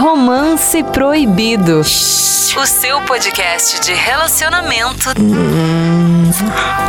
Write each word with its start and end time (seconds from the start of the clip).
Romance 0.00 0.82
Proibido. 0.82 1.80
O 1.80 1.84
seu 1.84 3.02
podcast 3.02 3.82
de 3.82 3.92
relacionamento 3.92 5.10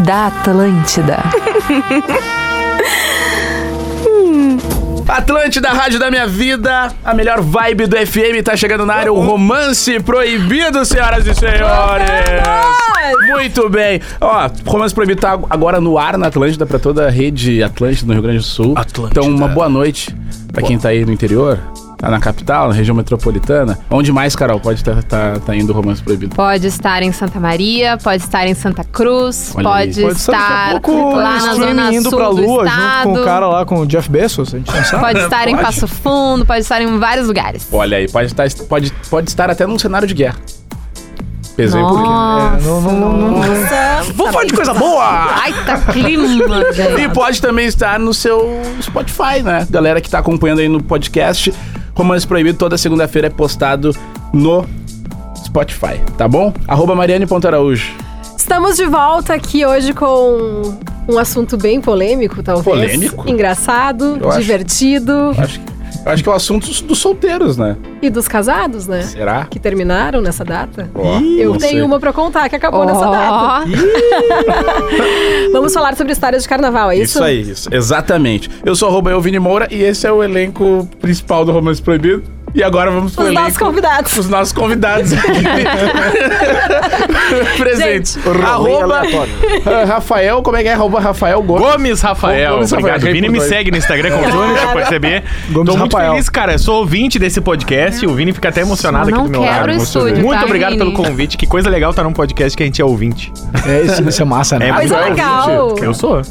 da 0.06 0.28
Atlântida. 0.28 1.18
Atlântida, 5.06 5.72
Rádio 5.72 6.00
da 6.00 6.10
Minha 6.10 6.26
Vida, 6.26 6.94
a 7.04 7.14
melhor 7.14 7.42
vibe 7.42 7.86
do 7.86 7.98
FM 7.98 8.42
tá 8.46 8.56
chegando 8.56 8.86
na 8.86 8.94
área, 8.94 9.12
o 9.12 9.20
romance 9.20 10.00
proibido, 10.00 10.86
senhoras 10.86 11.28
e 11.28 11.36
senhores. 11.36 12.08
Muito 13.28 13.70
bem. 13.70 14.00
Ó, 14.22 14.50
romance 14.66 14.96
proibido 14.96 15.20
tá 15.20 15.38
agora 15.50 15.82
no 15.82 15.98
ar 15.98 16.18
na 16.18 16.28
Atlântida 16.28 16.66
pra 16.66 16.80
toda 16.80 17.08
a 17.08 17.12
rede 17.12 17.62
Atlântida 17.62 18.08
no 18.08 18.14
Rio 18.14 18.24
Grande 18.24 18.38
do 18.38 18.46
Sul. 18.46 18.74
Atlântida. 18.78 19.20
Então, 19.20 19.30
uma 19.30 19.50
boa 19.50 19.68
noite 19.68 20.16
pra 20.54 20.62
quem 20.62 20.80
tá 20.80 20.88
aí 20.90 21.04
no 21.04 21.12
interior. 21.12 21.60
Tá 22.02 22.10
na 22.10 22.20
capital, 22.20 22.70
na 22.70 22.74
região 22.74 22.96
metropolitana. 22.96 23.78
Onde 23.88 24.12
mais, 24.12 24.36
Carol, 24.36 24.60
pode 24.60 24.80
estar 24.80 25.04
tá, 25.04 25.40
tá 25.40 25.56
indo 25.56 25.70
o 25.70 25.76
romance 25.76 26.02
proibido? 26.02 26.36
Pode 26.36 26.66
estar 26.66 27.04
em 27.04 27.12
Santa 27.12 27.40
Maria, 27.40 27.96
pode 28.02 28.24
estar 28.24 28.48
em 28.48 28.56
Santa 28.56 28.84
Cruz, 28.84 29.52
pode, 29.54 30.02
Pode 30.02 30.18
estar 30.18 30.82
pouco 30.82 31.16
lá 31.16 31.40
na 31.40 31.54
zona 31.54 31.94
indo 31.94 32.10
sul 32.10 32.18
pra 32.18 32.30
do 32.30 32.36
lua 32.38 32.66
estado. 32.66 33.04
junto 33.04 33.16
com 33.16 33.22
o 33.22 33.24
cara 33.24 33.48
lá, 33.48 33.66
com 33.66 33.80
o 33.82 33.86
Jeff 33.86 34.10
Bezos, 34.10 34.52
a 34.52 34.58
gente 34.58 34.74
não 34.74 34.84
sabe. 34.84 35.04
Pode 35.04 35.20
estar 35.26 35.48
em 35.48 35.52
Pode. 35.52 35.64
Passo 35.64 35.88
Fundo, 35.88 36.44
pode 36.44 36.62
estar 36.62 36.82
em 36.82 36.98
vários 36.98 37.28
lugares. 37.28 37.68
Olha 37.72 37.98
aí, 37.98 38.10
pode 38.10 38.26
estar, 38.26 38.50
pode, 38.68 38.92
pode 39.08 39.30
estar 39.30 39.52
até 39.52 39.68
num 39.68 39.78
cenário 39.78 40.08
de 40.08 40.16
guerra. 40.16 40.38
Pesei 41.62 41.80
por 41.82 41.90
quê? 42.02 42.04
Nossa, 42.10 42.58
É, 42.58 42.62
não, 42.68 42.82
não, 42.82 42.94
não, 42.94 43.32
não. 43.32 43.42
Vamos 44.16 44.34
falar 44.34 44.46
de 44.46 44.54
coisa 44.54 44.74
boa! 44.74 45.04
Ai, 45.06 45.54
tá 45.64 45.78
clima, 45.78 46.64
E 47.00 47.08
pode 47.10 47.40
também 47.40 47.68
estar 47.68 48.00
no 48.00 48.14
seu 48.16 48.60
Spotify, 48.82 49.44
né? 49.44 49.68
Galera 49.70 50.02
que 50.02 50.10
tá 50.10 50.18
acompanhando 50.18 50.60
aí 50.60 50.68
no 50.68 50.82
podcast, 50.82 51.54
Romance 51.94 52.26
Proibido, 52.26 52.58
toda 52.58 52.80
segunda-feira 52.80 53.28
é 53.28 53.30
postado 53.30 53.96
no 54.34 54.66
Spotify, 55.46 56.00
tá 56.18 56.28
bom? 56.28 56.52
Arroba 56.68 56.96
Mariane.araújo. 56.96 57.94
Estamos 58.36 58.76
de 58.76 58.88
volta 58.88 59.36
aqui 59.36 59.64
hoje 59.64 59.94
com 59.94 60.76
um 61.08 61.20
assunto 61.20 61.58
bem 61.58 61.80
polêmico, 61.80 62.42
talvez. 62.42 62.66
Polêmico? 62.66 63.30
Engraçado, 63.30 64.18
Eu 64.20 64.30
acho. 64.30 64.40
divertido. 64.42 65.32
Acho 65.38 65.60
que, 65.60 65.66
acho 66.10 66.24
que 66.24 66.30
é 66.30 66.32
o 66.32 66.36
assunto 66.36 66.84
dos 66.86 66.98
solteiros, 66.98 67.56
né? 67.56 67.78
E 68.02 68.10
dos 68.10 68.28
casados, 68.28 68.88
né? 68.88 69.04
Será? 69.04 69.46
Que 69.46 69.60
terminaram 69.60 70.22
nessa 70.22 70.44
data. 70.44 70.90
Ó, 70.96 71.20
Eu 71.20 71.56
tenho 71.58 71.72
sei. 71.74 71.82
uma 71.82 72.00
pra 72.00 72.12
contar 72.12 72.50
que 72.50 72.56
acabou 72.56 72.86
nessa 72.86 73.06
data. 73.06 73.66
Vamos 75.54 75.74
falar 75.74 75.96
sobre 75.96 76.14
histórias 76.14 76.44
de 76.44 76.50
carnaval, 76.50 76.90
é 76.92 76.96
isso? 76.96 77.18
Isso 77.18 77.24
aí, 77.24 77.42
isso. 77.42 77.70
Exatamente. 77.72 78.50
Eu 78.66 78.76
sou 78.76 78.90
arroba 78.90 79.12
Elvini 79.12 79.40
Moura 79.40 79.68
e 79.70 79.82
esse 79.84 80.08
é 80.08 80.12
o 80.12 80.24
elenco 80.24 80.90
principal 81.00 81.46
do 81.46 81.52
Romance 81.52 81.82
Proibido. 81.82 82.24
E 82.54 82.62
agora 82.62 82.92
vamos 82.92 83.14
pro 83.16 83.24
Os 83.24 83.30
elenco. 83.30 83.44
nossos 83.44 83.58
convidados. 83.58 84.18
Os 84.18 84.28
nossos 84.30 84.52
convidados 84.52 85.14
aqui. 85.14 85.32
Presentes. 87.58 88.16
Gente. 88.16 88.42
Arroba 88.44 89.04
Rafael, 89.88 90.42
como 90.42 90.58
é 90.58 90.64
que 90.64 90.68
é? 90.68 90.74
Arroba 90.74 91.00
Rafael 91.00 91.42
Gomes. 91.42 91.66
Gomes 91.66 92.02
Rafael. 92.02 92.56
Gomes 92.56 92.72
Rafael, 92.72 92.96
Obrigado. 92.96 93.14
Vini 93.14 93.30
me 93.30 93.40
segue 93.40 93.72
no 93.72 93.78
Instagram, 93.78 94.12
como 94.12 94.26
tu 94.30 94.56
já 94.60 94.74
perceber. 94.74 95.24
Gomes 95.50 95.72
Tô 95.72 95.78
muito 95.78 95.94
Rafael. 95.94 96.12
feliz, 96.12 96.30
cara. 96.30 96.54
Eu 96.54 96.60
sou 96.60 96.80
ouvinte 96.80 97.18
desse 97.18 97.40
podcast. 97.40 97.91
O 98.06 98.14
Vini 98.16 98.34
fica 98.34 98.50
até 98.50 98.62
emocionado 98.62 99.10
Não 99.10 99.22
aqui 99.22 99.32
do 99.32 99.40
meu 99.40 99.42
quebra 99.50 99.72
lado. 99.72 99.84
estúdio, 99.84 100.24
Muito 100.24 100.40
tá, 100.40 100.46
obrigado 100.46 100.72
Vini? 100.72 100.84
pelo 100.84 100.94
convite. 100.94 101.38
Que 101.38 101.46
coisa 101.48 101.70
legal 101.70 101.92
estar 101.92 102.04
num 102.04 102.14
podcast 102.14 102.56
que 102.56 102.64
a 102.64 102.66
gente 102.66 102.82
é 102.82 102.86
ouvinte. 102.86 103.32
É, 103.66 103.82
isso, 103.84 104.04
isso 104.08 104.22
é 104.22 104.26
massa, 104.26 104.58
né? 104.60 104.70
É, 104.70 104.74
Coisa 104.74 104.96
Rafael, 104.96 105.12
legal. 105.14 105.76
Eu 105.78 105.94
sou. 105.94 106.22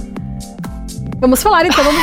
Vamos 1.20 1.42
falar 1.42 1.66
então. 1.66 1.84
Vamos... 1.84 2.00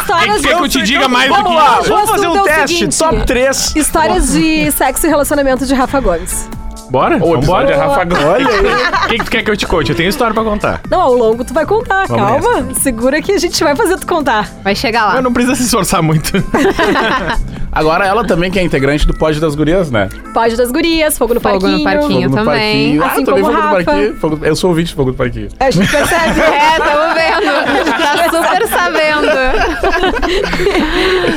Histórias 0.00 0.42
Quer 0.42 0.56
que 0.56 0.62
eu 0.62 0.68
te 0.68 0.82
diga 0.82 1.08
mais 1.08 1.28
do 1.28 1.34
Vamos 1.34 1.50
que 1.50 1.56
lá, 1.56 1.80
vamos 1.80 2.10
fazer 2.10 2.26
é 2.26 2.28
um 2.28 2.40
o 2.40 2.42
teste. 2.42 2.76
seguinte. 2.76 2.98
Top 2.98 3.26
3. 3.26 3.76
Histórias 3.76 4.32
de 4.32 4.70
sexo 4.72 5.06
e 5.06 5.08
relacionamento 5.08 5.64
de 5.66 5.74
Rafa 5.74 5.98
Gomes. 6.00 6.48
Bora? 6.94 7.18
O 7.20 7.34
episódio 7.34 7.72
é? 7.72 7.76
Rafa 7.76 8.04
Gomes. 8.04 8.24
Olha 8.24 8.48
aí. 8.48 8.94
O 9.04 9.08
que, 9.08 9.18
que 9.18 9.24
tu 9.24 9.30
quer 9.32 9.42
que 9.42 9.50
eu 9.50 9.56
te 9.56 9.66
conte? 9.66 9.90
Eu 9.90 9.96
tenho 9.96 10.08
história 10.08 10.32
pra 10.32 10.42
contar. 10.44 10.80
Não, 10.88 11.00
ao 11.00 11.14
longo 11.14 11.44
tu 11.44 11.52
vai 11.52 11.66
contar, 11.66 12.06
Vamos 12.06 12.46
calma. 12.46 12.74
Segura 12.74 13.20
que 13.20 13.32
a 13.32 13.38
gente 13.38 13.62
vai 13.62 13.74
fazer 13.76 13.98
tu 13.98 14.06
contar. 14.06 14.48
vai 14.62 14.74
chegar 14.74 15.06
lá. 15.06 15.16
Eu 15.16 15.22
não 15.22 15.32
precisa 15.32 15.54
se 15.56 15.64
esforçar 15.64 16.00
muito. 16.02 16.32
Agora 17.70 18.06
ela 18.06 18.24
também 18.24 18.50
que 18.50 18.58
é 18.58 18.62
integrante 18.62 19.04
do 19.06 19.12
Pod 19.12 19.38
das 19.40 19.54
Gurias, 19.56 19.90
né? 19.90 20.08
Pode 20.32 20.56
das 20.56 20.70
gurias, 20.70 21.18
fogo 21.18 21.34
no 21.34 21.40
Fogo 21.40 21.54
no 21.54 21.60
parquinho. 21.82 21.84
parquinho. 21.84 22.30
Fogo 22.30 22.36
no 22.36 22.44
também. 22.44 22.98
Parquinho. 22.98 23.02
Ah, 23.02 23.06
Assim 23.08 23.24
também 23.24 23.42
como 23.42 23.54
Fogo 23.56 23.66
no 23.66 23.72
Rafa. 23.74 23.84
Parquinho. 23.84 24.16
Fogo- 24.16 24.38
Eu 24.42 24.56
sou 24.56 24.70
ouvinte 24.70 24.92
do 24.92 24.96
Fogo 24.96 25.10
do 25.10 25.16
Parquinho. 25.16 25.48
A 25.60 25.70
gente 25.72 25.90
percebe. 25.90 26.40
É, 26.40 26.78
tamo 26.78 27.14
vendo. 27.14 27.90
Tá 27.98 28.24
super 28.30 28.68
sabendo. 28.68 29.28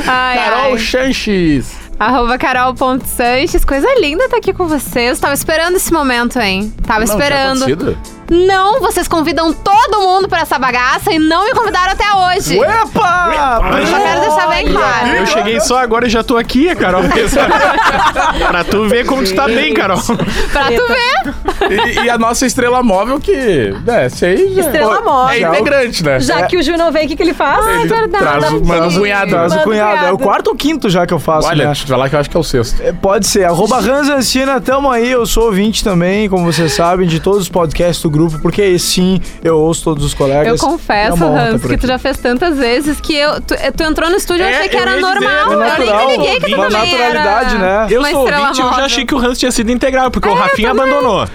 Ai, 0.06 0.36
Carol 0.38 0.72
ai. 0.72 0.78
Chanches. 0.78 1.87
Arroba 1.98 2.38
carol.sanches. 2.38 3.64
Coisa 3.64 3.88
linda 3.98 4.28
tá 4.28 4.36
aqui 4.36 4.52
com 4.52 4.66
vocês. 4.68 5.18
Tava 5.18 5.34
esperando 5.34 5.76
esse 5.76 5.92
momento, 5.92 6.38
hein? 6.38 6.72
Tava 6.86 7.00
Não, 7.00 7.06
tinha 7.06 7.18
esperando. 7.18 7.64
acontecido? 7.64 8.17
Não, 8.30 8.80
vocês 8.80 9.08
convidam 9.08 9.52
todo 9.52 10.00
mundo 10.00 10.28
pra 10.28 10.40
essa 10.40 10.58
bagaça 10.58 11.12
e 11.12 11.18
não 11.18 11.46
me 11.46 11.52
convidaram 11.52 11.92
até 11.92 12.04
hoje. 12.14 12.58
Epa! 12.58 13.60
Eu 13.80 13.86
só 13.86 13.98
quero 13.98 14.20
deixar 14.20 14.48
bem 14.48 14.72
claro. 14.72 15.08
Eu 15.08 15.26
cheguei 15.26 15.60
só 15.60 15.78
agora 15.78 16.06
e 16.06 16.10
já 16.10 16.22
tô 16.22 16.36
aqui, 16.36 16.74
Carol. 16.74 17.02
pra 18.48 18.64
tu 18.64 18.88
ver 18.88 19.06
como 19.06 19.24
tu 19.24 19.34
tá 19.34 19.46
bem, 19.46 19.72
Carol. 19.72 19.98
Pra 20.52 20.64
tu 20.64 20.86
ver. 20.88 21.98
E, 22.00 22.04
e 22.04 22.10
a 22.10 22.18
nossa 22.18 22.46
estrela 22.46 22.82
móvel 22.82 23.20
que, 23.20 23.74
né, 23.84 24.08
já 24.08 24.28
Estrela 24.32 25.00
móvel. 25.00 25.52
É 25.52 25.58
integrante, 25.58 26.04
né? 26.04 26.20
Já 26.20 26.42
que 26.46 26.56
o 26.56 26.62
Ju 26.62 26.76
não 26.76 26.90
veio, 26.90 27.06
o 27.06 27.08
que, 27.08 27.16
que 27.16 27.22
ele 27.22 27.34
faz? 27.34 27.66
Ele 27.66 27.88
verdade. 27.88 28.24
Traz 28.24 28.52
o 28.52 28.64
manda 28.64 28.88
o 28.88 28.94
cunhado. 28.94 29.30
Traz 29.30 29.54
o 29.54 29.58
cunhado. 29.60 30.06
É 30.06 30.12
o 30.12 30.18
quarto 30.18 30.48
ou 30.48 30.56
quinto 30.56 30.88
já 30.88 31.06
que 31.06 31.14
eu 31.14 31.18
faço, 31.18 31.48
Olha, 31.48 31.66
né? 31.66 31.72
eu 31.72 31.86
falar 31.86 32.08
que 32.08 32.14
eu 32.14 32.20
acho 32.20 32.30
que 32.30 32.36
é 32.36 32.40
o 32.40 32.44
sexto. 32.44 32.82
É, 32.82 32.92
Pode 32.92 33.26
ser. 33.26 33.44
Arroba 33.44 33.80
Ranzancina, 33.80 34.60
tamo 34.60 34.90
aí. 34.90 35.10
Eu 35.10 35.26
sou 35.26 35.46
ouvinte 35.46 35.82
também, 35.82 36.28
como 36.28 36.44
vocês 36.44 36.72
sabem, 36.72 37.06
de 37.06 37.20
todos 37.20 37.42
os 37.42 37.48
podcasts 37.48 38.02
do 38.02 38.10
grupo, 38.10 38.17
porque 38.42 38.78
sim, 38.78 39.20
eu 39.44 39.58
ouço 39.58 39.84
todos 39.84 40.04
os 40.04 40.14
colegas. 40.14 40.46
Eu 40.48 40.54
É 40.54 40.58
confesso, 40.58 41.24
Hans, 41.24 41.62
que 41.62 41.76
tu 41.76 41.86
já 41.86 41.98
fez 41.98 42.16
tantas 42.18 42.56
vezes 42.58 43.00
que 43.00 43.14
eu, 43.14 43.40
tu, 43.40 43.54
tu 43.76 43.82
entrou 43.82 44.10
no 44.10 44.16
estúdio 44.16 44.42
e 44.42 44.46
eu 44.46 44.48
É, 44.48 44.56
achei 44.58 44.68
que 44.68 44.76
era 44.76 44.90
ia 44.92 44.96
dizer, 44.96 45.14
normal. 45.14 45.30
é 45.30 45.42
eu 45.42 45.48
nem 45.60 45.68
natural, 45.68 46.06
me 46.08 46.16
liguei 46.16 46.40
que 46.40 46.54
uma 46.54 46.68
também 46.68 46.92
naturalidade, 46.92 47.54
era 47.56 47.86
né? 47.86 47.86
Eu 47.90 48.04
sou 48.04 48.20
ouvinte, 48.20 48.60
eu 48.60 48.70
já 48.74 48.84
achei 48.84 49.04
que 49.06 49.14
o 49.14 49.18
Hans 49.18 49.38
tinha 49.38 49.52
sido 49.52 49.70
integral, 49.70 50.10
porque 50.10 50.28
o 50.28 50.34
Rafinha 50.34 50.74
também. 50.74 50.92
abandonou. 50.92 51.28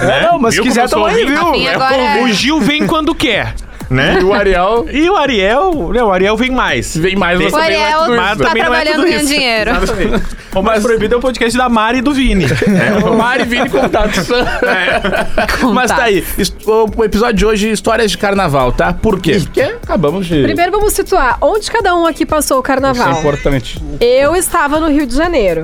Né? 0.00 0.28
Não, 0.30 0.38
mas 0.38 0.54
se 0.54 0.62
quiser, 0.62 0.82
aí, 0.84 0.94
ouvinte? 0.94 1.24
viu? 1.26 1.54
É, 1.68 1.74
agora 1.74 1.96
é- 1.96 2.22
O 2.22 2.28
Gil 2.28 2.60
vem 2.60 2.86
quando 2.86 3.14
quer, 3.14 3.54
né? 3.90 4.18
E 4.20 4.24
o 4.24 4.32
Ariel 4.34 4.86
E 4.90 5.08
o 5.10 5.16
Ariel, 5.16 5.90
né, 5.92 6.02
o 6.02 6.10
Ariel 6.12 6.36
vem 6.36 6.50
mais. 6.50 6.96
vem 6.96 7.16
mais, 7.16 7.38
mas 7.38 7.52
O 7.52 7.56
não 7.56 7.62
é 7.62 7.66
Ariel 7.66 7.98
tudo 8.00 8.16
mas 8.16 8.28
isso. 8.30 8.38
tá 8.42 8.48
também 8.48 8.62
não 8.64 8.74
é 8.74 8.80
trabalhando 8.82 8.94
tudo 8.96 9.06
ganhando 9.06 9.24
isso. 9.24 9.34
dinheiro. 9.34 9.70
O 10.54 10.62
mais 10.62 10.82
proibido 10.82 11.14
é 11.14 11.18
o 11.18 11.20
podcast 11.20 11.56
da 11.56 11.68
Mari 11.68 11.98
e 11.98 12.00
do 12.00 12.12
Vini. 12.12 12.46
O 13.06 13.14
Mari 13.16 13.44
Vini 13.44 13.68
Contatos. 13.68 14.26
Mas 15.74 15.90
tá 15.90 16.04
aí. 16.04 16.24
O 16.66 17.04
episódio 17.04 17.34
de 17.34 17.46
hoje, 17.46 17.70
histórias 17.70 18.10
de 18.10 18.18
carnaval, 18.18 18.72
tá? 18.72 18.92
Por 18.94 19.20
quê? 19.20 19.38
Porque 19.40 19.60
acabamos 19.60 20.26
de. 20.26 20.42
Primeiro 20.42 20.72
vamos 20.72 20.94
situar 20.94 21.36
onde 21.42 21.70
cada 21.70 21.94
um 21.94 22.06
aqui 22.06 22.24
passou 22.24 22.56
o 22.56 22.60
Isso 22.60 22.64
é 22.64 22.74
carnaval. 22.74 23.18
importante. 23.20 23.80
Eu 24.00 24.34
estava 24.34 24.80
no 24.80 24.88
Rio 24.88 25.06
de 25.06 25.14
Janeiro. 25.14 25.62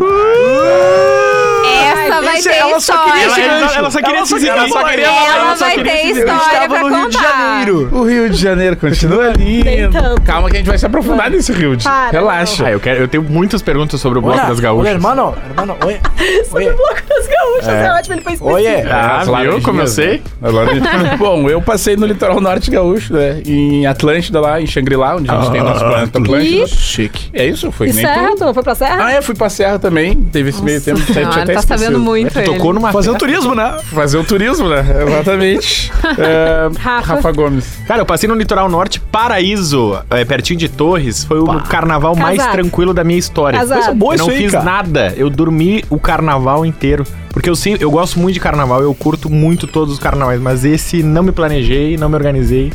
Essa 1.65 2.21
vai 2.23 2.43
ter 2.43 2.51
ela 2.55 2.71
só 2.71 2.77
história. 2.95 3.13
queria 3.13 3.27
esse 3.27 3.41
Ela- 3.41 3.55
ela 3.75 3.91
só 3.91 3.99
queria 4.01 4.17
ela 4.17 4.27
só 4.27 4.37
queria 4.37 4.53
Ela 4.53 4.69
só 4.69 5.65
vai 5.65 5.75
queria 5.75 5.93
ter 5.93 6.07
história 6.09 6.33
estava 6.35 6.69
pra 6.69 6.81
no 6.83 6.89
Rio 6.97 7.09
de 7.09 7.17
contar. 7.17 7.39
Janeiro. 7.39 7.89
O 7.93 8.05
Rio 8.05 8.31
de 8.31 8.37
Janeiro 8.37 8.77
continua 8.77 9.33
lindo. 9.37 10.21
Calma 10.25 10.49
que 10.51 10.57
a 10.57 10.59
gente 10.59 10.69
vai 10.69 10.79
se 10.79 10.87
aprofundar 10.87 11.31
nesse 11.31 11.53
Rio 11.53 11.77
Relaxa. 12.11 12.67
Ah, 12.67 12.71
eu, 12.73 12.81
quero, 12.81 13.01
eu 13.01 13.09
tenho 13.09 13.23
muitas 13.23 13.63
perguntas 13.63 14.01
sobre 14.01 14.19
o 14.19 14.23
Bloco 14.23 14.39
Olha, 14.39 14.49
das 14.49 14.61
Gaúchas. 14.61 14.93
hermano, 14.93 15.35
hermano, 15.49 15.77
oi. 15.85 16.01
Oi. 16.53 16.65
Bloco 16.73 16.95
das 17.09 17.27
Gaúchas, 17.27 17.69
é, 17.69 17.93
ótimo, 17.93 18.15
ele 18.15 18.23
foi 18.23 18.33
específico. 18.35 18.51
Oiê. 18.55 18.83
Ah, 18.83 19.19
As 19.21 19.29
viu 19.29 19.61
como 19.63 19.81
eu 19.81 19.87
sei? 19.87 20.23
laranjinhas. 20.41 21.19
Bom, 21.19 21.49
eu 21.49 21.61
passei 21.63 21.97
no 21.97 22.07
litoral 22.07 22.41
norte 22.41 22.71
gaúcho, 22.71 23.13
né? 23.15 23.43
Em 23.47 23.87
Atlântida, 23.87 24.41
lá 24.41 24.61
em 24.61 24.67
Shangri-La, 24.67 25.17
onde 25.17 25.31
a 25.31 25.35
gente 25.41 25.51
tem 25.53 25.61
o 25.61 25.65
nosso 25.65 25.81
planeta 25.85 26.19
Atlântida. 26.19 26.67
Chique. 26.67 27.31
É 27.33 27.47
isso? 27.47 27.71
Foi 27.73 27.87
nem 27.89 27.97
Serra, 28.05 28.35
tu 28.37 28.45
não 28.45 28.55
foi 28.55 28.63
pra 28.63 28.75
Serra? 28.75 29.05
Ah, 29.05 29.13
é, 29.13 29.23
fui 29.23 29.35
pra 29.35 29.49
Serra 29.49 29.79
também. 29.79 30.15
Teve 30.33 30.51
esse 30.51 30.63
meio 30.63 30.81
tempo. 30.81 31.01
tinha- 31.01 31.29
até 31.29 31.54
tá 31.55 31.63
sabendo 31.63 31.99
muito 31.99 32.39
ele. 32.39 32.47
Tocou 32.47 32.73
numa 32.73 32.93
Fazendo 32.93 33.15
festa. 33.15 33.27
turismo, 33.27 33.55
né? 33.55 33.77
Fazer 33.93 34.19
o 34.19 34.25
turismo, 34.25 34.69
né? 34.69 34.85
Exatamente. 35.07 35.93
É, 36.19 36.69
Rafa. 36.79 37.15
Rafa 37.15 37.33
Gomes. 37.33 37.67
Cara, 37.87 38.01
eu 38.03 38.07
passei 38.07 38.29
no 38.29 38.35
litoral 38.35 38.69
norte, 38.69 39.01
Paraíso, 39.01 39.99
é, 40.11 40.25
pertinho 40.25 40.59
de 40.59 40.69
Torres. 40.69 41.25
Foi 41.25 41.39
o 41.41 41.47
carnaval 41.63 42.15
mais 42.17 42.39
Casado. 42.39 42.53
tranquilo 42.53 42.95
da 42.95 43.05
minha 43.05 43.19
história. 43.19 43.59
Casado. 43.59 43.79
Coisa 43.79 43.95
boa 43.95 44.15
eu 44.15 44.19
não 44.19 44.27
isso 44.27 44.37
aí, 44.37 44.43
fiz 44.43 44.53
cara. 44.53 44.65
nada. 44.65 45.15
Eu 45.17 45.31
dormi 45.31 45.85
o 45.91 45.99
carnaval 45.99 46.65
inteiro. 46.65 47.05
Porque 47.31 47.51
eu, 47.51 47.57
sim, 47.57 47.77
eu 47.81 47.91
gosto 47.91 48.19
muito 48.21 48.35
de 48.35 48.41
carnaval, 48.41 48.81
eu 48.81 48.95
curto 48.95 49.29
muito 49.29 49.67
todos 49.67 49.95
os 49.95 49.99
carnavais, 49.99 50.41
mas 50.41 50.65
esse 50.65 51.03
não 51.03 51.21
me 51.23 51.33
planejei, 51.33 51.97
não 51.97 52.09
me 52.09 52.15
organizei. 52.15 52.73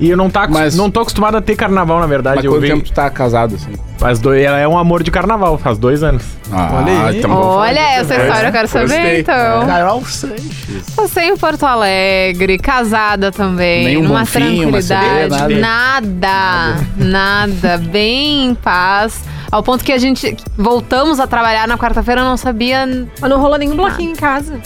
E 0.00 0.10
eu 0.10 0.16
não, 0.16 0.28
tá, 0.28 0.48
Mas- 0.48 0.74
não 0.76 0.90
tô 0.90 1.00
acostumado 1.00 1.36
a 1.36 1.40
ter 1.40 1.54
carnaval, 1.54 2.00
na 2.00 2.06
verdade. 2.06 2.36
Mas 2.36 2.44
eu 2.44 2.50
quanto 2.52 2.60
venho- 2.62 2.74
tempo 2.76 2.88
tu 2.88 2.92
tá 2.92 3.08
casado, 3.08 3.54
assim? 3.54 3.72
Faz 3.96 4.18
dois, 4.18 4.42
ela 4.42 4.58
é 4.58 4.66
um 4.66 4.76
amor 4.76 5.04
de 5.04 5.10
carnaval, 5.10 5.56
faz 5.56 5.78
dois 5.78 6.02
anos. 6.02 6.24
Ah, 6.52 6.68
Olha 6.82 7.06
aí. 7.06 7.18
então 7.18 7.30
Olha, 7.30 7.78
essa 7.78 8.18
né? 8.18 8.26
história 8.26 8.48
eu 8.48 8.52
quero 8.52 8.68
saber, 8.68 8.88
Gostei. 8.88 9.20
então. 9.20 9.66
Carol 9.66 10.04
Sanches. 10.04 10.90
Passei 10.96 11.28
em 11.28 11.36
Porto 11.36 11.64
Alegre, 11.64 12.58
casada 12.58 13.30
também, 13.30 13.84
Nem 13.84 13.96
um 13.98 14.02
numa 14.02 14.20
bonfim, 14.20 14.64
uma 14.64 14.82
tranquilidade. 14.82 15.34
cedeira, 15.36 15.60
nada, 15.60 16.86
nada, 16.96 17.78
bem 17.78 18.46
em 18.46 18.54
paz. 18.54 19.22
Ao 19.50 19.62
ponto 19.62 19.84
que 19.84 19.92
a 19.92 19.98
gente 19.98 20.36
voltamos 20.58 21.20
a 21.20 21.26
trabalhar 21.28 21.68
na 21.68 21.78
quarta-feira, 21.78 22.20
eu 22.20 22.24
não 22.24 22.36
sabia. 22.36 22.84
Mas 23.20 23.30
não 23.30 23.40
rolou 23.40 23.56
nenhum 23.56 23.76
bloquinho 23.76 24.10
em 24.10 24.16
casa. 24.16 24.58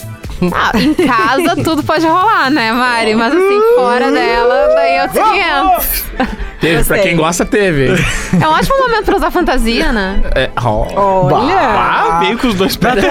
Ah, 0.53 0.71
em 0.79 0.93
casa 0.93 1.55
tudo 1.63 1.83
pode 1.83 2.05
rolar, 2.05 2.49
né, 2.49 2.71
Mari? 2.71 3.15
Mas 3.15 3.33
assim, 3.33 3.59
fora 3.75 4.11
dela, 4.11 4.69
daí 4.75 4.97
eu 4.97 5.07
te 5.09 5.19
500. 5.19 6.05
Teve, 6.59 6.83
pra 6.83 6.99
quem 6.99 7.15
gosta, 7.15 7.45
teve. 7.45 7.87
É 8.41 8.45
um 8.47 8.51
ótimo 8.51 8.77
momento 8.79 9.05
pra 9.05 9.15
usar 9.15 9.31
fantasia, 9.31 9.93
né? 9.93 10.21
É, 10.35 10.49
ó. 10.61 10.87
Olha! 10.93 11.55
Ah, 11.57 12.19
veio 12.21 12.37
com 12.37 12.47
os 12.49 12.55
dois 12.55 12.75
pés. 12.75 13.01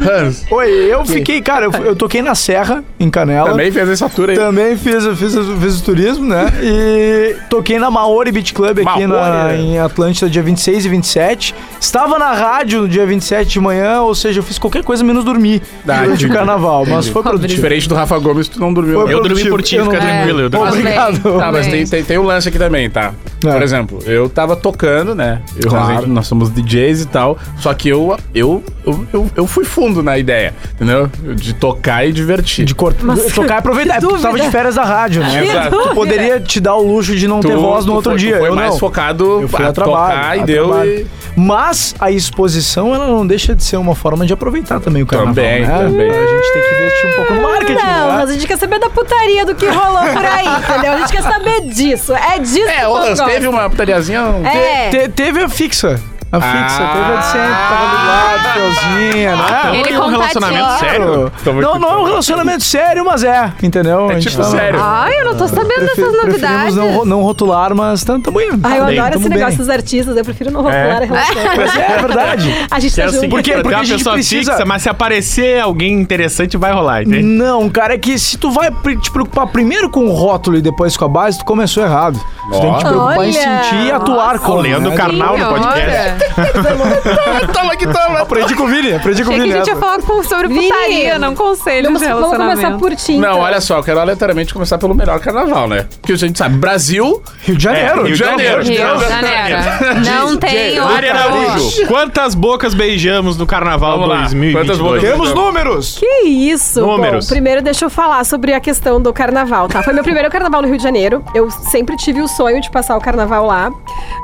Hans, 0.00 0.46
Oi, 0.50 0.70
eu 0.70 1.04
fiquei, 1.04 1.42
cara, 1.42 1.66
eu, 1.66 1.72
eu 1.84 1.94
toquei 1.96 2.22
na 2.22 2.34
Serra, 2.34 2.82
em 2.98 3.10
Canela. 3.10 3.50
também 3.50 3.70
fez 3.70 3.88
essa 3.90 4.08
tour 4.08 4.30
aí. 4.30 4.36
Também 4.36 4.76
fiz, 4.76 5.04
fiz, 5.18 5.34
fiz 5.60 5.80
o 5.80 5.84
turismo, 5.84 6.26
né? 6.26 6.46
E 6.62 7.36
toquei 7.50 7.78
na 7.78 7.90
Maori 7.90 8.32
Beach 8.32 8.54
Club 8.54 8.78
aqui 8.86 9.06
na, 9.06 9.54
em 9.54 9.78
Atlântida, 9.78 10.28
dia 10.30 10.42
26 10.42 10.86
e 10.86 10.88
27. 10.88 11.54
Estava 11.78 12.18
na 12.18 12.32
rádio 12.32 12.82
no 12.82 12.88
dia 12.88 13.04
27 13.04 13.48
de 13.50 13.60
manhã, 13.60 14.00
ou 14.00 14.14
seja, 14.14 14.40
eu 14.40 14.42
fiz 14.44 14.58
qualquer 14.58 14.82
coisa 14.82 15.04
menos 15.04 15.24
dormir 15.24 15.60
Ah, 15.86 15.93
entendi. 16.06 16.28
carnaval, 16.28 16.84
mas 16.86 17.08
foi 17.08 17.22
produtivo. 17.22 17.54
Diferente 17.54 17.88
do 17.88 17.94
Rafa 17.94 18.18
Gomes, 18.18 18.48
tu 18.48 18.60
não 18.60 18.72
dormiu. 18.72 19.02
Foi 19.02 19.12
Eu 19.12 19.22
dormi 19.22 19.48
por 19.48 19.62
ti, 19.62 19.78
fica 19.80 19.98
tranquilo. 19.98 20.40
Eu 20.40 20.50
dormi. 20.50 20.78
Obrigado. 20.78 21.38
Tá, 21.38 21.52
mas 21.52 21.66
tem, 21.66 21.86
tem, 21.86 22.02
tem 22.04 22.18
um 22.18 22.22
lance 22.24 22.48
aqui 22.48 22.58
também, 22.58 22.88
tá? 22.90 23.12
É. 23.44 23.52
Por 23.52 23.62
exemplo, 23.62 23.98
eu 24.06 24.28
tava 24.28 24.56
tocando, 24.56 25.14
né? 25.14 25.42
Eu, 25.62 25.68
Claro. 25.70 26.06
nós 26.06 26.26
somos 26.26 26.50
DJs 26.50 27.02
e 27.02 27.06
tal. 27.06 27.36
Só 27.58 27.72
que 27.74 27.88
eu, 27.88 28.16
eu, 28.34 28.62
eu, 28.86 29.06
eu, 29.12 29.30
eu 29.36 29.46
fui 29.46 29.64
fundo 29.64 30.02
na 30.02 30.16
ideia, 30.18 30.54
entendeu? 30.74 31.08
De 31.36 31.52
tocar 31.54 32.06
e 32.06 32.12
divertir. 32.12 32.64
De 32.64 32.74
cor... 32.74 32.94
tocar 33.34 33.56
e 33.56 33.58
aproveitar. 33.58 34.00
Tu 34.04 34.18
tava 34.18 34.38
de 34.38 34.50
férias 34.50 34.74
da 34.76 34.84
rádio, 34.84 35.22
né? 35.22 35.44
Exato. 35.46 35.76
Tu 35.88 35.94
poderia 35.94 36.40
te 36.40 36.60
dar 36.60 36.74
o 36.76 36.82
luxo 36.86 37.14
de 37.16 37.26
não 37.28 37.40
ter 37.40 37.56
voz 37.56 37.84
no 37.84 37.92
tu 37.92 37.96
outro 37.96 38.10
foi, 38.12 38.18
tu 38.18 38.22
dia. 38.22 38.38
foi 38.38 38.48
eu 38.48 38.54
mais 38.54 38.70
não. 38.72 38.78
focado 38.78 39.42
Eu 39.42 39.48
fui 39.48 39.64
a 39.64 39.68
a 39.68 39.72
trabalho. 39.72 40.14
tocar 40.14 40.36
e 40.36 40.40
a 40.40 40.44
deu 40.44 40.66
trabalho. 40.68 40.90
e... 41.00 41.06
Mas 41.36 41.94
a 41.98 42.10
exposição, 42.12 42.94
ela 42.94 43.06
não 43.08 43.26
deixa 43.26 43.54
de 43.54 43.64
ser 43.64 43.76
uma 43.76 43.94
forma 43.94 44.24
de 44.24 44.32
aproveitar 44.32 44.78
também 44.80 45.02
o 45.02 45.06
carnaval, 45.06 45.34
Também, 45.34 45.66
né? 45.66 45.83
Também. 45.88 46.10
A 46.10 46.26
gente 46.26 46.52
tem 46.52 46.62
que 46.62 46.74
investir 46.74 47.06
um 47.10 47.12
pouco 47.16 47.34
no 47.34 47.42
marketing, 47.42 47.74
Não, 47.74 48.08
né? 48.08 48.14
mas 48.16 48.30
a 48.30 48.32
gente 48.32 48.46
quer 48.46 48.58
saber 48.58 48.78
da 48.78 48.90
putaria 48.90 49.44
do 49.44 49.54
que 49.54 49.66
rolou 49.66 50.02
por 50.12 50.24
aí, 50.24 50.46
entendeu? 50.46 50.92
A 50.92 50.98
gente 50.98 51.12
quer 51.12 51.22
saber 51.22 51.60
disso. 51.62 52.14
É 52.14 52.38
disso 52.38 52.66
que 52.66 52.70
É, 52.70 52.88
o 52.88 52.92
o 52.92 52.96
Hans 52.96 53.20
teve 53.20 53.46
uma 53.48 53.68
putariazinha... 53.68 54.20
É. 54.44 54.88
Te- 54.90 55.08
teve 55.10 55.42
a 55.42 55.48
fixa. 55.48 56.00
A 56.36 56.40
fixa, 56.40 56.82
Ah. 56.82 56.92
teve 56.94 57.18
de 57.18 57.24
sempre, 57.26 57.68
tava 57.68 57.86
do 57.86 58.06
lado, 58.06 58.54
fiozinha, 58.54 59.36
né? 59.36 59.78
Ele 59.78 59.88
Foi 59.94 59.98
um 60.06 60.08
relacionamento 60.10 60.78
sério? 60.80 61.32
Não, 61.62 61.78
não 61.78 61.88
é 61.90 61.96
um 61.98 62.04
relacionamento 62.04 62.64
sério, 62.64 63.04
mas 63.04 63.22
é, 63.24 63.52
entendeu? 63.62 64.10
É 64.10 64.18
tipo 64.18 64.42
sério. 64.44 64.80
Ai, 64.82 65.20
eu 65.20 65.24
não 65.26 65.36
tô 65.36 65.46
sabendo 65.48 65.80
dessas 65.80 66.12
novidades. 66.12 66.74
não, 66.74 67.04
não 67.04 67.22
rotular, 67.22 67.74
mas 67.74 68.02
tamo, 68.04 68.20
tamo 68.22 68.40
indo. 68.40 68.60
Ai, 68.66 68.78
eu 68.78 68.84
adoro 68.86 69.18
esse 69.18 69.28
negócio 69.28 69.58
dos 69.58 69.68
artistas, 69.68 70.16
eu 70.16 70.24
prefiro 70.24 70.50
não 70.50 70.62
rotular 70.62 70.96
a 71.02 71.04
relação. 71.04 71.34
Mas 71.56 71.76
é, 71.76 71.92
é 71.92 71.98
verdade. 71.98 72.66
A 72.70 72.80
gente 72.80 73.00
é 73.00 73.04
tá 73.04 73.10
o 73.10 73.14
junto. 73.14 73.28
Por 73.28 73.42
quê? 73.42 73.52
Porque 73.54 73.74
a 73.74 73.78
pessoa 73.80 74.14
precisa- 74.14 74.52
fixa, 74.52 74.64
mas 74.64 74.82
se 74.82 74.88
aparecer 74.88 75.60
alguém 75.60 75.92
interessante, 76.00 76.56
vai 76.56 76.72
rolar, 76.72 77.02
entende? 77.02 77.22
Não, 77.22 77.68
cara, 77.70 77.94
é 77.94 77.98
que 77.98 78.18
se 78.18 78.36
tu 78.36 78.50
vai 78.50 78.70
te 79.00 79.10
preocupar 79.10 79.46
primeiro 79.46 79.88
com 79.90 80.06
o 80.06 80.12
rótulo 80.12 80.56
e 80.56 80.62
depois 80.62 80.96
com 80.96 81.04
a 81.04 81.08
base, 81.08 81.38
tu 81.38 81.44
começou 81.44 81.82
errado. 81.84 82.18
Tu 82.52 82.60
tem 82.60 82.72
que 82.72 82.78
te 82.78 82.84
preocupar 82.84 83.16
em 83.16 83.18
Olha, 83.18 83.32
sentir 83.32 83.86
e 83.86 83.90
atuar 83.92 84.32
nossa. 84.34 84.38
com. 84.38 84.54
Lendo 84.56 84.90
o 84.90 84.94
carnal 84.94 85.38
no 85.38 85.46
podcast. 85.46 86.24
Toma 87.52 87.72
aqui, 87.72 87.86
toma. 87.86 88.20
Aprendi 88.20 88.54
com 88.54 88.64
o 88.64 88.66
Vini, 88.66 88.94
aprendi 88.94 89.24
com 89.24 89.30
o 89.30 89.32
Achei 89.32 89.44
que 89.46 89.48
Vini. 89.48 89.52
a 89.54 89.56
gente 89.58 89.66
ia 89.66 89.72
essa. 89.72 89.80
falar 89.80 90.02
com- 90.02 90.22
sobre 90.22 90.48
Vini, 90.48 90.68
putaria, 90.68 91.18
não 91.18 91.34
conselhos 91.34 91.84
Vamos, 91.84 92.00
de 92.00 92.08
vamos 92.08 92.22
começar 92.24 92.42
relacionamento. 92.44 92.78
por 92.80 92.96
ti. 92.96 93.12
Não, 93.12 93.18
então. 93.30 93.40
olha 93.40 93.60
só, 93.60 93.78
eu 93.78 93.82
quero 93.82 94.00
aleatoriamente 94.00 94.52
começar 94.52 94.78
pelo 94.78 94.94
melhor 94.94 95.18
carnaval, 95.20 95.68
né? 95.68 95.86
Porque 96.00 96.12
a 96.12 96.16
gente 96.16 96.38
sabe, 96.38 96.56
Brasil, 96.56 97.22
Rio 97.42 97.56
de 97.56 97.62
Janeiro. 97.62 97.88
É, 98.00 98.04
Rio 98.04 98.12
de 98.12 98.14
Janeiro. 98.14 98.54
Rio 98.62 98.64
de 98.64 98.72
Rio 98.72 98.86
de 98.86 98.98
Deus. 98.98 99.08
Janeiro. 99.08 100.04
Não 100.04 100.36
tem 100.36 100.80
outra. 100.80 101.14
Araújo, 101.14 101.86
quantas 101.86 102.34
bocas 102.34 102.74
beijamos 102.74 103.36
no 103.36 103.46
carnaval 103.46 103.92
Vamos 103.92 104.08
lá, 104.08 104.20
2022? 104.22 104.64
quantas 104.66 104.78
bocas 104.78 105.02
Temos 105.02 105.34
números. 105.34 105.98
Que 105.98 106.22
isso? 106.28 106.80
Números. 106.80 107.26
Bom, 107.26 107.32
primeiro 107.34 107.62
deixa 107.62 107.84
eu 107.84 107.90
falar 107.90 108.24
sobre 108.24 108.52
a 108.54 108.60
questão 108.60 109.00
do 109.00 109.12
carnaval, 109.12 109.68
tá? 109.68 109.82
Foi 109.82 109.92
meu 109.92 110.02
primeiro 110.02 110.30
carnaval 110.30 110.62
no 110.62 110.68
Rio 110.68 110.76
de 110.76 110.82
Janeiro. 110.82 111.24
Eu 111.34 111.50
sempre 111.50 111.96
tive 111.96 112.20
o 112.20 112.28
sonho 112.36 112.60
de 112.60 112.70
passar 112.70 112.96
o 112.96 113.00
carnaval 113.00 113.46
lá. 113.46 113.70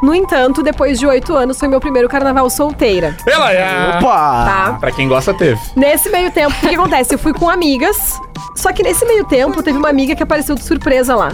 No 0.03 0.15
entanto, 0.15 0.63
depois 0.63 0.99
de 0.99 1.07
oito 1.07 1.35
anos, 1.35 1.59
foi 1.59 1.69
meu 1.69 1.81
primeiro 1.81 2.09
carnaval 2.09 2.49
solteira. 2.49 3.17
Ela 3.27 3.53
é. 3.53 3.99
Opa! 3.99 4.45
Tá? 4.45 4.77
Pra 4.81 4.91
quem 4.93 5.09
gosta, 5.09 5.35
teve. 5.35 5.61
Nesse 5.77 6.09
meio 6.11 6.31
tempo, 6.31 6.51
o 6.51 6.61
que, 6.61 6.69
que 6.69 6.75
acontece? 6.75 7.15
Eu 7.15 7.19
fui 7.19 7.33
com 7.33 7.49
amigas. 7.49 8.21
Só 8.57 8.73
que 8.73 8.83
nesse 8.83 9.05
meio 9.07 9.25
tempo, 9.25 9.63
teve 9.63 9.79
uma 9.79 9.89
amiga 9.89 10.15
que 10.15 10.23
apareceu 10.23 10.55
de 10.55 10.63
surpresa 10.65 11.15
lá. 11.15 11.33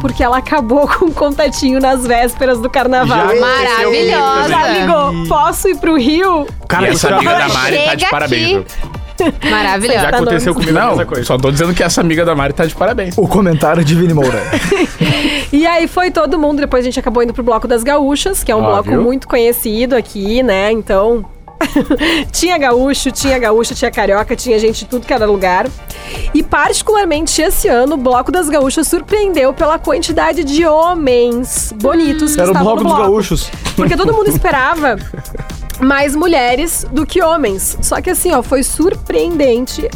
Porque 0.00 0.22
ela 0.22 0.38
acabou 0.38 0.86
com 0.88 1.06
um 1.06 1.12
contatinho 1.12 1.80
nas 1.80 2.06
vésperas 2.06 2.60
do 2.60 2.70
carnaval. 2.70 3.34
Já 3.34 3.40
Maravilhosa. 3.40 4.48
Já 4.48 4.68
ligou, 4.68 5.28
posso 5.28 5.68
ir 5.68 5.76
pro 5.76 5.96
Rio? 5.96 6.46
Cara, 6.68 6.88
e 6.88 6.92
essa 6.92 7.14
amiga 7.14 7.34
da 7.34 7.48
Mari 7.48 7.78
tá 7.78 7.94
de 7.94 8.00
Chega 8.00 8.10
parabéns, 8.10 8.58
aqui. 8.58 8.99
Maravilhosa. 9.50 10.00
Já 10.00 10.08
aconteceu 10.08 10.54
comigo 10.54 10.72
Não, 10.72 10.88
mesma 10.90 11.06
coisa. 11.06 11.24
só 11.24 11.36
tô 11.38 11.50
dizendo 11.50 11.74
que 11.74 11.82
essa 11.82 12.00
amiga 12.00 12.24
da 12.24 12.34
Mari 12.34 12.52
tá 12.52 12.66
de 12.66 12.74
parabéns. 12.74 13.16
O 13.18 13.26
comentário 13.28 13.84
de 13.84 13.94
Vini 13.94 14.14
Moura. 14.14 14.40
E 15.52 15.66
aí 15.66 15.88
foi 15.88 16.12
todo 16.12 16.38
mundo, 16.38 16.60
depois 16.60 16.84
a 16.84 16.84
gente 16.84 17.00
acabou 17.00 17.24
indo 17.24 17.34
pro 17.34 17.42
Bloco 17.42 17.66
das 17.66 17.82
Gaúchas, 17.82 18.44
que 18.44 18.52
é 18.52 18.54
um 18.56 18.62
Ó, 18.62 18.66
bloco 18.74 18.90
viu? 18.90 19.02
muito 19.02 19.26
conhecido 19.26 19.96
aqui, 19.96 20.44
né? 20.44 20.70
Então. 20.70 21.24
tinha 22.32 22.56
gaúcho, 22.56 23.10
tinha 23.10 23.38
gaúcha, 23.38 23.74
tinha 23.74 23.90
carioca, 23.90 24.34
tinha 24.36 24.58
gente 24.58 24.80
de 24.80 24.86
tudo 24.86 25.04
que 25.06 25.12
era 25.12 25.26
lugar. 25.26 25.66
E 26.32 26.42
particularmente 26.42 27.42
esse 27.42 27.66
ano, 27.68 27.94
o 27.94 27.96
Bloco 27.98 28.30
das 28.32 28.48
Gaúchas 28.48 28.86
surpreendeu 28.88 29.52
pela 29.52 29.78
quantidade 29.78 30.42
de 30.44 30.64
homens 30.64 31.74
bonitos 31.82 32.34
que 32.34 32.40
Era 32.40 32.50
o 32.50 32.52
estavam 32.52 32.74
bloco 32.76 32.82
no 32.84 32.88
dos 32.88 32.96
bloco. 32.96 33.10
gaúchos. 33.10 33.50
Porque 33.76 33.96
todo 33.96 34.14
mundo 34.14 34.28
esperava 34.28 34.96
mais 35.80 36.14
mulheres 36.14 36.86
do 36.92 37.06
que 37.06 37.22
homens. 37.22 37.78
Só 37.82 38.00
que 38.00 38.10
assim, 38.10 38.32
ó, 38.32 38.42
foi 38.42 38.62
surpreendente. 38.62 39.88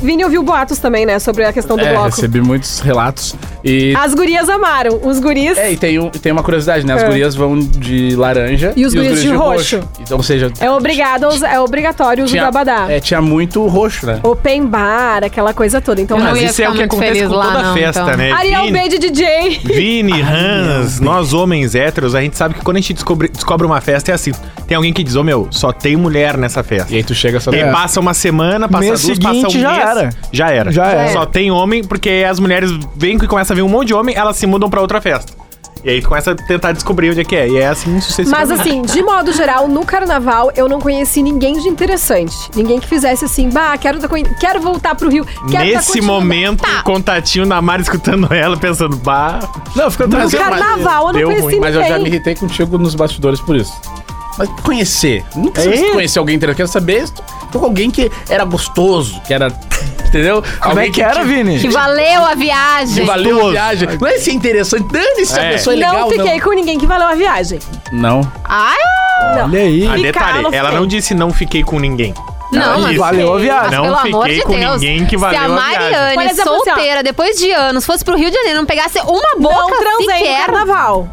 Vini 0.00 0.22
ouviu 0.24 0.42
boatos 0.42 0.78
também, 0.78 1.04
né, 1.04 1.18
sobre 1.18 1.44
a 1.44 1.52
questão 1.52 1.76
do 1.76 1.82
É, 1.84 1.90
bloco. 1.92 2.06
recebi 2.14 2.40
muitos 2.40 2.78
relatos. 2.80 3.34
E. 3.68 3.94
As 3.96 4.14
gurias 4.14 4.48
amaram. 4.48 5.00
Os 5.02 5.18
guris. 5.18 5.56
É, 5.58 5.72
e 5.72 5.76
tem, 5.76 5.98
um, 5.98 6.08
tem 6.10 6.32
uma 6.32 6.42
curiosidade, 6.42 6.86
né? 6.86 6.94
As 6.94 7.02
É. 7.02 7.06
gurias 7.06 7.34
vão 7.34 7.58
de 7.58 8.14
laranja 8.16 8.72
E 8.76 8.84
os 8.86 8.94
guris 8.94 9.20
de 9.22 9.28
roxo. 9.34 9.80
Então, 10.00 10.16
ou 10.16 10.22
seja, 10.22 10.50
É 10.60 10.70
obrigado, 10.70 11.24
a 11.24 11.28
usar- 11.28 11.52
é 11.52 11.60
obrigatório 11.60 12.22
o 12.22 12.24
uso 12.24 12.36
do 12.36 12.42
abadá. 12.44 12.86
é, 12.88 13.00
tinha 13.00 13.20
muito 13.20 13.66
roxo, 13.66 14.06
né? 14.06 14.20
Open 14.22 14.66
bar, 14.66 15.22
aquela 15.24 15.52
coisa 15.52 15.80
toda. 15.80 16.00
Então, 16.00 16.18
Mas 16.18 16.40
isso 16.42 16.62
é 16.62 16.68
o 16.68 16.72
que 16.74 16.82
acontece 16.82 17.26
com 17.26 17.34
lá, 17.34 17.46
toda 17.52 17.62
não, 17.62 17.74
festa, 17.74 18.00
então. 18.02 18.16
né? 18.16 18.32
Ariel 18.32 18.64
Vini- 18.64 18.78
B 18.80 18.88
de 18.88 18.98
DJ. 18.98 19.60
Vini, 19.64 20.22
Hans, 20.22 21.00
nós 21.00 21.32
homens 21.32 21.74
héteros, 21.74 22.14
a 22.14 22.20
gente 22.20 22.36
sabe 22.36 22.54
que 22.54 22.60
quando 22.62 22.76
a 22.76 22.80
gente 22.80 22.94
descobre, 22.94 23.28
descobre 23.28 23.66
uma 23.66 23.80
festa 23.80 24.10
é 24.10 24.14
assim. 24.14 24.32
Tem 24.66 24.76
alguém 24.76 24.92
que 24.92 25.02
diz, 25.02 25.16
ô 25.16 25.22
meu, 25.24 25.48
só 25.50 25.72
tem 25.72 25.96
mulher 25.96 26.36
nessa 26.36 26.62
festa. 26.62 26.92
E 26.92 26.96
aí 26.96 27.02
tu 27.04 27.14
chega 27.14 27.40
só 27.40 27.50
E 27.50 27.64
passa 27.72 27.98
uma 28.00 28.12
semana, 28.14 28.68
passa 28.68 28.84
Mês 28.84 29.02
duas, 29.02 29.18
passa 29.18 29.30
um 29.30 29.40
seguinte, 29.40 29.60
já 29.60 29.70
mês. 29.72 29.82
era. 29.88 30.10
Já 30.32 30.50
era. 30.50 30.70
Já 30.72 30.86
era. 30.86 31.12
Só 31.12 31.24
tem 31.26 31.50
homem, 31.50 31.82
porque 31.82 32.24
as 32.28 32.38
mulheres 32.38 32.70
vêm 32.94 33.16
e 33.16 33.26
começam 33.26 33.54
a 33.54 33.56
ver 33.58 33.62
um 33.62 33.68
monte 33.68 33.88
de 33.88 33.94
homem, 33.94 34.14
elas 34.14 34.36
se 34.36 34.46
mudam 34.46 34.70
pra 34.70 34.80
outra 34.80 35.00
festa. 35.00 35.32
E 35.84 35.90
aí 35.90 36.02
tu 36.02 36.08
começa 36.08 36.32
a 36.32 36.34
tentar 36.34 36.72
descobrir 36.72 37.10
onde 37.10 37.20
é 37.20 37.24
que 37.24 37.36
é. 37.36 37.48
E 37.48 37.56
é 37.56 37.68
assim 37.68 37.92
Mas 37.92 38.04
sucessivamente. 38.04 38.60
assim, 38.60 38.82
de 38.82 39.00
modo 39.00 39.32
geral, 39.32 39.68
no 39.68 39.84
carnaval, 39.86 40.50
eu 40.56 40.68
não 40.68 40.80
conheci 40.80 41.22
ninguém 41.22 41.58
de 41.60 41.68
interessante. 41.68 42.34
Ninguém 42.54 42.80
que 42.80 42.86
fizesse 42.88 43.24
assim, 43.24 43.48
bah, 43.48 43.76
quero, 43.78 43.98
quero 44.40 44.60
voltar 44.60 44.96
pro 44.96 45.08
Rio. 45.08 45.24
Quero 45.24 45.50
tá 45.52 45.58
Nesse 45.60 45.86
continuando." 45.92 46.06
momento, 46.20 46.62
Tá. 46.62 46.80
o 46.80 46.82
contatinho 46.82 47.46
da 47.46 47.62
Mari 47.62 47.82
escutando 47.82 48.26
ela, 48.34 48.56
pensando, 48.56 48.96
bah. 48.96 49.38
Não, 49.76 49.88
fica 49.88 50.06
No 50.08 50.10
tranquilo. 50.10 50.42
carnaval, 50.42 51.06
eu 51.08 51.12
não 51.12 51.22
conheci 51.22 51.42
ruim, 51.42 51.60
Mas 51.60 51.74
eu 51.74 51.80
ninguém. 51.80 51.96
já 51.96 52.02
me 52.02 52.08
irritei 52.08 52.34
contigo 52.34 52.76
nos 52.76 52.94
bastidores 52.96 53.40
por 53.40 53.54
isso. 53.54 53.72
Mas 54.36 54.48
conhecer. 54.62 55.24
Nunca 55.36 55.62
É? 55.62 55.92
conhecer 55.92 56.18
alguém 56.18 56.34
interessante. 56.34 56.56
Quero 56.58 56.68
saber 56.68 57.06
se 57.06 57.12
tu 57.14 57.22
foi 57.52 57.60
com 57.60 57.66
alguém 57.66 57.88
que 57.90 58.10
era 58.28 58.44
gostoso, 58.44 59.20
que 59.26 59.32
era. 59.32 59.48
Entendeu? 60.08 60.42
Como 60.60 60.80
é 60.80 60.88
que 60.90 61.02
era, 61.02 61.22
Vini? 61.24 61.58
Que 61.60 61.68
valeu 61.68 62.24
a 62.24 62.34
viagem. 62.34 62.94
Que 62.94 63.00
valeu 63.02 63.46
a 63.46 63.50
viagem. 63.50 63.88
Não 64.00 64.08
é 64.08 64.18
ser 64.18 64.32
interessante. 64.32 64.84
Dane 64.90 65.26
se 65.26 65.38
a 65.38 65.44
É. 65.44 65.52
pessoa 65.52 65.74
é 65.74 65.76
legal. 65.76 66.00
não 66.00 66.10
fiquei 66.10 66.40
com 66.40 66.50
ninguém 66.52 66.78
que 66.78 66.86
valeu 66.86 67.06
a 67.08 67.14
viagem. 67.14 67.58
Não. 67.92 68.20
Ai, 68.44 68.76
Olha 69.44 69.60
aí. 69.60 69.86
Ah, 69.86 69.94
Ficar, 69.94 70.02
detalhe, 70.02 70.42
não 70.42 70.52
ela 70.52 70.70
não 70.72 70.86
disse 70.86 71.12
não 71.14 71.32
fiquei 71.32 71.62
com 71.62 71.78
ninguém. 71.78 72.14
não, 72.52 72.80
mas... 72.80 72.96
Valeu 72.96 73.34
a 73.34 73.38
viagem. 73.38 73.70
Não 73.72 73.82
pelo 73.82 73.96
amor 73.96 74.22
fiquei 74.24 74.38
de 74.38 74.44
com 74.46 74.58
Deus. 74.58 74.80
ninguém 74.80 75.04
que 75.06 75.16
valeu 75.16 75.38
Se 75.38 75.44
a 75.44 75.44
a 75.44 75.48
viagem. 75.48 75.90
Mariane, 75.90 76.30
exemplo, 76.30 76.54
assim, 76.54 76.64
solteira, 76.64 77.02
depois 77.02 77.36
de 77.36 77.50
anos, 77.52 77.84
fosse 77.84 78.04
pro 78.04 78.16
Rio 78.16 78.30
de 78.30 78.36
Janeiro, 78.36 78.58
não 78.60 78.66
pegasse 78.66 78.98
uma 79.00 79.36
boca 79.38 79.54
não 79.54 79.78
transei 79.78 80.06
no 80.06 80.12
sequer... 80.12 80.46
carnaval. 80.46 81.08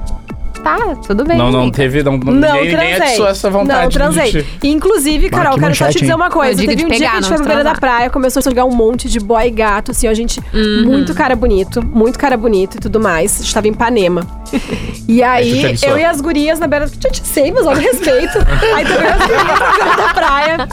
Tá, 0.65 0.95
tudo 1.05 1.23
bem. 1.23 1.37
Não, 1.37 1.51
não 1.51 1.59
amiga. 1.61 1.77
teve. 1.77 2.01
Não, 2.01 2.13
Não 2.17 2.33
ninguém, 2.33 2.51
ninguém 2.63 2.75
transei. 2.75 2.97
atiçou 3.07 3.27
essa 3.27 3.49
vontade. 3.51 3.81
Não 3.83 3.87
de 3.89 3.97
transei. 3.97 4.31
ti. 4.31 4.45
Inclusive, 4.63 5.29
Carol, 5.29 5.53
que 5.53 5.59
quero 5.59 5.75
só 5.75 5.85
te 5.85 5.87
manchete, 5.87 5.99
dizer 5.99 6.11
hein? 6.11 6.15
uma 6.15 6.29
coisa. 6.31 6.53
Não, 6.59 6.65
Teve 6.67 6.75
de 6.75 6.85
um 6.85 6.87
dia 6.87 6.97
pegar, 6.97 7.11
que 7.11 7.17
a 7.17 7.21
gente 7.21 7.29
não 7.29 7.37
foi 7.37 7.37
de 7.37 7.43
pra 7.43 7.55
beira 7.55 7.63
da 7.63 7.79
praia, 7.79 8.09
começou 8.09 8.39
a 8.39 8.43
chegar 8.43 8.65
um 8.65 8.71
monte 8.75 9.07
de 9.07 9.19
boy 9.19 9.47
gato, 9.51 9.91
assim, 9.91 10.09
ó, 10.09 10.13
gente, 10.15 10.39
Uhum. 10.51 10.85
muito 10.85 11.13
cara 11.13 11.35
bonito, 11.35 11.85
muito 11.85 12.17
cara 12.17 12.35
bonito 12.35 12.77
e 12.77 12.79
tudo 12.79 12.99
mais. 12.99 13.39
A 13.39 13.43
gente 13.43 13.53
tava 13.53 13.67
em 13.67 13.71
Ipanema. 13.71 14.25
E 15.07 15.21
Aí 15.21 15.75
eu 15.83 15.99
e 15.99 16.03
as 16.03 16.19
gurias 16.19 16.57
na 16.57 16.65
beira. 16.65 16.87
Já 16.87 17.09
te 17.11 17.21
sei, 17.27 17.51
mas 17.51 17.63
olha 17.67 17.77
o 17.77 17.79
respeito. 17.79 18.39
aí 18.75 18.83
também 18.83 19.07
as 19.07 19.19
gurias 19.19 19.43
na 19.59 19.69
beira 19.85 19.95
da 19.97 20.13
praia. 20.15 20.67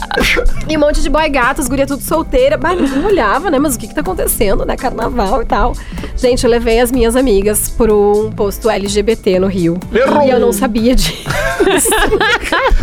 E 0.67 0.75
um 0.75 0.79
monte 0.79 1.01
de 1.03 1.09
boy 1.11 1.29
gato, 1.29 1.61
as 1.61 1.67
gurias 1.67 1.87
tudo 1.87 2.01
solteira. 2.01 2.57
Mas 2.59 2.81
ninguém 2.81 3.05
olhava, 3.05 3.51
né? 3.51 3.59
Mas 3.59 3.75
o 3.75 3.79
que 3.79 3.87
que 3.87 3.93
tá 3.93 4.01
acontecendo, 4.01 4.65
né? 4.65 4.75
Carnaval 4.75 5.43
e 5.43 5.45
tal. 5.45 5.73
Gente, 6.17 6.43
eu 6.43 6.49
levei 6.49 6.79
as 6.79 6.91
minhas 6.91 7.15
amigas 7.15 7.69
por 7.69 7.91
um 7.91 8.31
posto 8.31 8.67
LGBT 8.71 9.37
no 9.37 9.45
Rio. 9.45 9.77
Errou. 9.93 10.23
E 10.23 10.29
eu 10.29 10.39
não 10.39 10.51
sabia 10.51 10.95
de. 10.95 11.13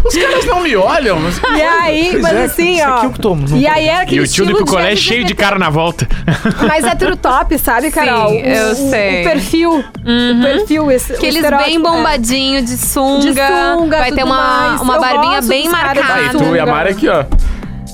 Os 0.04 0.14
caras 0.16 0.45
não 0.47 0.61
me 0.61 0.76
olham. 0.76 1.19
Mas... 1.21 1.38
E 1.38 1.62
aí, 1.62 2.09
Pois 2.12 2.23
mas 2.23 2.33
é, 2.35 2.45
assim, 2.45 2.73
isso 2.76 2.88
ó. 2.88 2.95
aqui 2.97 3.07
eu 3.07 3.11
que 3.11 3.21
tomo, 3.21 3.57
E 3.57 3.66
aí 3.66 3.88
era 3.88 4.02
aquele 4.02 4.21
E 4.21 4.25
o 4.25 4.26
tio 4.28 4.47
do 4.47 4.57
picolé 4.57 4.92
é 4.92 4.97
cheio 4.97 5.25
de 5.25 5.35
cara 5.35 5.59
na 5.59 5.71
volta. 5.71 6.09
Mais 6.66 6.85
hétero 6.85 7.16
top, 7.16 7.59
sabe, 7.59 7.90
Carol? 7.90 8.30
Sim, 8.30 8.38
eu 8.40 8.66
o, 8.69 8.73
o- 8.73 8.75
sei. 8.90 9.21
O 9.21 9.25
perfil. 9.25 9.78
O 9.78 10.42
perfil, 10.42 10.90
esse. 10.90 11.12
Aqueles 11.12 11.37
estereótipo, 11.37 11.69
bem 11.71 11.76
é. 11.76 11.80
bombadinho 11.80 12.62
de 12.64 12.76
sunga. 12.76 13.21
De 13.21 13.35
sunga, 13.35 13.99
vai 13.99 14.11
ter 14.12 14.21
tudo 14.21 14.26
uma, 14.30 14.37
mais. 14.37 14.80
uma 14.80 14.95
Eu 14.97 15.00
barbinha 15.00 15.42
bem 15.42 15.69
marcada. 15.69 16.14
Aí, 16.14 16.28
tu 16.30 16.57
e 16.57 16.59
a 16.61 16.66
Mari 16.66 16.90
aqui, 16.90 17.09
ó. 17.09 17.25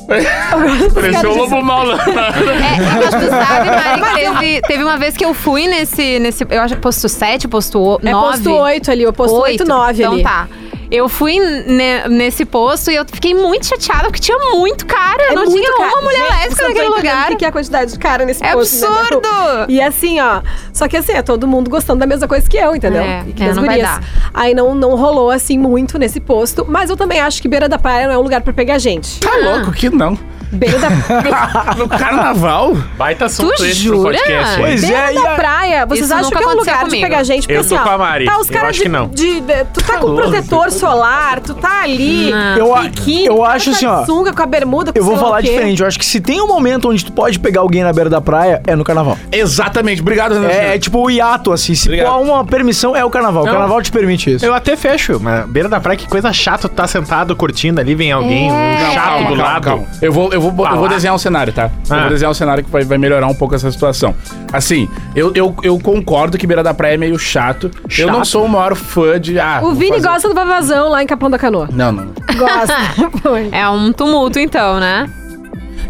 Pareceu 0.06 1.30
o 1.32 1.36
lobo 1.36 1.62
mal 1.62 1.84
lá. 1.84 1.96
É, 1.96 2.80
mas 2.94 3.10
tu 3.10 3.28
sabe, 3.30 3.70
Mari, 3.70 4.02
que 4.02 4.14
teve, 4.14 4.60
teve 4.62 4.84
uma 4.84 4.96
vez 4.96 5.16
que 5.16 5.24
eu 5.24 5.34
fui 5.34 5.66
nesse, 5.66 6.18
nesse 6.18 6.46
eu 6.48 6.62
acho 6.62 6.74
que 6.76 6.80
posto 6.80 7.08
7, 7.08 7.48
posto 7.48 7.98
9. 8.02 8.08
É 8.08 8.12
posto 8.12 8.50
8 8.52 8.90
ali, 8.90 9.06
o 9.06 9.12
posto 9.12 9.36
8, 9.36 9.64
9 9.64 10.02
então 10.02 10.12
ali. 10.14 10.22
tá. 10.22 10.48
Eu 10.90 11.08
fui 11.08 11.38
ne- 11.38 12.06
nesse 12.08 12.44
posto 12.44 12.90
e 12.90 12.94
eu 12.96 13.04
fiquei 13.10 13.34
muito 13.34 13.66
chateada 13.66 14.04
porque 14.04 14.20
tinha 14.20 14.38
muito 14.56 14.86
cara. 14.86 15.22
É 15.24 15.34
não 15.34 15.44
muito 15.44 15.54
tinha 15.60 15.76
cara. 15.76 15.88
uma 15.92 16.02
mulher 16.02 16.22
Gente, 16.22 16.32
lésbica 16.32 16.68
naquele 16.68 16.88
lugar. 16.88 17.32
O 17.32 17.36
que 17.36 17.44
é 17.44 17.48
a 17.48 17.52
quantidade 17.52 17.92
de 17.92 17.98
cara 17.98 18.24
nesse 18.24 18.44
É 18.44 18.52
posto, 18.52 18.76
entendeu? 18.76 18.94
absurdo! 19.00 19.66
E 19.68 19.80
assim, 19.80 20.20
ó. 20.20 20.42
Só 20.72 20.86
que 20.88 20.96
assim, 20.96 21.12
é 21.12 21.22
todo 21.22 21.46
mundo 21.46 21.68
gostando 21.70 21.98
da 22.00 22.06
mesma 22.06 22.28
coisa 22.28 22.48
que 22.48 22.56
eu, 22.56 22.76
entendeu? 22.76 23.02
É, 23.02 23.24
e 23.26 23.32
que 23.32 23.42
é, 23.42 23.48
as 23.50 23.56
não 23.56 23.64
vai 23.64 23.76
gurias. 23.80 23.98
dar. 24.00 24.30
Aí 24.32 24.54
não, 24.54 24.74
não 24.74 24.94
rolou 24.94 25.30
assim 25.30 25.58
muito 25.58 25.98
nesse 25.98 26.20
posto. 26.20 26.64
Mas 26.68 26.88
eu 26.90 26.96
também 26.96 27.20
acho 27.20 27.42
que 27.42 27.48
beira 27.48 27.68
da 27.68 27.78
praia 27.78 28.06
não 28.06 28.14
é 28.14 28.18
um 28.18 28.22
lugar 28.22 28.40
pra 28.42 28.52
pegar 28.52 28.78
gente. 28.78 29.20
Tá 29.20 29.34
louco 29.36 29.72
que 29.72 29.90
não. 29.90 30.16
Beira 30.52 30.78
da, 30.78 30.88
No 31.76 31.88
carnaval? 31.88 32.74
Baita 32.96 33.26
esse 33.26 33.42
pro 33.88 34.02
podcast. 34.02 34.56
Pois 34.58 34.80
beira 34.80 34.96
é, 34.96 35.12
e 35.12 35.14
da 35.22 35.32
a- 35.32 35.34
praia, 35.34 35.86
vocês 35.86 36.04
Isso 36.06 36.14
acham 36.14 36.24
nunca 36.24 36.38
que 36.38 36.44
é 36.44 36.46
um 36.46 36.50
aconteceu 36.50 36.72
lugar 36.74 36.84
de 36.84 36.90
comigo. 36.90 37.08
pegar 37.08 37.22
gente? 37.24 37.40
Porque 37.42 37.52
Eu 37.54 37.60
assim, 37.60 37.68
tô 37.70 37.76
ó, 37.76 37.78
com 37.84 37.88
a 37.90 37.98
Mari. 37.98 38.24
Tá 38.26 38.38
os 38.38 38.46
Eu 38.48 38.52
caras 38.54 38.68
acho 38.70 38.78
de, 38.78 38.82
que 38.84 38.88
não. 38.88 39.08
de- 39.08 39.40
de- 39.40 39.64
Tu 39.74 39.84
tá 39.84 39.98
com 39.98 40.14
protetor 40.14 40.70
solar, 40.70 41.40
tu 41.40 41.54
tá 41.54 41.82
ali. 41.82 42.30
Eu, 42.56 42.74
a- 42.74 42.82
biquíni, 42.82 43.26
eu 43.26 43.38
cara 43.38 43.54
acho 43.56 43.70
tá 43.70 43.76
assim, 43.76 43.86
de 43.86 43.92
ó. 43.92 44.04
sunga 44.06 44.32
com 44.32 44.42
a 44.42 44.46
bermuda, 44.46 44.92
com 44.92 44.98
Eu 44.98 45.04
vou 45.04 45.14
sei 45.14 45.22
lá 45.22 45.28
falar 45.28 45.40
o 45.40 45.42
quê. 45.42 45.50
diferente. 45.50 45.80
Eu 45.82 45.88
acho 45.88 45.98
que 45.98 46.06
se 46.06 46.20
tem 46.20 46.40
um 46.40 46.46
momento 46.46 46.88
onde 46.88 47.04
tu 47.04 47.12
pode 47.12 47.38
pegar 47.38 47.60
alguém 47.60 47.82
na 47.82 47.92
beira 47.92 48.08
da 48.08 48.20
praia, 48.20 48.62
é 48.66 48.74
no 48.76 48.84
carnaval. 48.84 49.18
Exatamente. 49.32 50.00
Obrigado, 50.00 50.34
Renan. 50.34 50.48
É, 50.48 50.74
é 50.74 50.78
tipo 50.78 50.98
o 51.04 51.10
hiato, 51.10 51.52
assim. 51.52 51.74
Se 51.74 51.88
Obrigado. 51.88 52.08
há 52.12 52.16
uma 52.18 52.44
permissão, 52.44 52.94
é 52.96 53.04
o 53.04 53.10
carnaval. 53.10 53.42
O 53.42 53.46
Não. 53.46 53.52
carnaval 53.52 53.82
te 53.82 53.90
permite 53.90 54.32
isso. 54.34 54.44
Eu 54.46 54.54
até 54.54 54.76
fecho, 54.76 55.18
mas 55.20 55.44
beira 55.46 55.68
da 55.68 55.80
praia, 55.80 55.96
que 55.96 56.08
coisa 56.08 56.32
chata, 56.32 56.68
tu 56.68 56.74
tá 56.74 56.86
sentado 56.86 57.34
curtindo 57.34 57.80
ali, 57.80 57.94
vem 57.94 58.12
alguém, 58.12 58.48
É. 58.50 58.52
um 58.52 58.94
chato 58.94 59.04
Calma, 59.06 59.28
do 59.30 59.36
calma, 59.36 59.42
lado. 59.52 59.64
calma. 59.64 59.84
Eu 60.00 60.12
vou, 60.12 60.32
eu 60.32 60.35
vou, 60.40 60.66
eu 60.66 60.76
vou 60.76 60.88
desenhar 60.88 61.14
um 61.14 61.18
cenário, 61.18 61.52
tá? 61.52 61.70
Eu 61.88 61.96
Ah. 61.96 62.00
vou 62.00 62.08
desenhar 62.10 62.30
um 62.30 62.34
cenário 62.34 62.62
que 62.64 62.70
vai, 62.70 62.84
vai 62.84 62.98
melhorar 62.98 63.26
um 63.26 63.34
pouco 63.34 63.54
essa 63.54 63.70
situação. 63.70 64.14
Assim, 64.52 64.88
eu, 65.14 65.32
eu, 65.34 65.54
eu 65.62 65.78
concordo 65.78 66.36
que 66.38 66.46
beira 66.46 66.62
da 66.62 66.72
praia 66.74 66.94
é 66.94 66.96
meio 66.96 67.18
chato. 67.18 67.70
Eu 67.98 68.06
não 68.08 68.16
Chato? 68.16 68.26
sou 68.26 68.44
o 68.44 68.48
maior 68.48 68.74
fã 68.74 69.20
de. 69.20 69.38
Ah, 69.38 69.60
O 69.62 69.72
Vini 69.74 69.96
fazer- 69.96 70.08
gosta 70.08 70.28
do 70.28 70.34
Vavazão 70.34 70.88
lá 70.88 71.02
em 71.02 71.06
Capão 71.06 71.30
da 71.30 71.38
Canoa. 71.38 71.68
Não, 71.72 71.92
não. 71.92 72.06
Gosta. 72.36 72.76
É 73.52 73.68
um 73.68 73.92
tumulto, 73.92 74.38
então, 74.38 74.78
né? 74.80 75.08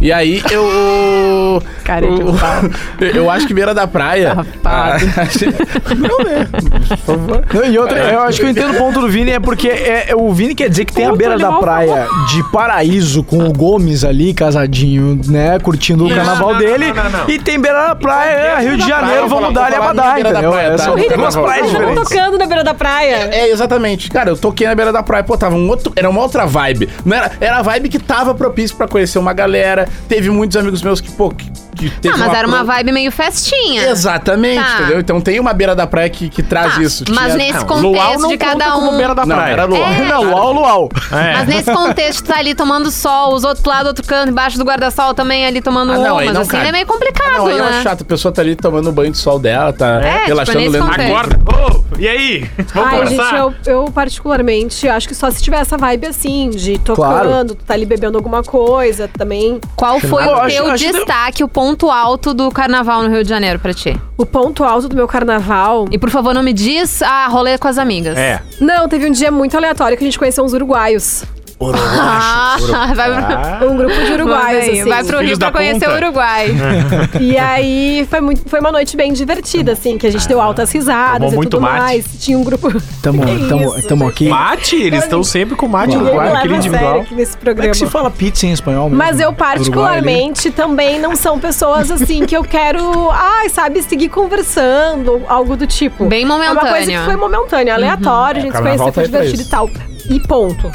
E 0.01 0.13
aí 0.13 0.43
eu. 0.51 1.63
Cara 1.85 2.07
de 2.11 2.21
eu, 2.21 2.35
eu 3.25 3.31
acho 3.31 3.47
que 3.47 3.55
beira 3.55 3.73
da 3.75 3.87
praia. 3.87 4.35
Safado. 4.35 4.57
Ah, 4.65 4.97
não, 5.97 6.19
né? 6.25 6.49
Por 6.89 6.97
favor. 6.99 7.45
Não, 7.53 7.65
e 7.65 7.79
outra, 7.79 7.99
eu 7.99 8.21
acho 8.23 8.41
que 8.41 8.47
eu 8.47 8.51
entendo 8.51 8.75
o 8.75 8.79
ponto 8.79 9.01
do 9.01 9.09
Vini, 9.09 9.31
é 9.31 9.41
porque 9.41 9.69
é, 9.69 10.11
é- 10.11 10.17
o 10.17 10.33
Vini 10.33 10.55
quer 10.55 10.69
dizer 10.69 10.85
que 10.85 10.93
tem 10.93 11.07
a 11.07 11.15
beira 11.15 11.39
da 11.39 11.53
praia 11.53 12.07
de 12.29 12.43
paraíso 12.51 13.23
com 13.23 13.39
o 13.39 13.53
Gomes 13.53 14.05
ali, 14.05 14.35
casadinho, 14.35 15.21
né? 15.27 15.59
Curtindo 15.59 16.07
o 16.07 16.15
carnaval 16.15 16.55
dele. 16.57 16.87
E 17.29 17.39
tem 17.39 17.59
beira 17.61 17.89
da 17.89 17.95
praia, 17.95 18.31
é, 18.31 18.61
Rio 18.61 18.77
de 18.77 18.87
Janeiro, 18.87 19.29
vamos 19.29 19.53
dar 19.55 19.67
ali 19.67 19.77
a 19.77 19.81
badar, 19.81 20.21
entendeu? 20.21 20.53
tá? 20.53 21.17
Duas 21.17 21.37
praias 21.37 21.71
diferentes. 21.71 22.09
Tocando 22.09 22.39
na 22.39 22.47
beira 22.47 22.65
da 22.65 22.75
praia. 22.75 23.29
É, 23.33 23.49
exatamente. 23.51 24.11
Cara, 24.11 24.31
eu 24.31 24.37
toquei 24.37 24.67
na 24.67 24.75
beira 24.75 24.93
da 24.93 25.03
praia, 25.03 25.25
pô, 25.25 25.37
tava 25.37 25.55
um 25.55 25.69
outro. 25.69 25.93
Era 25.97 26.09
uma 26.11 26.21
outra 26.21 26.47
vibe. 26.47 26.89
Não 27.05 27.17
era, 27.17 27.33
era 27.41 27.59
a 27.59 27.63
vibe 27.63 27.89
que 27.89 27.99
tava 27.99 28.35
propício 28.35 28.77
pra 28.77 28.87
conhecer 28.87 29.19
uma 29.19 29.33
galera. 29.33 29.86
Teve 30.09 30.31
muitos 30.31 30.57
amigos 30.57 30.83
meus 30.83 31.01
que, 31.01 31.11
pô, 31.11 31.31
que, 31.31 31.51
que 31.77 31.91
teve 31.91 32.15
Ah, 32.15 32.19
mas 32.19 32.33
era 32.35 32.47
uma 32.47 32.59
pro- 32.59 32.67
vibe 32.67 32.93
meio 32.93 33.11
festinha. 33.13 33.89
Exatamente, 33.89 34.63
Tá. 34.63 34.75
entendeu? 34.81 35.01
Então 35.01 35.21
tem 35.21 35.39
uma 35.41 35.53
beira 35.53 35.75
da 35.75 35.87
praia 35.87 36.09
que, 36.09 36.29
que 36.29 36.43
traz 36.43 36.75
Tá, 36.77 36.83
isso. 36.83 37.05
Mas 37.11 37.33
Tinha- 37.35 37.37
nesse 37.37 37.65
Não, 37.67 37.81
luau 37.81 37.95
contexto 37.95 38.21
não 38.23 38.29
de 38.31 38.39
conta 38.39 38.51
cada 38.59 38.71
como 38.73 38.93
um. 38.93 38.97
beira 38.97 39.15
da 39.15 39.27
Não, 39.27 39.37
praia. 39.37 39.53
era 39.53 39.65
luau. 39.65 39.83
É. 39.83 39.99
Não, 40.05 40.23
luau, 40.25 40.53
luau. 40.53 40.89
É. 41.13 41.33
Mas 41.35 41.49
nesse 41.49 41.73
contexto, 41.73 42.23
tu 42.25 42.29
tá 42.33 42.39
ali 42.39 42.55
tomando 42.55 42.91
sol, 42.91 43.35
os 43.35 43.45
outros 43.45 43.65
lá 43.65 43.83
do 43.83 43.89
outro 43.89 44.05
canto, 44.07 44.31
embaixo 44.31 44.57
do 44.59 44.65
guarda-sol 44.65 45.13
também 45.15 45.45
ali 45.47 45.61
tomando 45.61 45.93
Ah, 45.93 45.99
não, 45.99 46.15
um, 46.15 46.19
aí 46.19 46.27
mas 46.27 46.35
não 46.35 46.43
assim, 46.43 46.51
cabe. 46.53 46.69
é 46.69 46.73
meio 46.73 46.87
complicado, 46.87 47.37
Não, 47.39 47.47
aí 47.47 47.59
né? 47.61 47.79
é 47.81 47.83
chato. 47.83 48.03
A 48.03 48.05
pessoa 48.07 48.33
tá 48.33 48.43
ali 48.43 48.55
tomando 48.57 48.91
banho 48.93 49.11
de 49.13 49.19
sol 49.19 49.39
dela, 49.39 49.73
tá 49.73 50.01
É, 50.01 50.13
tipo, 50.15 50.27
relaxando, 50.29 50.59
nesse 50.59 50.71
lendo. 50.71 50.87
contexto. 50.87 51.13
Acorda. 51.13 51.39
Ô, 51.73 51.85
e 51.99 52.09
aí? 52.09 52.51
Vamos 52.75 52.93
Ai, 52.93 52.99
conversar? 53.01 53.31
gente, 53.31 53.69
eu, 53.69 53.85
eu 53.85 53.85
particularmente 53.93 54.89
acho 54.89 55.09
que 55.09 55.15
só 55.15 55.31
se 55.31 55.43
tiver 55.43 55.59
essa 55.61 55.77
vibe 55.77 56.07
assim, 56.07 56.51
de 56.51 56.79
tocando, 56.79 56.97
Claro. 57.31 57.45
tu 57.47 57.55
tá 57.57 57.75
ali 57.75 57.87
bebendo 57.87 58.17
alguma 58.19 58.43
coisa 58.43 59.09
também. 59.17 59.61
Qual 59.77 60.01
foi 60.01 60.25
Eu 60.25 60.33
o 60.33 60.49
teu 60.49 60.75
destaque, 60.75 61.45
o 61.45 61.49
ponto 61.49 61.91
alto 61.91 62.33
do 62.33 62.51
carnaval 62.51 63.03
no 63.03 63.11
Rio 63.11 63.23
de 63.23 63.29
Janeiro 63.29 63.59
pra 63.59 63.75
ti? 63.75 63.95
O 64.17 64.25
ponto 64.25 64.65
alto 64.65 64.89
do 64.89 64.97
meu 64.97 65.07
carnaval. 65.07 65.87
E 65.91 65.99
por 65.99 66.09
favor, 66.09 66.33
não 66.35 66.43
me 66.43 66.55
diz 66.55 67.03
a 67.03 67.27
rolê 67.29 67.59
com 67.59 67.69
as 67.69 67.77
amigas. 67.77 68.17
É. 68.17 68.41
Não, 68.59 68.89
teve 68.89 69.07
um 69.07 69.13
dia 69.13 69.31
muito 69.31 69.55
aleatório 69.57 69.97
que 69.97 70.03
a 70.03 70.07
gente 70.07 70.19
conheceu 70.19 70.43
uns 70.43 70.55
uruguaios. 70.55 71.25
Ah, 71.59 72.57
vai 72.95 73.59
pro, 73.59 73.71
Um 73.71 73.77
grupo 73.77 73.95
de 73.95 74.13
uruguaios, 74.13 74.67
vai, 74.67 74.79
assim. 74.81 74.89
vai 74.91 75.05
pro 75.05 75.21
Rio 75.21 75.39
pra 75.39 75.51
conhecer 75.51 75.87
ponta. 75.87 75.93
o 75.93 75.97
Uruguai. 75.97 76.55
E 77.21 77.39
aí 77.39 78.07
foi, 78.11 78.21
muito, 78.21 78.49
foi 78.49 78.61
uma 78.61 78.71
noite 78.71 78.97
bem 78.97 79.13
divertida, 79.13 79.73
assim, 79.73 79.97
que 79.97 80.07
a 80.07 80.13
gente 80.13 80.29
deu 80.29 80.41
altas 80.41 80.71
risadas 80.71 81.19
Tomou 81.19 81.33
e 81.33 81.37
muito 81.37 81.51
tudo 81.51 81.63
mate. 81.63 81.79
mais. 81.79 82.05
Tinha 82.21 82.39
um 82.39 82.45
grupo. 82.45 82.69
Tamo, 83.03 83.25
Que 83.25 83.39
tamo, 83.49 83.77
isso, 83.79 83.89
tamo 83.89 84.07
aqui. 84.09 84.29
Mate, 84.29 84.77
eles 84.77 85.05
estão 85.05 85.23
sempre 85.25 85.57
com 85.57 85.67
mate 85.67 85.97
leva 85.97 86.09
aquele 86.11 86.37
a 86.37 86.41
sério 86.41 86.57
individual. 86.57 86.99
nesse 86.99 87.09
Como 87.09 87.23
é 87.23 87.45
programa. 87.45 87.71
que 87.73 87.79
se 87.79 87.87
fala 87.87 88.11
pizza 88.11 88.47
em 88.47 88.53
espanhol 88.53 88.91
mesmo? 88.91 88.99
Mas 88.99 89.19
eu, 89.19 89.29
Uruguai 89.31 89.51
ali. 89.51 89.59
particularmente, 89.59 90.51
também 90.51 91.01
não 91.01 91.17
são 91.17 91.39
pessoas 91.39 91.91
assim 91.91 92.27
que 92.27 92.37
eu 92.37 92.45
quero, 92.45 93.11
ai, 93.11 93.49
sabe, 93.49 93.83
seguir 93.83 94.09
conversando, 94.11 95.23
algo 95.27 95.57
do 95.57 95.67
tipo. 95.67 96.05
Bem 96.07 96.23
É 96.23 96.27
uma 96.27 96.37
coisa 96.45 96.65
momentâneo. 96.71 96.99
que 97.01 97.05
foi 97.07 97.17
momentânea, 97.17 97.75
aleatório, 97.75 98.41
a 98.41 98.43
gente 98.43 98.57
se 98.57 98.63
carnaval 98.63 98.93
conheceu, 98.93 98.93
foi 98.93 99.05
divertido 99.05 99.43
e 99.43 99.47
tal. 99.47 99.71
E 100.11 100.21
ponto. 100.21 100.71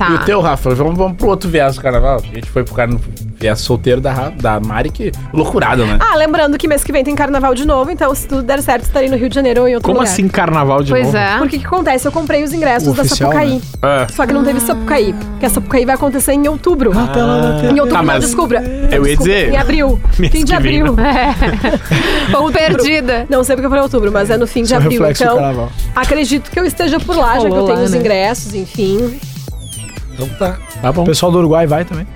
Tá. 0.00 0.08
E 0.08 0.14
o 0.14 0.18
teu, 0.24 0.40
Rafa? 0.40 0.74
Vamos, 0.74 0.96
vamos 0.96 1.16
pro 1.18 1.28
outro 1.28 1.50
viés 1.50 1.74
do 1.76 1.82
carnaval. 1.82 2.22
A 2.24 2.34
gente 2.34 2.48
foi 2.48 2.64
pro 2.64 2.74
carnaval. 2.74 3.04
Viés 3.38 3.58
solteiro 3.60 4.02
da, 4.02 4.12
Ra- 4.12 4.28
da 4.38 4.60
Mari, 4.60 4.90
que 4.90 5.10
loucurada, 5.32 5.82
né? 5.86 5.98
Ah, 5.98 6.14
lembrando 6.16 6.58
que 6.58 6.68
mês 6.68 6.84
que 6.84 6.92
vem 6.92 7.02
tem 7.02 7.14
carnaval 7.14 7.54
de 7.54 7.66
novo, 7.66 7.90
então 7.90 8.14
se 8.14 8.28
tudo 8.28 8.42
der 8.42 8.60
certo, 8.62 8.82
estarei 8.84 9.08
no 9.08 9.16
Rio 9.16 9.30
de 9.30 9.34
Janeiro 9.34 9.62
ou 9.62 9.68
em 9.68 9.74
outro 9.76 9.86
Como 9.86 9.98
lugar. 10.00 10.12
assim 10.12 10.28
carnaval 10.28 10.82
de 10.82 10.90
Pois 10.90 11.06
novo? 11.06 11.16
é. 11.16 11.38
Porque 11.38 11.56
o 11.56 11.60
que 11.60 11.64
acontece? 11.66 12.06
Eu 12.06 12.12
comprei 12.12 12.44
os 12.44 12.52
ingressos 12.52 12.88
O 12.88 12.92
da 12.92 13.00
oficial, 13.02 13.30
Sapucaí. 13.32 13.54
né? 13.54 13.60
É. 13.82 14.12
Só 14.12 14.26
que 14.26 14.32
não 14.34 14.44
teve 14.44 14.60
Sapucaí. 14.60 15.14
Porque 15.14 15.46
a 15.46 15.48
Sapucaí 15.50 15.86
vai 15.86 15.94
acontecer 15.94 16.32
em 16.34 16.46
outubro. 16.48 16.92
Em 16.92 16.98
outubro, 16.98 17.86
Tá, 17.88 17.96
não, 17.98 18.04
mas 18.04 18.24
desculpa. 18.26 18.56
eu 18.90 19.06
ia 19.06 19.16
dizer- 19.16 19.52
Em 19.54 19.56
abril. 19.56 19.98
Mês 20.18 20.32
fim 20.32 20.44
de 20.44 20.52
que 20.54 20.62
vem, 20.62 20.80
abril. 20.82 20.96
Ou 22.38 22.50
perdida. 22.52 23.26
Não 23.28 23.42
sei 23.44 23.56
porque 23.56 23.66
eu 23.66 23.70
falei 23.70 23.82
outubro, 23.82 24.12
mas 24.12 24.28
é 24.30 24.36
no 24.36 24.46
fim 24.46 24.60
de 24.60 24.66
Isso 24.66 24.74
é 24.74 24.76
abril. 24.76 25.00
reflexo 25.00 25.22
do 25.24 25.26
Então, 25.30 25.36
carnaval. 25.38 25.72
acredito 25.96 26.50
que 26.50 26.58
eu 26.60 26.64
esteja 26.66 27.00
por 27.00 27.16
lá, 27.16 27.38
já 27.38 27.48
que 27.48 27.56
eu 27.56 27.64
tenho 27.64 27.78
lá, 27.78 27.84
os 27.84 27.90
né? 27.92 27.98
ingressos, 27.98 28.54
enfim. 28.54 29.18
Então 30.12 30.28
tá. 30.38 30.58
Tá 30.80 30.92
bom. 30.92 31.02
O 31.02 31.06
pessoal 31.06 31.30
do 31.32 31.38
Uruguai 31.38 31.66
vai 31.66 31.84
também. 31.84 32.06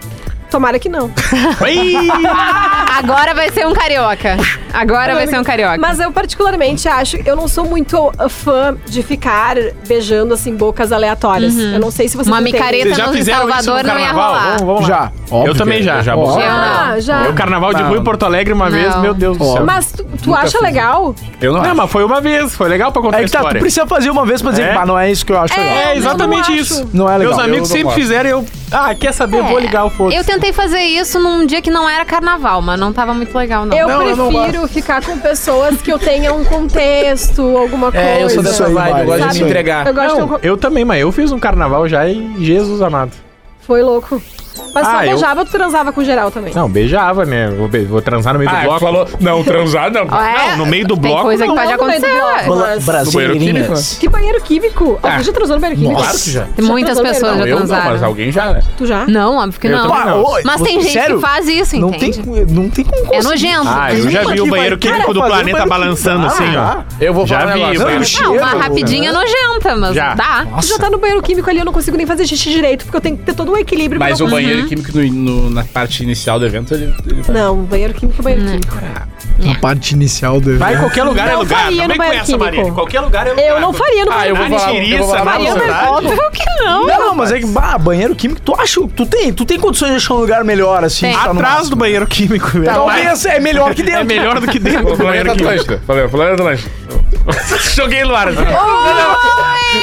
Tomara 0.54 0.78
que 0.78 0.88
não. 0.88 1.10
Agora 2.96 3.34
vai 3.34 3.50
ser 3.50 3.66
um 3.66 3.72
carioca. 3.72 4.36
Agora 4.72 5.14
vai 5.14 5.26
ser 5.26 5.38
um 5.38 5.42
carioca. 5.42 5.78
Mas 5.78 5.98
eu 5.98 6.12
particularmente 6.12 6.88
acho, 6.88 7.16
eu 7.26 7.34
não 7.34 7.48
sou 7.48 7.64
muito 7.64 8.12
fã 8.28 8.76
de 8.86 9.02
ficar 9.02 9.56
beijando 9.86 10.32
assim 10.32 10.54
bocas 10.54 10.92
aleatórias. 10.92 11.56
Eu 11.58 11.80
não 11.80 11.90
sei 11.90 12.08
se 12.08 12.16
vocês 12.16 12.28
Uma 12.28 12.40
micareta 12.40 12.94
já 12.94 13.08
no 13.08 13.16
isso 13.16 13.30
Salvador 13.30 13.82
no 13.82 13.88
não 13.88 13.98
ia 13.98 14.06
carnaval? 14.06 14.28
rolar. 14.28 14.44
Vamos, 14.44 14.62
vamos 14.62 14.80
lá. 14.82 14.86
Já. 14.88 15.12
Óbvio 15.30 15.50
Eu 15.50 15.54
também 15.56 15.82
já. 15.82 16.02
já 16.02 16.12
Eu 16.12 16.18
não. 16.18 16.38
Ah, 16.38 16.94
já. 17.00 17.24
Eu, 17.24 17.34
carnaval 17.34 17.74
de 17.74 17.82
rua 17.82 17.98
em 17.98 18.04
Porto 18.04 18.24
Alegre 18.24 18.52
uma 18.52 18.70
vez, 18.70 18.94
Não. 18.94 19.02
meu 19.02 19.14
Deus 19.14 19.36
do 19.36 19.44
céu. 19.44 19.64
Mas 19.66 19.90
tu, 19.90 20.04
tu 20.22 20.32
acha 20.34 20.50
fiz. 20.52 20.60
legal? 20.60 21.14
Eu 21.40 21.52
não, 21.52 21.60
Não, 21.62 21.66
acho. 21.70 21.76
mas 21.76 21.90
foi 21.90 22.04
uma 22.04 22.20
vez, 22.20 22.54
foi 22.54 22.68
legal 22.68 22.92
pra 22.92 23.02
contar 23.02 23.18
É 23.18 23.22
a 23.22 23.24
que 23.24 23.30
tá, 23.30 23.38
tu 23.38 23.42
história. 23.42 23.60
precisa 23.60 23.86
fazer 23.86 24.10
uma 24.10 24.24
vez 24.24 24.40
pra 24.40 24.50
dizer 24.52 24.62
É? 24.64 24.68
que 24.68 24.74
"Bah, 24.74 24.86
não 24.86 24.96
é 24.98 25.10
isso 25.10 25.26
que 25.26 25.32
eu 25.32 25.38
acho 25.40 25.58
legal. 25.58 25.74
É, 25.74 25.96
exatamente 25.96 26.50
não 26.50 26.56
isso. 26.56 26.74
acho. 26.74 26.88
Não 26.92 27.10
é 27.10 27.18
legal. 27.18 27.34
Meus 27.34 27.44
amigos 27.44 27.68
sempre 27.68 27.94
fizeram 27.94 28.28
e 28.28 28.32
eu. 28.32 28.44
Ah, 28.70 28.94
quer 28.94 29.12
saber? 29.12 29.42
Vou 29.42 29.58
ligar 29.58 29.84
o 29.84 29.90
foda. 29.90 30.14
Eu 30.14 30.24
tentei 30.24 30.43
fazer 30.52 30.80
isso 30.80 31.18
num 31.18 31.46
dia 31.46 31.60
que 31.62 31.70
não 31.70 31.88
era 31.88 32.04
carnaval, 32.04 32.60
mas 32.62 32.78
não 32.78 32.92
tava 32.92 33.14
muito 33.14 33.36
legal, 33.36 33.64
não. 33.64 33.76
Eu 33.76 33.88
Não, 33.88 34.02
eu 34.02 34.16
não 34.16 34.32
prefiro 34.32 34.68
ficar 34.68 35.04
com 35.04 35.18
pessoas 35.18 35.80
que 35.80 35.92
eu 35.92 35.98
tenha 35.98 36.32
um 36.32 36.44
contexto, 36.44 37.42
alguma 37.56 37.90
coisa. 37.90 38.06
É, 38.06 38.22
eu 38.22 38.30
sou 38.30 38.42
dessa 38.42 38.66
aí, 38.66 38.72
vibe, 38.74 39.00
eu 39.00 39.06
gosto 39.06 39.28
de 39.28 39.38
me 39.38 39.44
entregar. 39.50 39.86
Eu 39.86 39.94
gosto 39.94 40.16
de 40.16 40.22
um 40.22 40.26
Não, 40.26 40.38
eu 40.42 40.56
também, 40.56 40.84
mas 40.84 41.00
eu 41.00 41.10
fiz 41.12 41.32
um 41.32 41.38
carnaval 41.38 41.88
já 41.88 42.06
e 42.08 42.34
Jesus 42.38 42.82
amado. 42.82 43.12
Foi 43.60 43.82
louco. 43.82 44.20
Mas 44.74 44.86
só 44.86 44.96
Ah, 44.98 45.04
eu- 45.06 45.10
beijava 45.12 45.40
ou 45.40 45.46
tu 45.46 45.52
transava 45.52 45.92
com 45.92 46.02
geral 46.04 46.30
também? 46.30 46.52
Não, 46.54 46.68
beijava, 46.68 47.24
né? 47.24 47.48
Vou, 47.56 47.68
be- 47.68 47.84
vou 47.84 48.00
transar 48.02 48.32
no 48.34 48.38
meio 48.38 48.50
do 48.50 48.56
Ah, 48.56 48.62
bloco. 48.62 48.80
falou. 48.80 49.08
Não, 49.20 49.42
transar 49.44 49.90
não. 49.92 50.02
É, 50.02 50.50
Não, 50.50 50.58
no 50.58 50.66
meio 50.66 50.86
do 50.86 50.94
Tem 50.96 51.10
bloco, 51.10 51.22
coisa 51.24 51.42
que 51.44 51.48
não. 51.48 51.54
pode 51.56 51.70
Não, 51.70 51.78
no 51.78 51.84
meio 51.86 52.00
do 52.00 52.06
acontecer. 52.06 52.84
Mas- 52.84 53.12
banheiro 53.12 53.38
químico? 53.38 53.72
né? 53.74 53.82
Que 54.00 54.08
banheiro 54.08 54.40
químico? 54.42 54.98
Ah. 55.02 55.08
Ah. 55.14 55.18
Tu 55.18 55.24
já 55.24 55.32
transou 55.32 55.56
no 55.56 55.60
banheiro 55.60 55.80
químico? 55.80 56.00
Claro 56.00 56.18
que 56.18 56.30
já. 56.30 56.44
Tem 56.44 56.64
muitas 56.64 56.96
no 56.98 57.02
pessoas 57.04 57.20
banheiro 57.22 57.38
já 57.38 57.44
Não, 57.44 57.46
eu 57.46 57.50
não, 57.60 57.66
transaram. 57.66 57.90
mas 57.92 58.02
alguém 58.02 58.32
já, 58.32 58.52
né? 58.52 58.62
Tu 58.76 58.86
já? 58.86 59.06
Não, 59.06 59.36
óbvio 59.36 59.60
que 59.60 59.66
Eu 59.66 59.76
não. 59.76 59.88
não. 59.88 60.24
Mas 60.44 60.60
tem 60.62 60.80
gente 60.80 60.92
sério? 60.92 61.16
que 61.16 61.20
faz 61.22 61.48
isso, 61.48 61.76
Não 61.78 61.88
entende? 61.88 62.20
tem, 62.22 62.46
não 62.46 62.68
tem 62.70 62.84
como 62.84 63.14
É 63.14 63.22
nojento. 63.22 63.68
Ah, 63.68 63.92
eu 63.94 64.10
já 64.10 64.20
vi 64.24 64.40
o 64.40 64.44
que 64.44 64.50
banheiro 64.50 64.78
químico 64.78 65.14
do 65.14 65.20
planeta 65.20 65.42
banheiro 65.44 65.68
balançando 65.68 66.26
químico. 66.28 66.42
assim, 66.42 66.56
Ah, 66.56 66.84
ó. 66.90 66.94
Eu 67.00 67.14
vou 67.14 67.26
Já 67.26 67.40
falar 67.40 67.50
um 67.52 67.54
vi? 67.70 67.78
Não, 67.78 67.90
Não, 67.90 68.04
cheiro, 68.04 68.32
uma 68.34 68.46
rapidinha 68.46 69.10
é 69.10 69.12
nojenta, 69.12 69.76
mas 69.76 69.94
Já. 69.94 70.14
dá. 70.14 70.46
Tu 70.60 70.66
já 70.66 70.78
tá 70.78 70.90
no 70.90 70.98
banheiro 70.98 71.22
químico 71.22 71.48
ali, 71.50 71.58
eu 71.58 71.64
não 71.64 71.72
consigo 71.72 71.96
nem 71.96 72.06
fazer 72.06 72.26
xixi 72.26 72.50
direito, 72.50 72.84
porque 72.84 72.96
eu 72.96 73.00
tenho 73.00 73.16
que 73.16 73.22
ter 73.24 73.34
todo 73.34 73.52
um 73.52 73.56
equilíbrio. 73.56 73.98
pra 73.98 74.08
Mas 74.10 74.18
não 74.18 74.26
o 74.26 74.30
conseguir- 74.30 74.43
banheiro 74.44 74.68
químico 74.68 74.98
no- 74.98 75.04
no- 75.12 75.50
na 75.50 75.64
parte 75.64 76.02
inicial 76.02 76.38
do 76.38 76.46
evento, 76.46 76.74
ele, 76.74 76.94
ele. 77.06 77.22
Não, 77.28 77.56
banheiro 77.64 77.94
químico 77.94 78.20
é 78.20 78.22
banheiro 78.22 78.44
químico. 78.50 78.76
Na 79.38 79.54
parte 79.56 79.94
inicial 79.94 80.40
do 80.40 80.56
Vai, 80.58 80.72
evento. 80.72 80.84
qualquer 80.84 81.02
lugar 81.04 81.28
é 81.28 81.32
Não 81.32 81.38
lugar. 81.40 81.62
faria 81.64 81.76
Não 81.78 81.84
no 81.88 81.92
com 81.92 81.98
banheiro 81.98 82.16
essa, 82.18 82.26
químico. 82.26 82.44
Maria. 82.56 82.72
Qualquer 82.72 83.00
lugar 83.00 83.26
é 83.26 83.30
lugar. 83.30 83.44
Eu 83.46 83.60
não 83.60 83.72
faria 83.72 84.04
no 84.04 84.12
Ah, 84.12 84.28
eu 84.28 84.34
banheiro 84.36 84.50
vou 84.50 84.58
falar, 84.58 84.74
eu 84.80 84.98
vou 84.98 85.08
falar 85.08 85.38
pra 85.38 85.38
vontade. 85.54 85.88
Óbvio 85.88 86.30
que 86.32 86.44
não. 86.64 86.86
Não, 86.86 87.00
não, 87.00 87.14
mas 87.14 87.32
é 87.32 87.40
que, 87.40 87.46
bah, 87.46 87.76
banheiro 87.78 88.14
químico, 88.14 88.40
tu 88.40 88.54
acha, 88.58 88.80
tu 88.94 89.06
tem, 89.06 89.32
tu 89.32 89.44
tem 89.44 89.58
condições 89.58 89.90
de 89.90 89.96
achar 89.96 90.14
um 90.14 90.18
lugar 90.18 90.44
melhor, 90.44 90.84
assim, 90.84 91.06
Tem. 91.06 91.14
tá 91.14 91.30
Atrás 91.30 91.68
do 91.68 91.76
banheiro 91.76 92.06
químico. 92.06 92.48
velho. 92.50 92.64
Talvez 92.64 93.24
é 93.26 93.40
melhor 93.40 93.74
que 93.74 93.82
dentro. 93.82 94.00
É 94.00 94.04
melhor 94.04 94.40
do 94.40 94.46
que 94.46 94.58
dentro 94.58 94.82
do 94.92 94.96
Planeta 94.96 95.04
banheiro 95.04 95.30
químico. 95.32 95.48
Atlântica. 95.50 95.82
Falei, 95.86 96.08
Planeta 96.08 96.42
Atlântica. 96.42 96.70
Joguei 97.74 98.04
no 98.04 98.14
ar. 98.14 98.28
assim. 98.28 98.38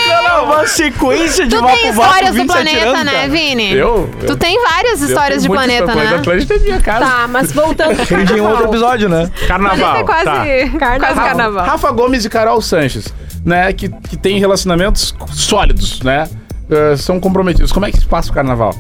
Não, 0.08 0.24
não, 0.24 0.46
uma 0.46 0.68
sequência 0.68 1.46
de 1.48 1.56
Tu 1.56 1.62
tem 1.62 1.90
histórias 1.90 2.30
do 2.30 2.36
27 2.36 2.48
planeta, 2.48 2.90
anos, 2.90 3.06
né, 3.06 3.12
cara. 3.12 3.28
Vini? 3.30 3.74
Eu? 3.74 4.10
Tu 4.26 4.36
tem 4.38 4.64
várias 4.64 5.02
Eu 5.02 5.08
histórias 5.08 5.44
de 5.44 5.50
planeta, 5.50 5.86
Planeta 5.86 6.12
né? 6.12 6.18
Atlântica 6.18 6.54
é 6.54 6.60
minha 6.60 6.82
casa. 6.82 7.06
Tá, 7.06 7.28
mas 7.28 7.52
voltando. 7.52 8.00
Aprendi 8.02 8.34
em 8.34 8.42
outro 8.42 8.66
episódio, 8.66 9.10
né? 9.10 9.30
Carnaval. 9.48 9.98
É 9.98 10.04
quase, 10.04 10.26
tá. 10.26 10.46
Carnaval. 10.80 11.00
quase 11.00 11.20
carnaval. 11.20 11.66
Rafa 11.66 11.92
Gomes 11.92 12.26
e 12.26 12.30
Carol 12.30 12.62
Sanches, 12.62 13.14
né? 13.44 13.74
Que, 13.74 13.90
que 13.90 14.16
tem 14.18 14.40
relacionamentos 14.40 15.16
sólidos, 15.34 16.02
né? 16.02 16.30
eh, 16.72 16.96
são 16.96 17.20
comprometidos. 17.20 17.72
Como 17.72 17.86
é 17.86 17.92
que 17.92 18.00
se 18.00 18.06
passa 18.06 18.32
o 18.32 18.34
carnaval? 18.34 18.74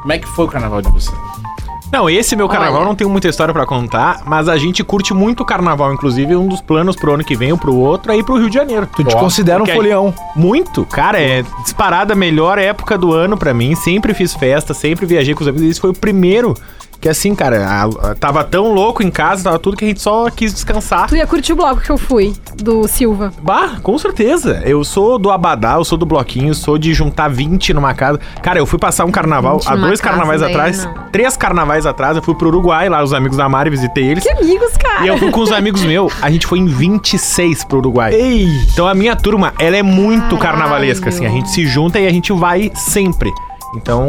Como 0.00 0.12
é 0.12 0.18
que 0.18 0.26
foi 0.26 0.46
o 0.46 0.48
carnaval 0.48 0.82
de 0.82 0.90
você? 0.90 1.12
Não, 1.96 2.10
esse 2.10 2.36
meu 2.36 2.46
carnaval 2.46 2.80
Olha. 2.80 2.84
não 2.88 2.94
tenho 2.94 3.08
muita 3.08 3.26
história 3.26 3.54
pra 3.54 3.64
contar, 3.64 4.20
mas 4.26 4.50
a 4.50 4.58
gente 4.58 4.84
curte 4.84 5.14
muito 5.14 5.42
o 5.42 5.46
carnaval. 5.46 5.94
Inclusive, 5.94 6.36
um 6.36 6.46
dos 6.46 6.60
planos 6.60 6.94
pro 6.94 7.14
ano 7.14 7.24
que 7.24 7.34
vem 7.34 7.52
ou 7.52 7.56
pro 7.58 7.74
outro 7.74 8.12
é 8.12 8.18
ir 8.18 8.22
pro 8.22 8.36
Rio 8.36 8.50
de 8.50 8.54
Janeiro. 8.54 8.86
Tu 8.94 9.02
te 9.02 9.16
Ó, 9.16 9.18
considera 9.18 9.56
um 9.62 9.64
porque- 9.64 9.74
folião. 9.74 10.12
Muito, 10.34 10.84
cara, 10.84 11.18
é 11.18 11.42
disparada 11.62 12.12
a 12.12 12.16
melhor 12.16 12.58
época 12.58 12.98
do 12.98 13.12
ano 13.14 13.36
pra 13.38 13.54
mim. 13.54 13.74
Sempre 13.74 14.12
fiz 14.12 14.34
festa, 14.34 14.74
sempre 14.74 15.06
viajei 15.06 15.34
com 15.34 15.40
os 15.40 15.48
amigos. 15.48 15.66
Esse 15.70 15.80
foi 15.80 15.88
o 15.90 15.94
primeiro 15.94 16.54
que, 17.06 17.10
assim, 17.10 17.36
cara, 17.36 17.64
a- 17.64 18.10
a- 18.10 18.14
tava 18.16 18.42
tão 18.42 18.72
louco 18.74 19.00
em 19.00 19.10
casa, 19.12 19.44
tava 19.44 19.58
tudo 19.60 19.76
que 19.76 19.84
a 19.84 19.88
gente 19.88 20.00
só 20.02 20.28
quis 20.28 20.52
descansar. 20.52 21.06
Tu 21.08 21.14
ia 21.14 21.24
curtir 21.26 21.52
o 21.52 21.56
bloco 21.56 21.80
que 21.80 21.90
eu 21.90 21.96
fui, 21.96 22.34
do 22.56 22.88
Silva. 22.88 23.32
Bah, 23.40 23.76
com 23.80 23.96
certeza. 23.96 24.60
Eu 24.64 24.82
sou 24.82 25.16
do 25.16 25.30
Abadá, 25.30 25.74
eu 25.74 25.84
sou 25.84 25.96
do 25.96 26.04
bloquinho, 26.04 26.52
sou 26.52 26.76
de 26.76 26.92
juntar 26.92 27.28
20 27.28 27.72
numa 27.72 27.94
casa. 27.94 28.18
Cara, 28.42 28.58
eu 28.58 28.66
fui 28.66 28.76
passar 28.78 29.04
um 29.04 29.12
carnaval 29.12 29.58
20 29.60 29.68
há 29.68 29.76
dois 29.76 30.00
carnavais 30.00 30.40
daí 30.40 30.50
atrás, 30.50 30.84
não. 30.84 30.94
três 31.12 31.36
carnavais 31.36 31.86
atrás, 31.86 32.16
eu 32.16 32.22
fui 32.24 32.34
pro 32.34 32.48
Uruguai, 32.48 32.88
lá 32.88 33.04
os 33.04 33.12
amigos 33.12 33.36
da 33.36 33.48
Mari, 33.48 33.70
visitei 33.70 34.04
eles. 34.04 34.24
Que 34.24 34.30
amigos, 34.30 34.76
cara. 34.76 35.04
E 35.04 35.06
eu 35.06 35.16
fui 35.16 35.30
com 35.30 35.40
os 35.42 35.52
amigos 35.52 35.84
meus, 35.84 36.12
a 36.20 36.28
gente 36.28 36.44
foi 36.44 36.58
em 36.58 36.66
26 36.66 37.62
pro 37.64 37.78
Uruguai. 37.78 38.12
Ei! 38.14 38.48
Então 38.72 38.88
a 38.88 38.94
minha 38.94 39.14
turma, 39.14 39.54
ela 39.60 39.76
é 39.76 39.82
muito 39.82 40.36
Caralho. 40.36 40.58
carnavalesca, 40.58 41.08
assim. 41.10 41.24
A 41.24 41.30
gente 41.30 41.50
se 41.50 41.66
junta 41.68 42.00
e 42.00 42.06
a 42.08 42.10
gente 42.10 42.32
vai 42.32 42.72
sempre. 42.74 43.30
Então, 43.76 44.08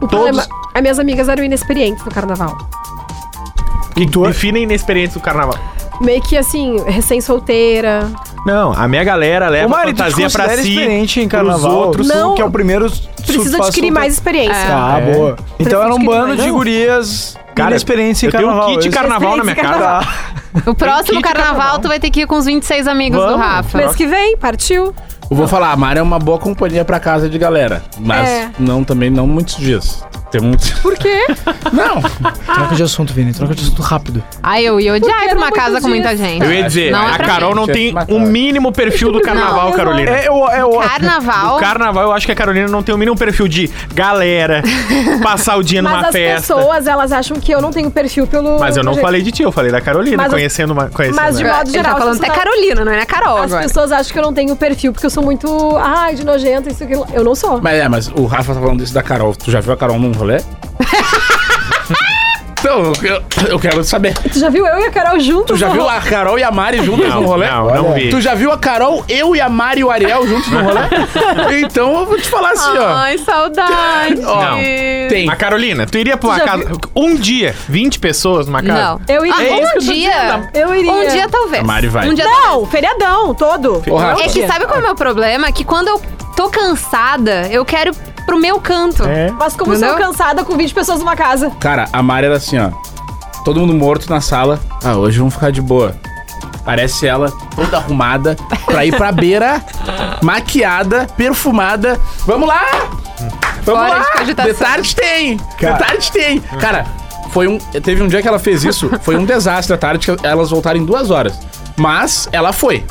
O 0.00 0.06
todos 0.08 0.10
problema, 0.10 0.46
as 0.76 0.82
minhas 0.82 0.98
amigas 0.98 1.28
eram 1.28 1.42
inexperientes 1.44 2.04
no 2.04 2.10
carnaval. 2.12 2.56
que 3.94 4.06
tu- 4.06 4.24
definem 4.26 4.64
inexperientes 4.64 5.14
do 5.14 5.20
carnaval. 5.20 5.58
Meio 6.02 6.20
que 6.20 6.36
assim, 6.36 6.76
recém-solteira. 6.86 8.06
Não, 8.44 8.72
a 8.72 8.86
minha 8.86 9.02
galera 9.02 9.48
leva 9.48 9.68
Mari, 9.68 9.92
tu 9.92 9.96
te 9.96 10.02
fantasia 10.02 10.28
pra 10.30 10.44
considera 10.44 10.62
si, 10.62 10.74
experiente 10.76 11.20
em 11.20 11.28
carnaval? 11.28 11.72
outros. 11.72 12.06
Não. 12.06 12.34
Que 12.34 12.42
é 12.42 12.44
o 12.44 12.50
primeiro... 12.50 12.90
Precisa 13.26 13.56
adquirir 13.64 13.90
mais 13.90 14.12
experiência. 14.14 14.54
Ah, 14.68 14.98
É. 15.00 15.14
boa. 15.14 15.36
Então 15.58 15.80
era 15.80 15.88
um 15.90 15.96
adquirir 15.96 16.06
bando 16.14 16.28
mais. 16.28 16.42
de 16.42 16.50
gurias 16.50 17.38
Cara, 17.56 17.70
inexperientes 17.70 18.22
em 18.22 18.26
eu 18.26 18.32
tenho 18.32 18.44
um 18.44 18.50
carnaval. 18.50 18.70
kit 18.74 18.82
de 18.82 18.90
carnaval 18.90 19.36
na 19.38 19.42
minha 19.44 19.54
Experiência 19.54 19.80
casa. 19.88 20.06
Tá. 20.06 20.70
O 20.70 20.74
próximo 20.74 21.04
kit 21.06 21.16
de 21.16 21.22
carnaval, 21.22 21.54
carnaval. 21.56 21.78
tu 21.80 21.88
vai 21.88 21.98
ter 21.98 22.10
que 22.10 22.20
ir 22.20 22.26
com 22.26 22.36
os 22.36 22.44
26 22.44 22.86
amigos 22.86 23.18
do 23.18 23.26
Vamos. 23.26 23.40
Rafa. 23.46 23.78
Mês 23.78 23.96
que 23.96 24.06
vem, 24.06 24.36
partiu. 24.36 24.94
Eu 25.28 25.36
vou 25.36 25.48
falar, 25.48 25.72
a 25.72 25.76
Mari 25.76 25.98
é 25.98 26.02
uma 26.02 26.18
boa 26.18 26.38
companhia 26.38 26.84
pra 26.84 27.00
casa 27.00 27.28
de 27.28 27.36
galera. 27.38 27.82
Mas 27.98 28.28
É. 28.28 28.50
não 28.58 28.84
também 28.84 29.10
não 29.10 29.26
muitos 29.26 29.56
dias. 29.56 30.04
Tem 30.30 30.40
muitos. 30.40 30.70
Por 30.80 30.94
quê? 30.96 31.24
Não! 31.72 32.02
Troca 32.02 32.74
de 32.74 32.82
assunto, 32.82 33.12
Vini. 33.12 33.32
Troca 33.32 33.54
de 33.54 33.62
assunto 33.62 33.80
rápido. 33.80 34.22
Ai, 34.42 34.64
eu 34.64 34.80
ia 34.80 34.92
odiar 34.94 35.22
ir 35.22 35.28
pra 35.28 35.36
uma 35.36 35.46
não 35.46 35.52
casa 35.52 35.80
com 35.80 35.86
muita 35.88 36.16
gente. 36.16 36.44
Eu 36.44 36.52
ia 36.52 36.64
dizer, 36.64 36.90
Não 36.90 37.08
é 37.08 37.12
a 37.12 37.16
pra 37.16 37.26
Carol 37.26 37.50
mim. 37.50 37.56
não 37.60 37.66
tem 37.66 37.94
o 38.08 38.18
mínimo 38.18 38.72
perfil 38.72 39.12
do 39.12 39.20
carnaval, 39.20 39.70
Não, 39.70 39.76
Carolina. 39.76 40.10
É, 40.10 40.26
eu, 40.28 40.48
é, 40.50 40.62
eu, 40.62 40.70
Carnaval. 40.80 41.56
O 41.56 41.60
carnaval, 41.60 42.02
eu 42.04 42.12
acho 42.12 42.26
que 42.26 42.32
a 42.32 42.34
Carolina 42.34 42.66
não 42.66 42.82
tem 42.82 42.92
o 42.92 42.98
mínimo 42.98 43.16
perfil 43.16 43.46
de 43.46 43.70
galera, 43.94 44.62
passar 45.22 45.56
o 45.56 45.62
dia 45.62 45.80
Mas 45.80 45.92
numa 45.92 46.06
as 46.08 46.12
festa. 46.12 46.54
pessoas, 46.54 46.86
elas 46.88 47.12
acham 47.12 47.38
que 47.38 47.52
eu 47.54 47.62
não 47.62 47.70
tenho 47.70 47.88
perfil 47.90 48.26
pelo. 48.26 48.58
Mas 48.58 48.76
eu 48.76 48.82
não 48.82 48.92
pelo 48.92 48.94
jeito. 48.96 49.06
falei 49.06 49.22
de 49.22 49.30
ti, 49.30 49.42
eu 49.44 49.52
falei 49.52 49.70
da 49.70 49.80
Carolina, 49.80 50.16
Mas 50.16 50.26
as- 50.26 50.32
conhecendo 50.32 50.72
uma. 50.72 50.88
Conhecendo 50.88 51.16
mas 51.22 51.36
de 51.38 51.44
ela. 51.44 51.58
modo 51.58 51.68
Ele 51.68 51.72
geral, 51.78 51.92
tá 51.92 51.98
falando 52.00 52.14
as 52.14 52.18
até 52.20 52.28
pessoas- 52.30 52.44
Carolina, 52.44 52.84
não 52.84 52.92
é 52.92 53.00
a 53.00 53.06
Carol 53.06 53.36
As 53.38 53.44
agora. 53.44 53.62
pessoas 53.62 53.92
acham 53.92 54.12
que 54.12 54.18
eu 54.18 54.22
não 54.24 54.32
tenho 54.34 54.56
perfil, 54.56 54.92
porque 54.92 55.06
eu 55.06 55.10
sou 55.16 55.24
muito. 55.24 55.76
Ai, 55.78 56.14
de 56.14 56.24
nojento, 56.24 56.68
isso 56.68 56.84
aquilo. 56.84 57.06
Eu 57.12 57.24
não 57.24 57.34
sou. 57.34 57.60
Mas 57.62 57.78
é, 57.78 57.88
mas 57.88 58.08
o 58.08 58.26
Rafa 58.26 58.52
tá 58.54 58.60
falando 58.60 58.82
isso 58.82 58.92
da 58.92 59.02
Carol. 59.02 59.34
Tu 59.34 59.50
já 59.50 59.60
viu 59.60 59.72
a 59.72 59.76
Carol 59.76 59.98
num 59.98 60.12
rolê? 60.12 60.36
então, 62.66 62.92
eu, 63.02 63.22
eu 63.50 63.58
quero 63.58 63.82
saber. 63.84 64.14
Tu 64.14 64.38
já 64.38 64.48
viu 64.48 64.66
eu 64.66 64.78
e 64.80 64.84
a 64.84 64.90
Carol 64.90 65.20
juntos? 65.20 65.46
Tu 65.46 65.56
já 65.56 65.68
no 65.68 65.74
viu 65.74 65.82
ro- 65.82 65.88
a 65.88 66.00
Carol 66.00 66.38
e 66.38 66.42
a 66.42 66.50
Mari 66.50 66.82
juntas 66.84 67.08
Não, 67.08 67.20
num 67.22 67.26
rolê? 67.28 67.48
não, 67.48 67.74
não 67.74 67.92
vi. 67.92 68.10
Tu 68.10 68.20
já 68.20 68.34
viu 68.34 68.50
a 68.50 68.58
Carol, 68.58 69.04
eu 69.08 69.36
e 69.36 69.40
a 69.40 69.48
Mari 69.48 69.80
e 69.80 69.84
o 69.84 69.90
Ariel 69.90 70.26
juntos 70.26 70.48
num 70.48 70.62
rolê? 70.62 70.80
então 71.62 72.00
eu 72.00 72.06
vou 72.06 72.16
te 72.16 72.28
falar 72.28 72.50
assim, 72.50 72.76
ó. 72.76 72.88
Ai, 72.94 73.18
saudade. 73.18 74.20
Não. 74.20 74.56
Tem. 75.08 75.28
A 75.30 75.36
Carolina, 75.36 75.86
tu 75.86 75.96
iria 75.98 76.16
pra 76.16 76.28
uma 76.28 76.38
já 76.38 76.44
casa. 76.44 76.72
Um 76.94 77.14
dia, 77.14 77.54
20 77.68 77.98
pessoas 78.00 78.46
numa 78.46 78.62
casa? 78.62 78.82
Não. 78.82 79.00
Eu 79.08 79.24
iria. 79.24 79.36
Ah, 79.36 79.44
É 79.44 79.62
isso 79.62 79.72
que 79.72 79.78
um 79.78 79.86
tô 79.86 79.92
dia. 79.92 80.50
Eu 80.54 80.74
iria. 80.74 80.92
Um 80.92 81.08
dia 81.08 81.28
talvez. 81.28 81.62
A 81.62 81.66
Mari 81.66 81.88
vai. 81.88 82.08
Um 82.08 82.14
dia 82.14 82.24
Não, 82.24 82.66
feriadão, 82.66 83.34
todo. 83.34 83.82
Rafa, 83.96 84.22
É 84.22 84.28
que 84.28 84.46
sabe 84.46 84.64
qual 84.66 84.78
é 84.78 84.80
o 84.80 84.84
meu 84.84 84.94
problema? 84.94 85.50
Que 85.52 85.64
quando 85.64 85.88
eu 85.88 86.00
tô 86.34 86.48
cansada, 86.48 87.46
eu 87.50 87.64
quero 87.64 87.92
pro 88.26 88.38
meu 88.38 88.60
canto. 88.60 89.04
É. 89.04 89.30
Mas 89.30 89.56
como 89.56 89.72
eu 89.72 89.78
sou 89.78 89.88
Entendeu? 89.88 90.06
cansada 90.08 90.44
com 90.44 90.56
20 90.56 90.74
pessoas 90.74 90.98
numa 90.98 91.16
casa. 91.16 91.50
Cara, 91.60 91.88
a 91.92 92.02
Mari 92.02 92.26
era 92.26 92.36
assim, 92.36 92.58
ó. 92.58 92.70
Todo 93.44 93.60
mundo 93.60 93.72
morto 93.74 94.10
na 94.10 94.20
sala. 94.20 94.60
Ah, 94.84 94.96
hoje 94.96 95.18
vamos 95.18 95.32
ficar 95.34 95.52
de 95.52 95.62
boa. 95.62 95.94
Parece 96.64 97.06
ela, 97.06 97.30
toda 97.54 97.76
arrumada, 97.76 98.36
pra 98.66 98.84
ir 98.84 98.96
pra 98.96 99.12
beira, 99.12 99.64
maquiada, 100.20 101.06
perfumada. 101.16 102.00
Vamos 102.26 102.48
lá! 102.48 102.64
Vamos 103.62 103.80
Fora 103.88 104.04
lá! 104.16 104.22
de 104.24 104.34
tarde 104.34 104.96
tem! 104.96 105.36
Cara. 105.60 105.74
De 105.74 105.78
tarde 105.78 106.12
tem! 106.12 106.40
Cara, 106.40 106.84
foi 107.30 107.46
um. 107.46 107.58
Teve 107.58 108.02
um 108.02 108.08
dia 108.08 108.20
que 108.20 108.26
ela 108.26 108.40
fez 108.40 108.64
isso, 108.64 108.90
foi 109.02 109.16
um 109.16 109.22
desastre 109.26 109.74
à 109.74 109.78
tarde, 109.78 110.12
que 110.12 110.26
elas 110.26 110.50
voltaram 110.50 110.80
em 110.80 110.84
duas 110.84 111.10
horas. 111.12 111.38
Mas 111.76 112.28
ela 112.32 112.52
foi. 112.52 112.84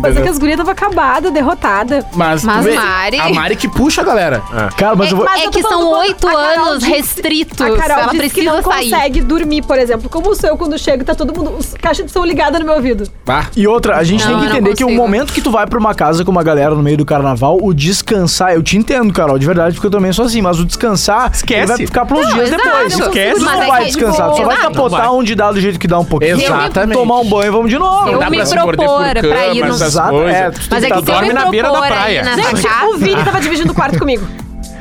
Mas 0.00 0.16
é 0.16 0.22
que 0.22 0.28
as 0.28 0.38
gurias 0.38 0.58
estavam 0.58 0.72
acabadas, 0.72 1.32
derrotada. 1.32 2.04
Mas, 2.14 2.44
Mas 2.44 2.64
vê, 2.64 2.74
Mari- 2.74 3.18
A 3.20 3.28
Mari 3.30 3.56
que 3.56 3.68
puxa 3.68 4.00
a 4.02 4.04
galera. 4.04 4.40
Cara, 4.76 4.94
mas 4.96 5.08
É, 5.08 5.12
eu 5.12 5.16
vou... 5.16 5.24
mas 5.26 5.40
é 5.40 5.46
eu 5.46 5.50
tô 5.50 5.56
que 5.58 5.62
falando 5.62 5.80
são 5.80 5.90
quando 5.90 6.00
oito 6.00 6.28
a 6.28 6.32
Carol 6.32 6.66
anos 6.66 6.78
disse- 6.82 6.90
restritos. 6.96 7.60
A 7.60 7.76
Carol 7.76 7.98
Ela 8.02 8.12
disse 8.12 8.22
que 8.30 8.42
precisa 8.42 8.52
não 8.56 8.62
sair. 8.62 8.90
consegue 8.90 9.20
dormir, 9.20 9.62
por 9.62 9.78
exemplo. 9.78 10.08
Como 10.08 10.34
sou 10.34 10.50
eu 10.50 10.56
quando 10.56 10.78
chego, 10.78 11.04
tá 11.04 11.14
todo 11.14 11.34
mundo. 11.36 11.54
Os 11.58 11.74
caixas 11.74 12.06
de 12.06 12.12
som 12.12 12.24
ligadas 12.24 12.58
no 12.60 12.66
meu 12.66 12.74
ouvido. 12.76 13.08
Bah. 13.24 13.46
E 13.56 13.66
outra, 13.66 13.96
a 13.96 14.04
gente 14.04 14.24
Não, 14.26 14.30
tem 14.30 14.38
que 14.38 14.44
eu 14.44 14.48
não 14.50 14.56
entender 14.56 14.74
que 14.76 14.84
o 14.84 14.86
consigo. 14.86 15.02
momento 15.02 15.32
que 15.32 15.40
tu 15.40 15.50
vai 15.50 15.66
pra 15.66 15.78
uma 15.78 15.94
casa 15.94 16.24
com 16.24 16.30
uma 16.30 16.42
galera 16.42 16.74
no 16.74 16.82
meio 16.82 16.96
do 16.96 17.04
carnaval, 17.04 17.58
o 17.60 17.72
descansar, 17.74 18.52
eu 18.54 18.62
te 18.62 18.76
entendo, 18.76 19.12
Carol, 19.12 19.38
de 19.38 19.46
verdade, 19.46 19.74
porque 19.74 19.86
eu 19.86 19.90
também 19.90 20.12
sou 20.12 20.24
assim, 20.24 20.40
mas 20.42 20.58
o 20.58 20.64
descansar, 20.64 21.30
Esquece. 21.32 21.60
ele 21.60 21.66
vai 21.66 21.76
ficar 21.86 22.06
pros 22.06 22.20
Não, 22.26 22.34
dias 22.34 22.48
exato. 22.48 22.62
depois. 22.64 22.98
Esquece. 22.98 23.38
Tu 23.40 23.44
Mas 23.44 23.56
não 23.56 23.62
é 23.62 23.66
vai 23.66 23.80
que, 23.80 23.86
descansar, 23.90 24.30
tu 24.30 24.36
só 24.36 24.44
vai 24.44 24.56
exato. 24.56 24.72
capotar 24.72 25.06
Não 25.06 25.18
onde 25.18 25.34
dá 25.34 25.52
do 25.52 25.60
jeito 25.60 25.78
que 25.78 25.86
dá 25.88 25.98
um 25.98 26.04
pouquinho. 26.04 26.40
Exatamente. 26.40 26.98
Tomar 26.98 27.20
um 27.20 27.28
banho 27.28 27.46
e 27.46 27.50
vamos 27.50 27.70
de 27.70 27.78
novo. 27.78 28.08
Eu 28.08 28.18
dá 28.18 28.30
me 28.30 28.36
pra 28.38 28.46
se 28.46 28.54
morder 28.56 28.76
propor 28.76 29.04
por 29.14 29.28
pra 29.28 29.46
ir 29.48 29.64
no- 29.64 29.74
essas 29.82 29.94
Exato, 29.94 30.10
coisas. 30.10 30.34
é, 30.34 30.50
tu 30.50 30.60
Mas 30.70 30.84
é 30.84 30.88
que 30.88 30.94
se 30.94 30.98
eu 31.00 31.02
dorme 31.02 31.28
me 31.28 31.34
na 31.34 31.46
beira 31.50 31.68
da 31.68 31.72
propor 31.78 31.88
praia. 31.96 32.24
Gente, 32.24 32.62
casa... 32.62 32.86
o 32.86 32.98
Vini 32.98 33.24
tava 33.24 33.40
dividindo 33.40 33.72
o 33.72 33.74
quarto 33.74 33.98
comigo. 33.98 34.26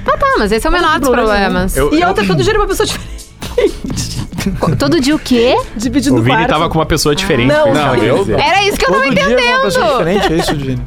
Tá, 0.05 0.17
tá, 0.17 0.35
mas 0.39 0.51
esse 0.51 0.65
é 0.65 0.69
o 0.69 0.73
menor 0.73 0.99
dos 0.99 1.09
problema 1.09 1.37
problemas. 1.39 1.77
Eu- 1.77 1.93
E 1.93 2.01
eu- 2.01 2.07
outra, 2.07 2.25
todo 2.25 2.41
dia 2.41 2.51
era 2.53 2.59
uma 2.59 2.67
pessoa 2.67 2.85
diferente. 2.87 3.10
Todo 4.77 4.99
dia 4.99 5.15
o 5.15 5.19
quê? 5.19 5.55
Dividindo 5.75 6.15
O 6.17 6.21
Vini 6.21 6.35
quarto. 6.37 6.49
tava 6.49 6.69
com 6.69 6.77
uma 6.79 6.85
pessoa 6.85 7.15
diferente. 7.15 7.47
Não, 7.47 7.63
fez 7.63 7.75
não, 7.75 7.95
isso. 7.95 8.31
eu-. 8.31 8.39
Era 8.39 8.63
isso 8.63 8.77
que 8.77 8.85
eu 8.85 8.89
tava 8.91 9.03
Todo 9.03 9.13
dia 9.15 9.23
com 9.23 9.31
uma 9.31 9.59
pessoa 9.61 9.85
entendendo. 9.85 10.21
diferente, 10.21 10.33
é 10.33 10.37
isso, 10.37 10.55
Divine? 10.55 10.81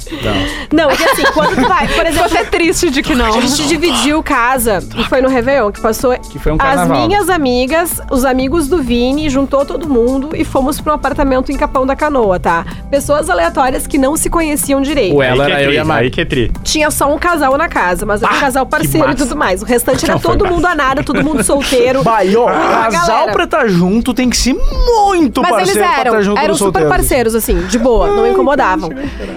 Não, 0.72 0.90
é 0.90 0.96
que 0.96 1.04
assim, 1.04 1.22
quando 1.32 1.54
tu 1.56 1.68
vai, 1.68 1.88
por 1.88 2.06
exemplo, 2.06 2.28
Você 2.28 2.38
é 2.38 2.44
triste 2.44 2.90
de 2.90 3.02
que 3.02 3.14
não. 3.14 3.26
a 3.26 3.40
gente 3.40 3.66
dividiu 3.68 4.22
casa 4.22 4.82
e 4.96 5.04
foi 5.04 5.20
no 5.20 5.28
Réveillon 5.28 5.70
que 5.70 5.80
passou. 5.80 6.16
Que 6.18 6.38
foi 6.38 6.52
um 6.52 6.56
As 6.56 6.62
carnaval. 6.62 7.06
minhas 7.06 7.28
amigas, 7.28 8.00
os 8.10 8.24
amigos 8.24 8.68
do 8.68 8.82
Vini, 8.82 9.28
juntou 9.30 9.64
todo 9.64 9.88
mundo 9.88 10.30
e 10.34 10.44
fomos 10.44 10.80
pra 10.80 10.92
um 10.92 10.96
apartamento 10.96 11.52
em 11.52 11.56
Capão 11.56 11.86
da 11.86 11.94
Canoa, 11.96 12.38
tá? 12.40 12.64
Pessoas 12.90 13.28
aleatórias 13.30 13.86
que 13.86 13.98
não 13.98 14.16
se 14.16 14.28
conheciam 14.30 14.80
direito. 14.80 15.16
O 15.16 15.22
ela 15.22 15.46
que 15.46 15.52
é 15.52 15.54
era 15.54 15.62
eu 15.64 15.72
e 15.72 15.78
a 15.78 15.84
Mari. 15.84 16.12
É 16.16 16.24
tri. 16.24 16.50
Tinha 16.62 16.90
só 16.90 17.12
um 17.12 17.18
casal 17.18 17.56
na 17.58 17.68
casa, 17.68 18.06
mas 18.06 18.22
era 18.22 18.32
um 18.32 18.36
Ah, 18.36 18.40
casal 18.40 18.66
parceiro 18.66 19.10
e 19.10 19.14
tudo 19.14 19.36
mais. 19.36 19.62
O 19.62 19.64
restante 19.64 20.04
era 20.04 20.14
Não, 20.14 20.20
todo 20.20 20.44
mundo 20.46 20.64
a 20.66 20.74
nada, 20.74 21.02
todo 21.02 21.22
mundo 21.22 21.42
solteiro. 21.44 22.02
Vai, 22.02 22.34
ó, 22.36 22.48
Ah, 22.48 22.88
casal 22.90 23.06
galera. 23.08 23.32
Pra 23.46 23.62
estar 23.62 23.68
junto 23.68 24.12
tem 24.14 24.28
que 24.30 24.36
ser 24.36 24.54
muito 24.54 25.40
Mas 25.42 25.50
eles 25.52 25.66
parceiro 25.74 25.88
pra 25.88 26.00
eram, 26.00 26.10
estar 26.12 26.22
junto 26.22 26.38
eram 26.40 26.54
super 26.54 26.64
solteiros. 26.64 26.90
parceiros, 26.90 27.34
assim, 27.34 27.58
de 27.66 27.78
boa, 27.78 28.08
não 28.08 28.26
incomodavam. 28.26 28.90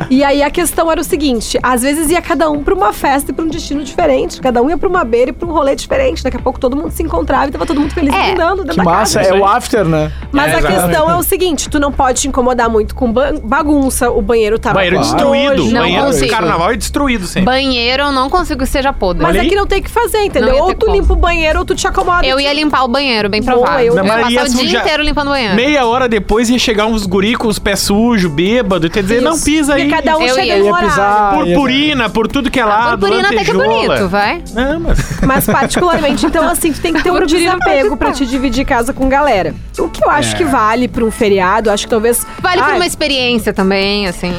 E 0.10 0.24
aí 0.24 0.42
a 0.44 0.50
questão 0.50 0.92
era 0.92 1.00
o 1.02 1.04
seguinte: 1.04 1.58
às 1.62 1.82
vezes 1.82 2.10
ia 2.10 2.22
cada 2.22 2.50
um 2.50 2.64
pra 2.64 2.74
uma 2.74 2.94
festa 2.94 3.32
e 3.32 3.34
pra 3.34 3.44
um 3.44 3.48
destino 3.48 3.84
diferente. 3.84 4.40
Cada 4.42 4.62
um 4.62 4.70
ia 4.70 4.78
pra 4.78 4.88
uma 4.90 5.04
beira 5.04 5.32
e 5.32 5.34
pra 5.34 5.48
um 5.48 5.52
rolê 5.52 5.76
diferente. 5.76 6.24
Daqui 6.24 6.38
a 6.38 6.40
pouco 6.40 6.60
todo 6.60 6.76
mundo 6.76 6.92
se 6.92 7.04
encontrava 7.04 7.48
e 7.48 7.52
tava 7.52 7.66
todo 7.66 7.80
mundo 7.80 7.94
feliz 7.94 8.14
É, 8.14 8.28
brindando 8.28 8.64
dentro 8.64 8.72
Que 8.72 8.78
da 8.78 8.84
massa, 8.84 9.20
casa. 9.20 9.36
é 9.36 9.40
o 9.40 9.46
after, 9.46 9.86
né? 9.86 10.12
Mas 10.32 10.48
É, 10.52 10.56
a 10.56 10.60
exatamente. 10.60 10.84
questão 10.88 11.10
é 11.10 11.16
o 11.16 11.24
seguinte: 11.24 11.70
tu 11.70 11.80
não 11.80 11.92
pode 11.92 12.22
te 12.22 12.28
incomodar 12.28 12.70
muito 12.70 12.96
com 12.96 13.12
ba- 13.12 13.34
bagunça, 13.44 14.10
o 14.10 14.22
banheiro 14.22 14.58
tava 14.60 14.76
Banheiro 14.76 15.00
destruído. 15.00 15.66
Não 15.66 15.82
banheiro 15.82 16.06
consigo. 16.06 16.32
carnaval 16.32 16.72
é 16.72 16.76
destruído 16.78 17.26
sempre. 17.28 17.46
Banheiro 17.46 18.04
eu 18.04 18.12
não 18.12 18.30
consigo 18.30 18.60
que 18.60 18.66
seja 18.66 18.94
podre. 18.94 19.24
Mas 19.24 19.36
Olha 19.38 19.48
é 19.48 19.56
não 19.56 19.66
tem 19.68 19.80
o 19.80 19.84
que 19.84 19.90
fazer, 19.90 20.24
entendeu? 20.24 20.56
Ou 20.64 20.74
tu 20.74 20.86
como. 20.86 20.98
limpa 20.98 21.14
o 21.14 21.16
banheiro 21.16 21.60
ou 21.60 21.66
tu 21.66 21.74
te 21.76 21.88
acomoda. 21.88 22.26
Eu 22.26 22.40
ia 22.40 22.54
limpar 22.54 22.84
o 22.84 22.88
banheiro, 22.88 23.30
bem 23.30 23.42
Boa, 23.42 23.54
provável. 23.58 23.86
eu- 23.86 23.97
Eu, 23.97 23.97
Não, 24.04 24.06
ia 24.06 24.22
mas 24.22 24.32
ia 24.34 24.42
passar 24.42 24.58
o 24.58 24.66
dia 24.66 24.80
inteiro 24.80 25.04
limpando 25.04 25.30
banheiro. 25.30 25.56
Meia 25.56 25.86
hora 25.86 26.08
depois 26.08 26.50
ia 26.50 26.60
chegar 26.60 26.86
uns 26.86 27.06
guri 27.06 27.36
com 27.36 27.48
os 27.48 27.60
pés 27.60 27.80
sujos, 27.80 28.32
bêbado. 28.32 28.90
Quer 28.90 29.04
dizer, 29.04 29.22
não 29.22 29.40
pisa 29.40 29.76
aí. 29.76 29.88
Porque 29.90 30.02
cada 30.02 30.18
um 30.18 30.22
Eu 30.22 30.36
chega 30.36 30.46
ia. 30.48 30.58
no 30.60 30.68
horário. 30.68 30.90
pisar. 30.90 31.34
Purpurina, 31.34 32.10
por 32.10 32.28
tudo 32.28 32.50
que 32.52 32.60
é 32.60 32.66
lado. 32.66 33.00
Purpurina 33.00 33.30
até 33.30 33.44
que 33.44 33.52
é 33.52 33.54
bonito, 33.54 34.08
vai. 34.08 34.44
Não, 34.54 34.80
mas... 34.80 34.98
Mas 35.22 35.46
particularmente, 35.46 36.26
então 36.26 36.48
assim, 36.48 36.72
tu 36.72 36.82
tem 36.82 36.94
que 36.94 37.04
ter 37.04 37.12
um 37.12 37.26
desapego 37.26 37.98
pra 37.98 38.12
te 38.12 38.26
dividir 38.26 38.66
casa 38.66 38.94
com 38.94 39.08
galera. 39.10 39.54
O 39.78 39.90
que 39.90 40.04
eu 40.04 40.10
acho 40.10 40.36
que 40.36 40.44
vale 40.44 40.88
pra 40.88 41.04
um 41.04 41.12
feriado, 41.12 41.70
acho 41.70 41.84
que 41.86 41.90
talvez... 41.90 42.26
Vale 42.42 42.62
por 42.62 42.70
Ai, 42.72 42.76
uma 42.78 42.86
experiência 42.86 43.54
também, 43.54 44.08
assim. 44.08 44.34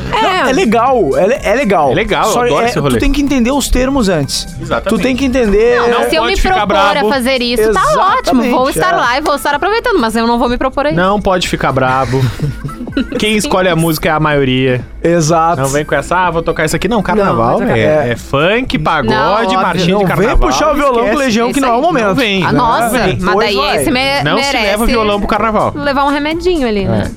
É, 0.49 0.53
legal, 0.53 1.17
é, 1.17 1.27
le- 1.27 1.39
é 1.43 1.55
legal. 1.55 1.93
É 1.93 1.95
legal, 1.95 2.27
eu 2.27 2.33
Só 2.33 2.45
adoro 2.45 2.65
é, 2.65 2.69
esse 2.69 2.79
rolê. 2.79 2.97
Tu 2.97 3.01
tem 3.01 3.13
que 3.13 3.23
entender 3.23 3.51
os 3.53 3.69
termos 3.69 4.09
antes. 4.09 4.47
Exatamente. 4.61 4.89
Tu 4.89 5.03
tem 5.03 5.17
que 5.17 5.25
entender... 5.25 5.81
Não 5.89 6.09
Se 6.09 6.17
eu 6.17 6.25
me 6.25 6.37
propor 6.37 6.77
a 6.77 7.05
fazer 7.09 7.41
isso, 7.43 7.73
tá 7.73 7.83
ótimo. 8.17 8.43
Vou 8.45 8.69
Exatamente, 8.69 8.79
estar 8.79 8.93
é. 8.93 8.97
lá 8.97 9.19
e 9.19 9.21
vou 9.21 9.35
estar 9.37 9.48
aproveitando, 9.57 9.99
mas 9.99 10.15
eu 10.17 10.27
não 10.27 10.39
vou 10.39 10.49
me 10.49 10.57
propor 10.59 10.87
aí. 10.87 10.95
Não 10.95 11.21
pode 11.21 11.49
ficar 11.49 11.73
brabo. 11.73 12.21
Quem 13.19 13.37
escolhe 13.37 13.69
a 13.69 13.77
música 13.77 14.09
é 14.09 14.13
a 14.13 14.19
maioria. 14.21 14.85
Exato. 15.03 15.61
Não 15.63 15.69
vem 15.69 15.85
com 15.85 15.95
essa, 15.95 16.17
ah, 16.17 16.31
vou 16.31 16.43
tocar 16.43 16.65
isso 16.65 16.75
aqui. 16.75 16.89
Não, 16.89 17.01
carnaval, 17.03 17.61
Não, 17.61 17.69
é, 17.69 17.81
é- 17.81 18.09
é 18.11 18.17
funk, 18.17 18.77
Não, 18.77 18.85
pagode, 18.85 19.17
óbvio. 19.55 19.61
marchinha 19.63 19.93
Não 19.95 19.99
de 20.01 20.07
vem 20.07 20.17
carnaval. 20.17 20.39
puxar 20.39 20.73
o 20.73 20.75
violão 20.75 20.95
esquece. 21.01 21.13
com 21.13 21.19
Legião, 21.19 21.47
que 21.53 21.59
Isso 21.59 21.61
não 21.61 21.69
é 21.69 21.73
o 21.73 21.77
aí. 21.77 21.83
momento. 21.83 22.07
Não 22.07 22.15
vem. 22.15 22.45
Ah, 22.45 22.53
Não 22.53 22.59
nossa, 22.67 22.99
vem. 22.99 23.19
mas 23.21 23.35
Pois 23.35 23.47
daí 23.47 23.57
vai. 23.57 23.77
esse 23.77 23.91
me 23.91 24.23
Não 24.25 24.35
merece 24.35 24.51
se 24.51 24.63
leva 24.65 24.87
violão 24.87 25.19
pro 25.21 25.29
carnaval. 25.29 25.73
levar 25.77 26.05
um 26.05 26.09
remedinho 26.11 26.67
ali, 26.67 26.85
né? 26.87 27.11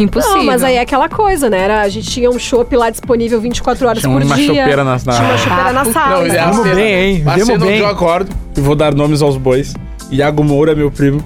Impossível. 0.00 0.38
Não, 0.38 0.44
mas 0.44 0.62
aí 0.62 0.76
é 0.76 0.80
aquela 0.80 1.08
coisa, 1.08 1.50
né? 1.50 1.58
Era, 1.60 1.82
a 1.82 1.88
gente 1.88 2.08
tinha 2.08 2.30
um 2.30 2.38
chopp 2.38 2.74
lá 2.76 2.88
disponível 2.88 3.40
24 3.40 3.86
horas 3.88 4.00
Tinha 4.00 4.12
por 4.12 4.22
uma 4.24 4.36
dia. 4.36 4.46
chopeira 4.46 4.84
na- 4.84 4.92
na- 4.92 4.98
Tinha 4.98 5.22
uma 5.28 5.38
chopeira 5.38 5.72
na 5.72 5.84
sala. 5.86 6.16
Não, 6.18 6.26
e 6.26 6.28
então- 6.30 6.40
a 6.42 6.46
Vamos 6.50 6.62
cena- 6.62 6.74
bem, 6.76 6.94
hein? 6.94 7.22
A 7.26 7.30
Vamos 7.30 7.46
cena 7.46 7.66
bem. 7.66 7.78
eu 7.78 7.86
acordo, 7.88 8.30
e 8.56 8.60
vou 8.60 8.74
dar 8.76 8.94
nomes 8.94 9.22
aos 9.22 9.36
bois. 9.36 9.74
Iago 10.10 10.42
Moura, 10.44 10.74
meu 10.74 10.90
primo. 10.90 11.22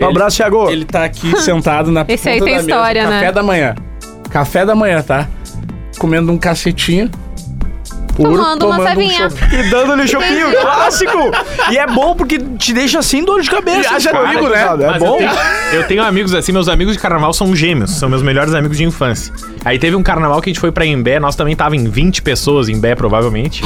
Um 0.00 0.08
abraço, 0.08 0.36
Thiago. 0.36 0.70
Ele 0.70 0.84
tá 0.84 1.04
aqui 1.04 1.36
sentado 1.42 1.90
na 1.90 2.04
Esse 2.08 2.28
aí 2.28 2.38
ponta 2.38 2.44
tem 2.50 2.56
da 2.56 2.62
mesa, 2.62 2.70
história, 2.70 3.06
né? 3.08 3.20
Café 3.20 3.32
da 3.32 3.42
manhã. 3.42 3.74
Café 4.30 4.66
da 4.66 4.74
manhã, 4.74 5.02
tá? 5.02 5.28
Comendo 5.98 6.32
um 6.32 6.38
cacetinho. 6.38 7.10
Puro, 8.14 8.36
Tomando 8.36 8.66
uma 8.66 8.80
um 8.80 8.86
cevinha. 8.86 9.30
chopp. 9.30 9.54
E 9.54 9.70
dando-lhe 9.70 10.06
chopinho, 10.08 10.50
clássico! 10.60 11.18
E 11.70 11.78
é 11.78 11.86
bom 11.86 12.14
porque 12.14 12.38
te 12.38 12.72
deixa 12.72 13.02
sem 13.02 13.24
dor 13.24 13.40
de 13.42 13.50
cabeça. 13.50 13.80
E 13.92 13.96
haja 13.96 14.10
cara, 14.10 14.28
amigo, 14.28 14.48
né? 14.48 14.62
É 14.62 14.98
bom. 14.98 15.14
Eu 15.14 15.18
tenho, 15.18 15.30
eu 15.74 15.86
tenho 15.88 16.02
amigos 16.04 16.34
assim, 16.34 16.52
meus 16.52 16.68
amigos 16.68 16.94
de 16.94 17.00
carnaval 17.00 17.32
são 17.32 17.54
gêmeos, 17.54 17.90
são 17.92 18.08
meus 18.08 18.22
melhores 18.22 18.54
amigos 18.54 18.76
de 18.76 18.84
infância. 18.84 19.32
Aí 19.64 19.78
teve 19.78 19.96
um 19.96 20.02
carnaval 20.02 20.40
que 20.40 20.50
a 20.50 20.52
gente 20.52 20.60
foi 20.60 20.70
pra 20.72 20.84
Imbé, 20.84 21.18
nós 21.18 21.36
também 21.36 21.56
tava 21.56 21.74
em 21.76 21.84
20 21.88 22.22
pessoas 22.22 22.68
em 22.68 22.74
Imbé, 22.74 22.94
provavelmente. 22.94 23.62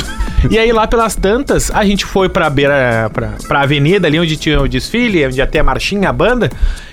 E 0.51 0.59
aí 0.59 0.73
lá 0.73 0.87
pelas 0.87 1.15
tantas, 1.17 1.71
a 1.73 1.85
gente 1.85 2.05
foi 2.05 2.29
pra 2.29 2.49
beira, 2.49 3.11
pra, 3.13 3.33
pra 3.47 3.63
avenida 3.63 4.07
ali 4.07 4.19
onde 4.21 4.37
tinha 4.37 4.61
o 4.61 4.69
desfile, 4.69 5.27
onde 5.27 5.39
ia 5.39 5.47
ter 5.47 5.59
a 5.59 5.65
marchinha, 5.65 6.09
a 6.09 6.13
banda. 6.13 6.51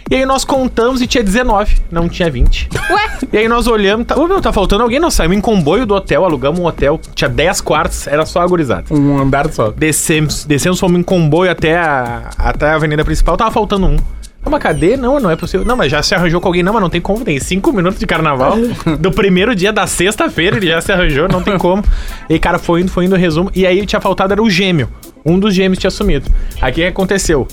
E 0.10 0.16
aí 0.16 0.26
nós 0.26 0.46
contamos 0.46 1.02
e 1.02 1.08
tinha 1.08 1.24
19, 1.24 1.78
não 1.92 2.08
tinha 2.08 2.30
20. 2.30 2.70
Ué, 2.92 3.18
E 3.34 3.38
aí 3.40 3.48
nós 3.48 3.66
olhamos, 3.66 4.06
tá, 4.06 4.16
ô, 4.16 4.28
meu, 4.28 4.40
tá 4.40 4.54
faltando 4.54 4.84
alguém, 4.84 5.00
nós 5.00 5.16
saímos 5.16 5.36
em 5.36 5.42
comboio 5.42 5.84
do 5.84 5.96
hotel, 5.96 6.24
alugamos 6.24 6.60
um 6.60 6.66
hotel, 6.66 7.02
tinha 7.16 7.28
10 7.28 7.62
quartos, 7.62 8.06
era 8.06 8.24
só 8.24 8.42
agorizado. 8.42 8.94
Um 8.94 9.18
andar 9.18 9.52
só. 9.52 9.72
Descemos, 9.72 10.46
descemos, 10.46 10.80
fomos 10.80 11.00
em 11.00 11.04
comboio 11.04 11.50
até 11.50 11.76
a, 11.76 12.30
até 12.38 12.68
a 12.68 12.76
avenida 12.76 13.04
principal, 13.04 13.36
tava 13.36 13.50
faltando 13.50 13.88
um. 13.88 13.98
Uma 14.46 14.60
cadê? 14.60 14.96
Não, 14.96 15.20
não 15.20 15.32
é 15.32 15.36
possível. 15.36 15.66
Não, 15.66 15.76
mas 15.76 15.92
já 15.92 16.04
se 16.04 16.14
arranjou 16.14 16.40
com 16.40 16.48
alguém. 16.48 16.62
Não, 16.62 16.72
mas 16.72 16.82
não 16.84 16.90
tem 16.90 17.02
como. 17.02 17.26
Tem 17.26 17.40
cinco 17.40 17.74
minutos 17.74 18.00
de 18.00 18.06
carnaval. 18.06 18.56
do 19.00 19.12
primeiro 19.12 19.56
dia 19.56 19.74
da 19.74 19.88
sexta-feira 19.88 20.58
ele 20.58 20.68
já 20.68 20.80
se 20.82 20.92
arranjou, 20.92 21.28
não 21.28 21.42
tem 21.42 21.58
como. 21.58 21.84
E 22.30 22.34
aí, 22.34 22.40
cara, 22.40 22.60
foi 22.60 22.82
indo, 22.82 22.92
foi 22.92 23.06
indo 23.06 23.16
o 23.16 23.18
resumo. 23.18 23.50
E 23.56 23.66
aí 23.66 23.84
tinha 23.88 24.00
faltado 24.00 24.34
era 24.34 24.44
o 24.44 24.48
gêmeo. 24.48 24.88
Um 25.26 25.40
dos 25.40 25.56
gêmeos 25.56 25.80
tinha 25.80 25.90
sumido. 25.90 26.30
Aí 26.62 26.72
o 26.72 26.76
que 26.76 26.84
aconteceu? 26.86 27.48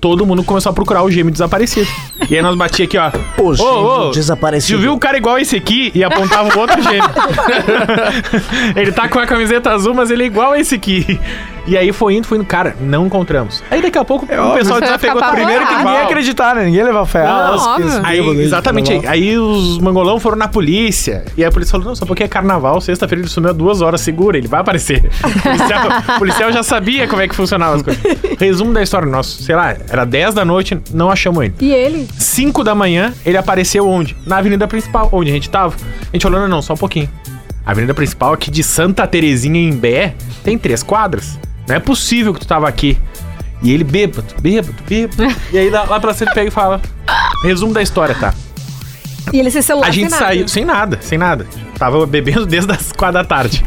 Todo 0.00 0.26
mundo 0.26 0.44
começou 0.44 0.70
a 0.70 0.72
procurar 0.72 1.02
o 1.02 1.10
gêmeo 1.10 1.32
desaparecido. 1.32 1.88
E 2.28 2.36
aí 2.36 2.42
nós 2.42 2.54
batia 2.56 2.84
aqui, 2.84 2.98
ó. 2.98 3.10
O 3.40 3.54
gêmeo 3.54 3.72
Ô, 3.72 4.08
ô, 4.08 4.10
desaparecido. 4.10 4.78
Tu 4.78 4.82
viu 4.82 4.92
um 4.92 4.98
cara 4.98 5.16
igual 5.16 5.38
esse 5.38 5.56
aqui 5.56 5.90
e 5.94 6.04
apontava 6.04 6.54
o 6.54 6.60
outro 6.60 6.82
gêmeo. 6.82 7.10
ele 8.76 8.92
tá 8.92 9.08
com 9.08 9.18
a 9.18 9.26
camiseta 9.26 9.70
azul, 9.70 9.94
mas 9.94 10.10
ele 10.10 10.24
é 10.24 10.26
igual 10.26 10.52
a 10.52 10.58
esse 10.58 10.74
aqui. 10.74 11.18
E 11.66 11.76
aí 11.78 11.92
foi 11.92 12.14
indo, 12.14 12.26
foi 12.26 12.38
indo. 12.38 12.44
Cara, 12.46 12.76
não 12.80 13.06
encontramos. 13.06 13.62
Aí 13.70 13.80
daqui 13.80 13.96
a 13.98 14.04
pouco 14.04 14.24
o 14.26 14.54
pessoal 14.54 14.80
desapegou. 14.80 15.22
Primeiro 15.30 15.66
que. 15.66 15.74
Ninguém 15.74 15.92
ia 15.94 16.02
acreditar, 16.02 16.54
né? 16.54 16.64
Ninguém 16.64 16.80
ia 16.80 16.84
levar 16.86 17.06
fé. 17.06 17.24
Não, 17.24 17.30
Ah, 17.30 17.74
óbvio. 17.74 18.00
Aí, 18.04 18.20
aí, 18.20 18.40
exatamente. 18.42 18.88
carnaval. 18.90 19.12
Aí 19.12 19.38
os 19.38 19.78
mangolão 19.78 20.20
foram 20.20 20.36
na 20.36 20.48
polícia. 20.48 21.24
E 21.36 21.42
aí 21.42 21.48
a 21.48 21.52
polícia 21.52 21.72
falou: 21.72 21.86
não, 21.86 21.94
só 21.96 22.04
porque 22.04 22.22
é 22.24 22.28
carnaval, 22.28 22.80
sexta-feira 22.80 23.22
ele 23.22 23.28
sumiu 23.30 23.54
duas 23.54 23.80
horas, 23.80 24.00
segura, 24.00 24.36
ele 24.36 24.48
vai 24.48 24.60
aparecer. 24.60 25.02
O 25.34 25.56
policial, 25.56 25.88
o 26.16 26.18
policial 26.18 26.52
já 26.52 26.62
sabia 26.62 27.06
como 27.08 27.20
é 27.22 27.28
que 27.28 27.34
funcionava 27.34 27.76
as 27.76 27.82
coisas. 27.82 28.02
Resumo 28.38 28.72
da 28.72 28.82
história 28.82 29.06
nosso, 29.08 29.42
sei 29.42 29.54
lá, 29.54 29.74
era 29.88 30.04
10 30.04 30.34
da 30.34 30.44
noite, 30.44 30.78
não 30.92 31.10
achamos 31.10 31.44
ele. 31.44 31.54
E 31.60 31.72
ele? 31.72 32.08
5 32.18 32.62
da 32.64 32.74
manhã, 32.74 33.12
ele 33.24 33.36
apareceu 33.36 33.88
onde? 33.88 34.16
Na 34.26 34.38
avenida 34.38 34.66
principal, 34.66 35.08
onde 35.12 35.30
a 35.30 35.32
gente 35.34 35.48
tava. 35.50 35.74
A 35.74 36.06
gente 36.16 36.22
falou: 36.22 36.40
não, 36.40 36.48
não, 36.48 36.62
só 36.62 36.74
um 36.74 36.76
pouquinho. 36.76 37.08
A 37.66 37.70
avenida 37.70 37.94
principal 37.94 38.32
aqui 38.34 38.50
de 38.50 38.62
Santa 38.62 39.06
Terezinha 39.06 39.58
em 39.58 39.72
Bé 39.72 40.14
tem 40.42 40.58
três 40.58 40.82
quadras. 40.82 41.38
Não 41.68 41.74
é 41.76 41.78
possível 41.80 42.32
que 42.34 42.40
tu 42.40 42.46
tava 42.46 42.68
aqui. 42.68 42.98
E 43.62 43.72
ele 43.72 43.84
bêbado, 43.84 44.26
bêbado, 44.40 44.74
bêbado. 44.86 45.34
e 45.52 45.58
aí 45.58 45.70
lá, 45.70 45.84
lá 45.84 45.98
pra 46.00 46.12
cima 46.12 46.30
ele 46.30 46.34
pega 46.34 46.48
e 46.48 46.50
fala: 46.50 46.80
resumo 47.42 47.72
da 47.72 47.82
história, 47.82 48.14
tá? 48.14 48.34
E 49.32 49.40
ele 49.40 49.50
sem 49.50 49.62
celular 49.62 49.88
A 49.88 49.90
gente 49.90 50.10
sem 50.10 50.20
nada. 50.20 50.24
saiu 50.26 50.48
sem 50.48 50.64
nada, 50.64 50.98
sem 51.00 51.18
nada. 51.18 51.46
Tava 51.78 52.06
bebendo 52.06 52.44
desde 52.46 52.70
as 52.72 52.92
quatro 52.92 53.14
da 53.14 53.24
tarde. 53.24 53.64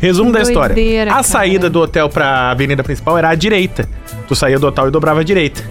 Resumo 0.00 0.30
da 0.30 0.42
história. 0.42 0.74
Doideira, 0.74 1.10
a 1.10 1.14
cara. 1.14 1.22
saída 1.22 1.70
do 1.70 1.80
hotel 1.80 2.08
pra 2.08 2.50
avenida 2.50 2.84
principal 2.84 3.16
era 3.16 3.30
à 3.30 3.34
direita. 3.34 3.88
Tu 4.28 4.36
saía 4.36 4.58
do 4.58 4.66
hotel 4.66 4.88
e 4.88 4.90
dobrava 4.90 5.20
à 5.20 5.24
direita. 5.24 5.62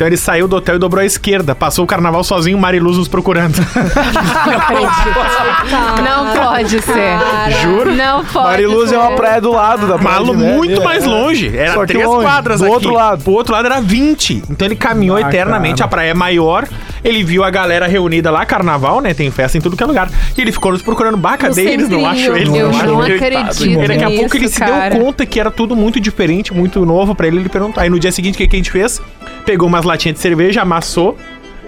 Então 0.00 0.06
ele 0.08 0.16
saiu 0.16 0.48
do 0.48 0.56
hotel 0.56 0.76
e 0.76 0.78
dobrou 0.78 1.02
à 1.02 1.04
esquerda. 1.04 1.54
Passou 1.54 1.84
o 1.84 1.86
carnaval 1.86 2.24
sozinho, 2.24 2.56
Mariluz 2.56 2.96
nos 2.96 3.06
procurando. 3.06 3.56
não 6.02 6.34
pode 6.34 6.80
ser. 6.80 7.18
Juro. 7.62 7.94
Não 7.94 8.24
pode 8.24 8.46
Mariluz 8.46 8.88
ser. 8.88 8.94
é 8.96 8.98
uma 8.98 9.12
praia 9.14 9.40
do 9.42 9.52
lado 9.52 9.86
da 9.86 9.98
praia. 9.98 10.20
Malo 10.20 10.34
né? 10.34 10.52
muito 10.54 10.80
É. 10.80 10.84
mais 10.84 11.04
longe. 11.04 11.54
Era 11.54 11.74
Só 11.74 11.84
três 11.84 12.06
longe, 12.06 12.24
quadras 12.24 12.60
do 12.60 12.64
aqui. 12.64 12.72
outro 12.74 12.94
lado. 12.94 13.22
O 13.28 13.32
outro 13.32 13.52
lado 13.52 13.66
era 13.66 13.78
20. 13.80 14.42
Então 14.48 14.66
ele 14.66 14.74
caminhou 14.76 15.18
Ah, 15.18 15.20
eternamente. 15.20 15.76
cara. 15.80 15.84
A 15.84 15.88
praia 15.88 16.10
é 16.10 16.14
maior. 16.14 16.66
Ele 17.02 17.22
viu 17.24 17.42
a 17.44 17.50
galera 17.50 17.86
reunida 17.86 18.30
lá, 18.30 18.44
carnaval, 18.44 19.00
né? 19.00 19.14
Tem 19.14 19.30
festa 19.30 19.56
em 19.56 19.60
tudo 19.60 19.76
que 19.76 19.82
é 19.82 19.86
lugar. 19.86 20.08
E 20.36 20.40
ele 20.40 20.52
ficou 20.52 20.72
nos 20.72 20.82
procurando. 20.82 21.16
Bah, 21.16 21.36
cadê 21.36 21.62
eles? 21.72 21.88
Não 21.88 22.06
acho 22.06 22.30
eles. 22.36 22.54
Eu 22.54 22.70
acho 22.70 22.86
não 22.86 23.04
eles. 23.06 23.22
acredito 23.22 23.64
E 23.64 23.86
daqui 23.88 24.04
a 24.04 24.10
pouco 24.10 24.36
ele 24.36 24.48
se 24.48 24.58
cara. 24.58 24.90
deu 24.90 25.00
conta 25.04 25.24
que 25.26 25.38
era 25.40 25.50
tudo 25.50 25.76
muito 25.76 26.00
diferente, 26.00 26.52
muito 26.54 26.84
novo 26.86 27.14
pra 27.14 27.26
ele. 27.26 27.38
Ele 27.38 27.48
perguntou. 27.48 27.82
Aí 27.82 27.88
no 27.90 27.98
dia 27.98 28.12
seguinte, 28.12 28.34
o 28.34 28.38
que, 28.38 28.46
que 28.48 28.56
a 28.56 28.58
gente 28.58 28.70
fez? 28.70 29.00
Pegou 29.44 29.68
umas 29.68 29.84
latinhas 29.84 30.16
de 30.16 30.22
cerveja, 30.22 30.62
amassou, 30.62 31.16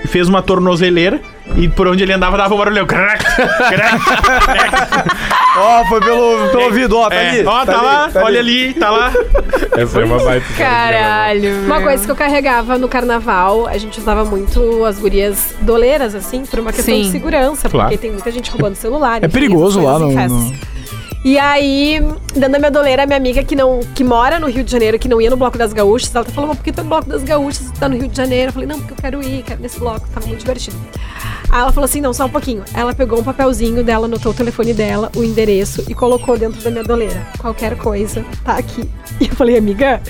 e 0.05 0.09
fez 0.09 0.29
uma 0.29 0.43
tornozeleira. 0.43 1.21
E 1.57 1.69
por 1.69 1.87
onde 1.89 2.03
ele 2.03 2.13
andava 2.13 2.37
dava 2.37 2.55
um 2.55 2.59
barulhão. 2.59 2.87
Crac, 2.87 3.23
crac. 3.25 4.01
Ó, 5.57 5.85
foi 5.87 6.01
pelo, 6.01 6.49
pelo 6.51 6.63
ouvido, 6.65 6.97
ó, 6.97 7.09
tá 7.09 7.15
É, 7.17 7.31
ali. 7.31 7.47
ó, 7.47 7.65
tá, 7.67 7.73
ali, 7.77 7.85
lá, 7.87 8.09
tá 8.11 8.25
olha 8.25 8.41
ali, 8.41 8.73
tá 8.75 8.91
lá. 8.91 9.13
Essa 9.77 10.01
é 10.01 10.05
uma 10.05 10.19
baita. 10.23 10.47
Caralho. 10.57 11.61
Uma 11.67 11.77
meu. 11.77 11.89
coisa 11.89 12.05
que 12.05 12.11
eu 12.11 12.17
carregava 12.17 12.79
no 12.79 12.89
carnaval, 12.89 13.67
a 13.67 13.77
gente 13.77 13.99
usava 14.01 14.25
muito 14.25 14.85
as 14.85 14.99
gurias 14.99 15.55
doleiras, 15.61 16.15
assim, 16.15 16.47
por 16.47 16.61
uma 16.61 16.73
questão 16.73 16.95
Sim. 16.95 17.03
de 17.03 17.11
segurança, 17.11 17.69
Claro. 17.69 17.89
porque 17.91 18.01
tem 18.01 18.13
muita 18.13 18.31
gente 18.31 18.51
roubando 18.51 18.77
celular. 18.77 19.23
É 19.23 19.27
enfim, 19.27 19.35
perigoso 19.35 19.83
lá 19.83 19.99
no- 19.99 20.13
festas. 20.13 20.53
E 21.25 21.39
aí, 21.39 22.01
dando 22.35 22.57
a 22.57 22.59
minha 22.59 22.71
doleira, 22.71 23.05
a 23.05 23.07
minha 23.07 23.17
amiga 23.17 23.45
que, 23.45 23.55
não, 23.55 23.79
que 23.95 24.03
mora 24.03 24.41
no 24.41 24.49
Rio 24.49 24.65
de 24.65 24.73
Janeiro, 24.73 24.99
que 24.99 25.09
não 25.09 25.21
ia 25.21 25.31
no 25.31 25.37
Bloco 25.37 25.57
das 25.57 25.73
Gaúchas, 25.73 26.13
ela 26.13 26.25
tá 26.25 26.33
falando, 26.33 26.49
mas 26.49 26.59
por 26.59 26.65
que 26.65 26.73
tu 26.73 26.81
é 26.81 26.83
no 26.83 26.89
Bloco 26.89 27.09
das 27.09 27.23
Gaúchas 27.23 27.71
tu 27.71 27.79
tá 27.79 27.89
no 27.89 27.97
Rio 27.97 28.09
de 28.09 28.17
Janeiro? 28.17 28.49
Eu 28.49 28.53
falei, 28.53 28.69
não, 28.69 28.79
porque 28.81 28.93
eu 28.93 28.97
quero 28.97 29.23
ir, 29.23 29.45
quero 29.45 29.63
nesse 29.63 29.79
bloco, 29.79 30.09
tava 30.09 30.27
muito 30.27 30.41
divertido. 30.41 30.77
Aí 31.49 31.61
ela 31.61 31.71
falou 31.71 31.85
assim, 31.85 32.01
não, 32.01 32.13
só 32.13 32.27
um 32.27 32.31
pouquinho. 32.31 32.65
Ela 32.75 32.93
pegou 32.93 33.21
um 33.21 33.23
papelzinho 33.23 33.85
dela, 33.85 34.07
anotou 34.07 34.33
o 34.33 34.35
telefone 34.35 34.75
dela, 34.75 35.13
o 35.15 35.23
endereço 35.23 35.85
e 35.89 35.95
colocou 35.95 36.37
dentro 36.37 36.61
da 36.61 36.71
minha 36.71 36.83
doleira. 36.83 37.25
Qualquer 37.39 37.77
coisa, 37.77 38.25
tá 38.45 38.57
aqui. 38.57 38.89
E 39.21 39.29
eu 39.29 39.37
falei, 39.37 39.57
amiga, 39.57 40.03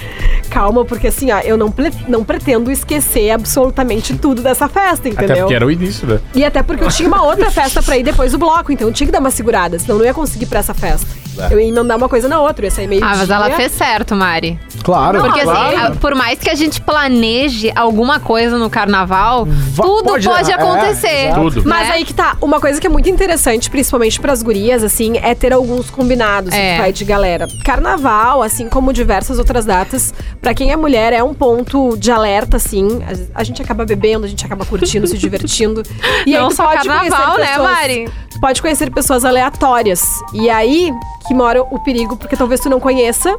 calma, 0.52 0.84
porque 0.84 1.06
assim, 1.06 1.32
ó, 1.32 1.38
eu 1.40 1.56
não, 1.56 1.72
não 2.06 2.22
pretendo 2.22 2.70
esquecer 2.70 3.30
absolutamente 3.30 4.14
tudo 4.16 4.42
dessa 4.42 4.68
festa, 4.68 5.08
entendeu? 5.08 5.32
Até 5.32 5.40
porque 5.40 5.54
era 5.54 5.66
o 5.66 5.70
início, 5.70 6.06
né? 6.06 6.20
E 6.34 6.44
até 6.44 6.62
porque 6.62 6.84
eu 6.84 6.88
tinha 6.88 7.08
uma 7.08 7.24
outra 7.24 7.48
festa 7.50 7.82
pra 7.82 7.96
ir 7.96 8.02
depois 8.02 8.32
do 8.32 8.38
bloco, 8.38 8.70
então 8.70 8.86
eu 8.88 8.92
tinha 8.92 9.06
que 9.06 9.12
dar 9.12 9.20
uma 9.20 9.30
segurada, 9.30 9.78
senão 9.78 9.94
eu 9.96 9.98
não 10.00 10.06
ia 10.06 10.14
conseguir 10.14 10.44
ir 10.44 10.48
pra 10.48 10.58
essa 10.58 10.74
festa. 10.74 11.06
Eu 11.50 11.58
ia 11.58 11.66
emendar 11.66 11.96
uma 11.96 12.08
coisa 12.08 12.28
na 12.28 12.40
outra, 12.40 12.66
ia 12.66 12.70
sair 12.70 12.86
meio 12.86 13.02
Ah, 13.02 13.14
mas 13.16 13.30
ela 13.30 13.50
fez 13.52 13.72
certo, 13.72 14.14
Mari. 14.14 14.60
Claro. 14.82 15.20
Porque 15.20 15.40
claro. 15.42 15.76
assim, 15.76 15.96
por 15.96 16.14
mais 16.14 16.38
que 16.38 16.50
a 16.50 16.54
gente 16.54 16.80
planeje 16.80 17.72
alguma 17.74 18.18
coisa 18.20 18.58
no 18.58 18.68
carnaval, 18.70 19.46
Va- 19.46 19.82
tudo 19.84 20.04
pode 20.04 20.28
pode, 20.28 20.50
dar, 20.50 20.58
é, 20.58 20.62
acontecer. 20.62 21.26
exato. 21.28 21.40
Tudo. 21.40 21.62
Mas 21.68 21.88
né? 21.88 21.94
aí 21.94 22.04
que 22.04 22.14
tá, 22.14 22.36
uma 22.40 22.60
coisa 22.60 22.80
que 22.80 22.86
é 22.86 22.90
muito 22.90 23.08
interessante, 23.08 23.70
principalmente 23.70 24.18
pras 24.20 24.42
gurias, 24.42 24.82
assim, 24.82 25.18
é 25.18 25.34
ter 25.34 25.52
alguns 25.52 25.90
combinados 25.90 26.52
É. 26.52 26.72
que 26.74 26.80
vai 26.80 26.92
de 26.92 27.04
galera. 27.04 27.46
Carnaval, 27.64 28.42
assim 28.42 28.68
como 28.68 28.92
diversas 28.92 29.38
outras 29.38 29.64
datas, 29.64 30.12
pra 30.40 30.54
quem 30.54 30.72
é 30.72 30.76
mulher 30.76 31.12
é 31.12 31.22
um 31.22 31.34
ponto 31.34 31.96
de 31.96 32.10
alerta, 32.10 32.56
assim. 32.56 33.00
A, 33.34 33.40
a 33.40 33.44
gente 33.44 33.60
acaba 33.62 33.84
bebendo, 33.84 34.24
a 34.24 34.28
gente 34.28 34.44
acaba 34.44 34.64
curtindo, 34.64 35.06
se 35.06 35.16
divertindo. 35.18 35.82
E 36.26 36.32
Não 36.34 36.48
tu 36.48 36.54
só 36.56 36.66
carnaval, 36.68 37.36
né, 37.38 37.46
pessoas- 37.46 37.70
Mari? 37.70 38.08
Tu 38.30 38.40
pode 38.40 38.62
conhecer 38.62 38.90
pessoas 38.90 39.24
aleatórias. 39.24 40.02
E 40.32 40.48
aí 40.48 40.92
que 41.26 41.34
mora 41.34 41.62
o 41.62 41.78
perigo, 41.80 42.16
porque 42.16 42.36
talvez 42.36 42.60
tu 42.60 42.68
não 42.70 42.78
conheça 42.78 43.34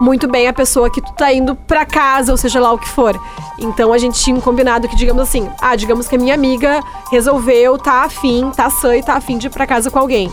muito 0.00 0.26
bem 0.26 0.48
a 0.48 0.52
pessoa 0.52 0.90
que 0.90 1.02
tu 1.02 1.12
tá 1.12 1.32
indo 1.32 1.54
pra 1.54 1.84
casa, 1.84 2.32
ou 2.32 2.38
seja 2.38 2.58
lá 2.58 2.72
o 2.72 2.78
que 2.78 2.88
for. 2.88 3.20
Então 3.58 3.92
a 3.92 3.98
gente 3.98 4.18
tinha 4.18 4.34
um 4.34 4.40
combinado 4.40 4.88
que, 4.88 4.96
digamos 4.96 5.22
assim, 5.22 5.48
ah, 5.60 5.76
digamos 5.76 6.08
que 6.08 6.16
a 6.16 6.18
minha 6.18 6.34
amiga 6.34 6.82
resolveu, 7.10 7.76
tá 7.76 8.04
afim, 8.04 8.50
tá 8.56 8.70
sã 8.70 8.96
e 8.96 9.02
tá 9.02 9.14
afim 9.14 9.36
de 9.36 9.48
ir 9.48 9.50
pra 9.50 9.66
casa 9.66 9.90
com 9.90 9.98
alguém. 9.98 10.32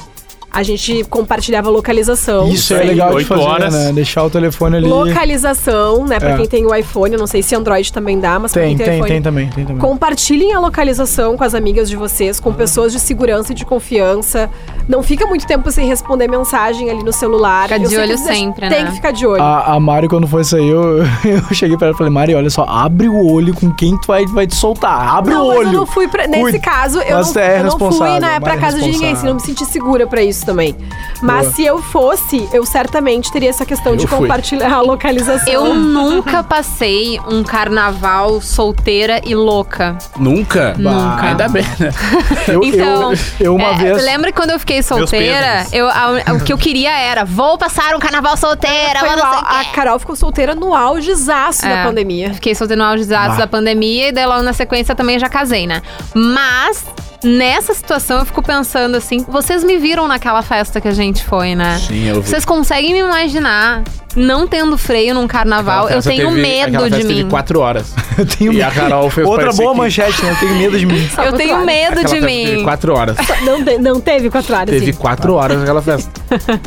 A 0.58 0.64
gente 0.64 1.04
compartilhava 1.04 1.70
a 1.70 1.72
localização. 1.72 2.48
Isso 2.50 2.74
é 2.74 2.82
legal 2.82 3.16
de 3.16 3.26
fazer, 3.26 3.42
horas. 3.44 3.72
né? 3.72 3.92
Deixar 3.94 4.24
o 4.24 4.30
telefone 4.32 4.78
ali. 4.78 4.88
Localização, 4.90 6.04
né? 6.08 6.20
Pra 6.20 6.32
É. 6.32 6.36
quem 6.38 6.48
tem 6.48 6.66
o 6.66 6.74
iPhone, 6.74 7.14
eu 7.14 7.20
não 7.20 7.28
sei 7.28 7.44
se 7.44 7.54
Android 7.56 7.94
também 7.94 8.20
dá, 8.20 8.40
mas 8.40 8.54
pra 8.54 8.64
Tem, 8.64 8.70
quem 8.70 8.78
tem, 8.78 8.86
tem, 8.88 8.96
iPhone. 8.96 9.12
tem 9.12 9.22
também, 9.22 9.50
tem 9.50 9.66
também. 9.66 9.80
Compartilhem 9.80 10.54
a 10.56 10.60
localização 10.60 11.38
com 11.38 11.44
as 11.44 11.54
amigas 11.54 11.88
de 11.88 11.96
vocês, 11.96 12.40
com 12.40 12.52
pessoas 12.52 12.92
de 12.92 13.00
segurança 13.00 13.52
e 13.52 13.56
de 13.56 13.66
confiança. 13.66 14.50
Não 14.90 15.04
fica 15.04 15.28
muito 15.28 15.46
tempo 15.46 15.70
sem 15.70 15.88
responder 15.88 16.28
mensagem 16.28 16.90
ali 16.90 17.04
no 17.04 17.14
celular. 17.14 17.70
Fica 17.70 17.80
Eu 17.84 17.90
de 17.90 17.98
olho 17.98 18.18
sempre, 18.18 18.68
Tem 18.68 18.84
né? 18.84 18.90
que 18.90 18.96
ficar 18.96 19.12
de 19.12 19.28
olho. 19.28 19.44
A, 19.44 19.76
a 19.76 19.80
Mari, 19.80 20.08
quando 20.08 20.28
foi 20.28 20.44
sair, 20.44 20.70
eu, 20.70 21.04
eu 21.24 21.54
cheguei 21.54 21.78
pra 21.78 21.88
ela 21.90 21.96
e 21.96 21.98
falei, 22.00 22.12
Mari, 22.12 22.34
olha 22.34 22.50
só, 22.50 22.64
abre 22.68 23.08
o 23.08 23.32
olho 23.32 23.54
com 23.54 23.70
quem 23.76 23.96
tu 23.96 24.08
vai, 24.08 24.26
vai 24.26 24.48
te 24.48 24.56
soltar. 24.56 25.18
Abre 25.18 25.36
não, 25.36 25.46
o 25.46 25.48
mas 25.50 25.58
olho. 25.60 25.68
eu 25.68 25.74
não 25.74 25.86
fui 25.86 26.08
pra, 26.08 26.26
nesse 26.26 26.42
Cuida. 26.42 26.60
caso, 26.60 27.00
eu 27.02 27.16
Mas 27.16 27.32
não, 27.36 27.42
é 27.44 27.60
eu 27.60 27.64
não 27.66 27.78
fui 27.92 28.20
né, 28.20 28.40
pra 28.40 28.54
é 28.54 28.58
casa 28.58 28.80
de 28.80 28.90
ninguém, 28.90 29.12
assim, 29.12 29.28
não 29.28 29.36
me 29.36 29.42
senti 29.42 29.64
segura 29.64 30.08
pra 30.08 30.24
isso 30.24 30.47
também. 30.48 30.76
Mas 31.22 31.42
Boa. 31.48 31.54
se 31.56 31.66
eu 31.66 31.82
fosse, 31.82 32.50
eu 32.52 32.66
certamente 32.66 33.32
teria 33.32 33.50
essa 33.50 33.66
questão 33.66 33.96
de 33.96 34.08
fui. 34.08 34.18
compartilhar 34.20 34.74
a 34.74 34.82
localização. 34.82 35.52
Eu 35.54 35.74
nunca 35.76 36.42
passei 36.44 37.20
um 37.30 37.44
carnaval 37.44 38.42
solteira 38.42 39.22
e 39.26 39.36
louca. 39.36 39.98
Nunca? 40.18 40.74
Nunca. 40.78 41.22
Ainda 41.28 41.48
bem, 41.50 41.64
né? 41.80 41.92
Eu, 42.48 42.64
Então, 42.64 43.12
eu, 43.12 43.18
eu 43.40 43.56
uma 43.56 43.72
é, 43.72 43.76
vez. 43.76 44.04
Lembra 44.04 44.32
que 44.32 44.38
quando 44.40 44.52
eu 44.52 44.60
fiquei 44.60 44.82
solteira, 44.82 45.66
eu, 45.72 45.88
a- 45.88 46.34
o 46.34 46.44
que 46.44 46.54
eu 46.54 46.58
queria 46.58 46.92
era, 46.98 47.26
vou 47.26 47.58
passar 47.58 47.94
um 47.96 48.00
carnaval 48.00 48.38
solteira, 48.38 49.00
Foi 49.00 49.10
a. 49.10 49.66
Carol 49.74 50.00
ficou 50.00 50.16
solteira 50.16 50.56
no 50.56 50.74
augezaço 50.74 51.62
da 51.64 51.70
É. 51.70 51.84
pandemia. 51.84 52.34
Fiquei 52.34 52.56
solteira 52.56 52.82
no 52.82 52.90
auge 52.90 53.04
Bah. 53.06 53.28
da 53.36 53.48
pandemia 53.48 54.10
e 54.10 54.12
daí 54.14 54.26
logo 54.26 54.44
na 54.44 54.54
sequência 54.54 54.96
também 54.96 55.20
já 55.20 55.28
casei, 55.28 55.68
né? 55.68 55.82
Mas 56.14 56.86
nessa 57.24 57.74
situação 57.74 58.20
eu 58.20 58.26
fico 58.26 58.42
pensando 58.42 58.96
assim, 58.96 59.26
vocês 59.28 59.64
me 59.64 59.78
viram 59.78 60.08
naquela 60.08 60.42
festa 60.42 60.80
que 60.80 60.88
a 60.88 60.92
gente 60.94 61.24
foi, 61.24 61.56
né? 61.56 61.80
Sim, 61.86 62.08
eu 62.08 62.22
vi. 62.22 62.30
Vocês 62.30 62.46
conseguem 62.46 62.94
me 62.94 63.00
imaginar 63.00 63.84
não 64.16 64.48
tendo 64.48 64.78
freio 64.78 65.14
num 65.14 65.28
carnaval? 65.28 65.90
Eu 65.90 66.02
tenho 66.02 66.30
teve- 66.30 66.42
medo 66.42 66.72
de 66.72 66.78
festa 66.90 66.98
teve 67.08 67.24
mim. 67.24 67.30
quatro 67.30 67.60
horas. 67.60 67.94
Eu 68.18 68.26
tenho 68.26 68.54
E 68.54 68.64
a 68.64 68.72
Carol 68.72 69.10
fez 69.12 69.28
Outra 69.28 69.52
boa 69.54 69.72
que- 69.74 69.78
manchete, 69.78 70.24
né? 70.24 70.32
Eu 70.32 70.36
tenho 70.38 70.56
medo 70.56 70.80
de 70.80 70.86
mim. 70.86 71.10
Eu 71.24 71.34
tenho 71.34 71.58
medo 71.66 72.00
Aquela 72.00 72.04
de 72.08 72.20
festa 72.22 72.26
Teve 72.28 72.56
mim. 72.58 72.64
quatro 72.64 72.94
horas. 72.96 73.18
Não, 73.44 73.64
te- 73.64 73.78
não 73.78 74.02
teve 74.02 74.30
quatro 74.30 74.56
horas, 74.56 74.70
Teve 74.70 74.90
assim. 74.92 75.00
quatro 75.00 75.34
horas 75.36 75.62
aquela 75.62 75.82
festa. 75.82 76.12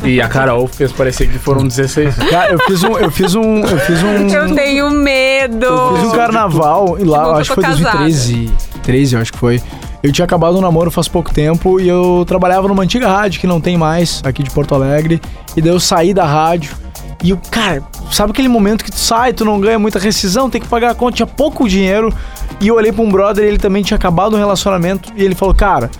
E 0.03 0.21
a 0.21 0.27
Carol 0.29 0.67
fez 0.67 0.91
parecer 0.91 1.27
que 1.29 1.37
foram 1.37 1.67
16. 1.67 2.15
Cara, 2.29 2.53
eu 2.53 2.59
fiz 2.59 2.83
um. 2.83 2.97
Eu 2.97 3.11
fiz 3.11 3.35
um. 3.35 3.59
Eu 3.59 3.77
fiz 3.79 4.01
um. 4.03 4.27
Eu 4.29 4.55
tenho 4.55 4.89
medo. 4.89 5.65
Eu 5.65 5.95
fiz 5.97 6.05
um 6.05 6.11
carnaval 6.11 6.97
e 6.99 7.03
lá, 7.03 7.37
acho 7.37 7.49
que 7.49 7.55
foi 7.55 7.63
tô 7.63 7.69
casada. 7.69 7.97
2013. 7.99 8.51
13, 8.83 9.15
eu 9.15 9.21
acho 9.21 9.33
que 9.33 9.37
foi. 9.39 9.61
Eu 10.03 10.11
tinha 10.11 10.25
acabado 10.25 10.57
um 10.57 10.61
namoro 10.61 10.89
faz 10.89 11.07
pouco 11.07 11.31
tempo 11.31 11.79
e 11.79 11.87
eu 11.87 12.23
trabalhava 12.27 12.67
numa 12.67 12.83
antiga 12.83 13.07
rádio 13.07 13.39
que 13.39 13.45
não 13.45 13.61
tem 13.61 13.77
mais 13.77 14.21
aqui 14.23 14.41
de 14.41 14.49
Porto 14.49 14.73
Alegre. 14.73 15.21
E 15.55 15.61
daí 15.61 15.71
eu 15.71 15.79
saí 15.79 16.13
da 16.13 16.25
rádio. 16.25 16.75
E 17.23 17.29
eu, 17.29 17.39
cara, 17.51 17.83
sabe 18.11 18.31
aquele 18.31 18.47
momento 18.47 18.83
que 18.83 18.89
tu 18.89 18.97
sai, 18.97 19.31
tu 19.31 19.45
não 19.45 19.59
ganha 19.59 19.77
muita 19.77 19.99
rescisão, 19.99 20.49
tem 20.49 20.59
que 20.59 20.67
pagar 20.67 20.91
a 20.91 20.95
conta, 20.95 21.17
tinha 21.17 21.27
pouco 21.27 21.69
dinheiro. 21.69 22.11
E 22.59 22.67
eu 22.67 22.75
olhei 22.75 22.91
pra 22.91 23.03
um 23.03 23.11
brother, 23.11 23.45
ele 23.45 23.59
também 23.59 23.83
tinha 23.83 23.95
acabado 23.95 24.35
um 24.35 24.39
relacionamento. 24.39 25.13
E 25.15 25.23
ele 25.23 25.35
falou, 25.35 25.53
cara, 25.53 25.91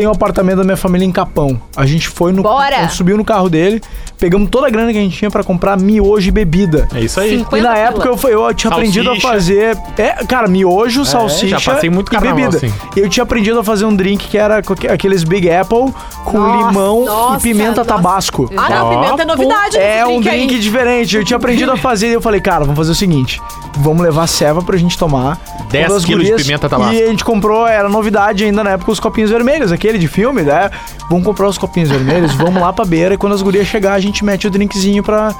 tem 0.00 0.06
um 0.08 0.12
apartamento 0.12 0.56
da 0.56 0.64
minha 0.64 0.78
família 0.78 1.04
em 1.04 1.12
Capão. 1.12 1.60
A 1.76 1.84
gente 1.84 2.08
foi 2.08 2.32
no. 2.32 2.42
Bora! 2.42 2.88
Subiu 2.88 3.18
no 3.18 3.24
carro 3.24 3.50
dele, 3.50 3.82
pegamos 4.18 4.48
toda 4.48 4.66
a 4.66 4.70
grana 4.70 4.90
que 4.92 4.96
a 4.98 5.00
gente 5.02 5.14
tinha 5.14 5.30
pra 5.30 5.44
comprar 5.44 5.78
miojo 5.78 6.26
e 6.26 6.30
bebida. 6.30 6.88
É 6.94 7.00
isso 7.00 7.20
aí. 7.20 7.36
50 7.40 7.58
E 7.58 7.60
na 7.60 7.76
época 7.76 8.08
eu, 8.08 8.16
fui- 8.16 8.32
eu 8.32 8.54
tinha 8.54 8.72
aprendido 8.72 9.10
a 9.10 9.20
Salsicha. 9.20 9.28
fazer. 9.28 9.78
É, 9.98 10.24
cara, 10.24 10.48
miojo, 10.48 11.04
salsicha 11.04 11.58
já 11.58 11.72
passei 11.72 11.90
muito 11.90 12.08
e 12.08 12.12
carnaval 12.12 12.36
bebida. 12.50 12.56
assim. 12.56 12.72
E 12.96 13.00
eu 13.00 13.10
tinha 13.10 13.22
aprendido 13.24 13.58
a 13.60 13.64
fazer 13.64 13.84
um 13.84 13.94
drink 13.94 14.26
que 14.26 14.38
era 14.38 14.62
aqueles 14.90 15.22
Big 15.22 15.50
Apple 15.50 15.92
com 16.24 16.38
Nossa, 16.38 16.68
limão 16.68 17.04
nossa, 17.04 17.36
e 17.36 17.40
pimenta 17.52 17.70
nossa. 17.76 17.84
tabasco. 17.84 18.50
Ah, 18.56 18.70
não, 18.70 18.88
pimenta 18.88 19.22
é 19.22 19.26
novidade 19.26 19.76
É 19.76 20.06
um 20.06 20.18
drink 20.22 20.58
diferente. 20.58 21.14
Eu 21.14 21.24
tinha 21.26 21.36
aprendido 21.36 21.70
a 21.72 21.76
fazer 21.76 22.08
e 22.08 22.12
eu 22.14 22.22
falei, 22.22 22.40
cara, 22.40 22.60
vamos 22.60 22.78
fazer 22.78 22.92
o 22.92 22.94
seguinte: 22.94 23.38
vamos 23.76 24.02
levar 24.02 24.26
ceva 24.26 24.62
pra 24.62 24.78
gente 24.78 24.96
tomar. 24.96 25.38
10 25.70 25.86
Todas 25.86 26.02
as 26.02 26.04
quilos 26.06 26.24
de 26.24 26.30
gurias. 26.30 26.46
pimenta 26.46 26.68
tabasco. 26.70 26.94
E 26.94 27.02
a 27.02 27.06
gente 27.06 27.22
comprou, 27.24 27.66
era 27.66 27.88
novidade 27.88 28.44
ainda 28.44 28.64
na 28.64 28.70
época, 28.70 28.90
os 28.90 28.98
copinhos 28.98 29.30
vermelhos, 29.30 29.70
aquele 29.90 29.98
de 29.98 30.08
filme, 30.08 30.42
né? 30.42 30.70
Vamos 31.08 31.24
comprar 31.24 31.48
os 31.48 31.58
copinhos 31.58 31.90
vermelhos, 31.90 32.32
vamos 32.34 32.62
lá 32.62 32.72
pra 32.72 32.84
beira 32.84 33.14
e 33.14 33.18
quando 33.18 33.34
as 33.34 33.42
gurias 33.42 33.66
chegar, 33.66 33.94
a 33.94 34.00
gente 34.00 34.24
mete 34.24 34.46
o 34.46 34.50
drinkzinho 34.50 35.02
pra. 35.02 35.34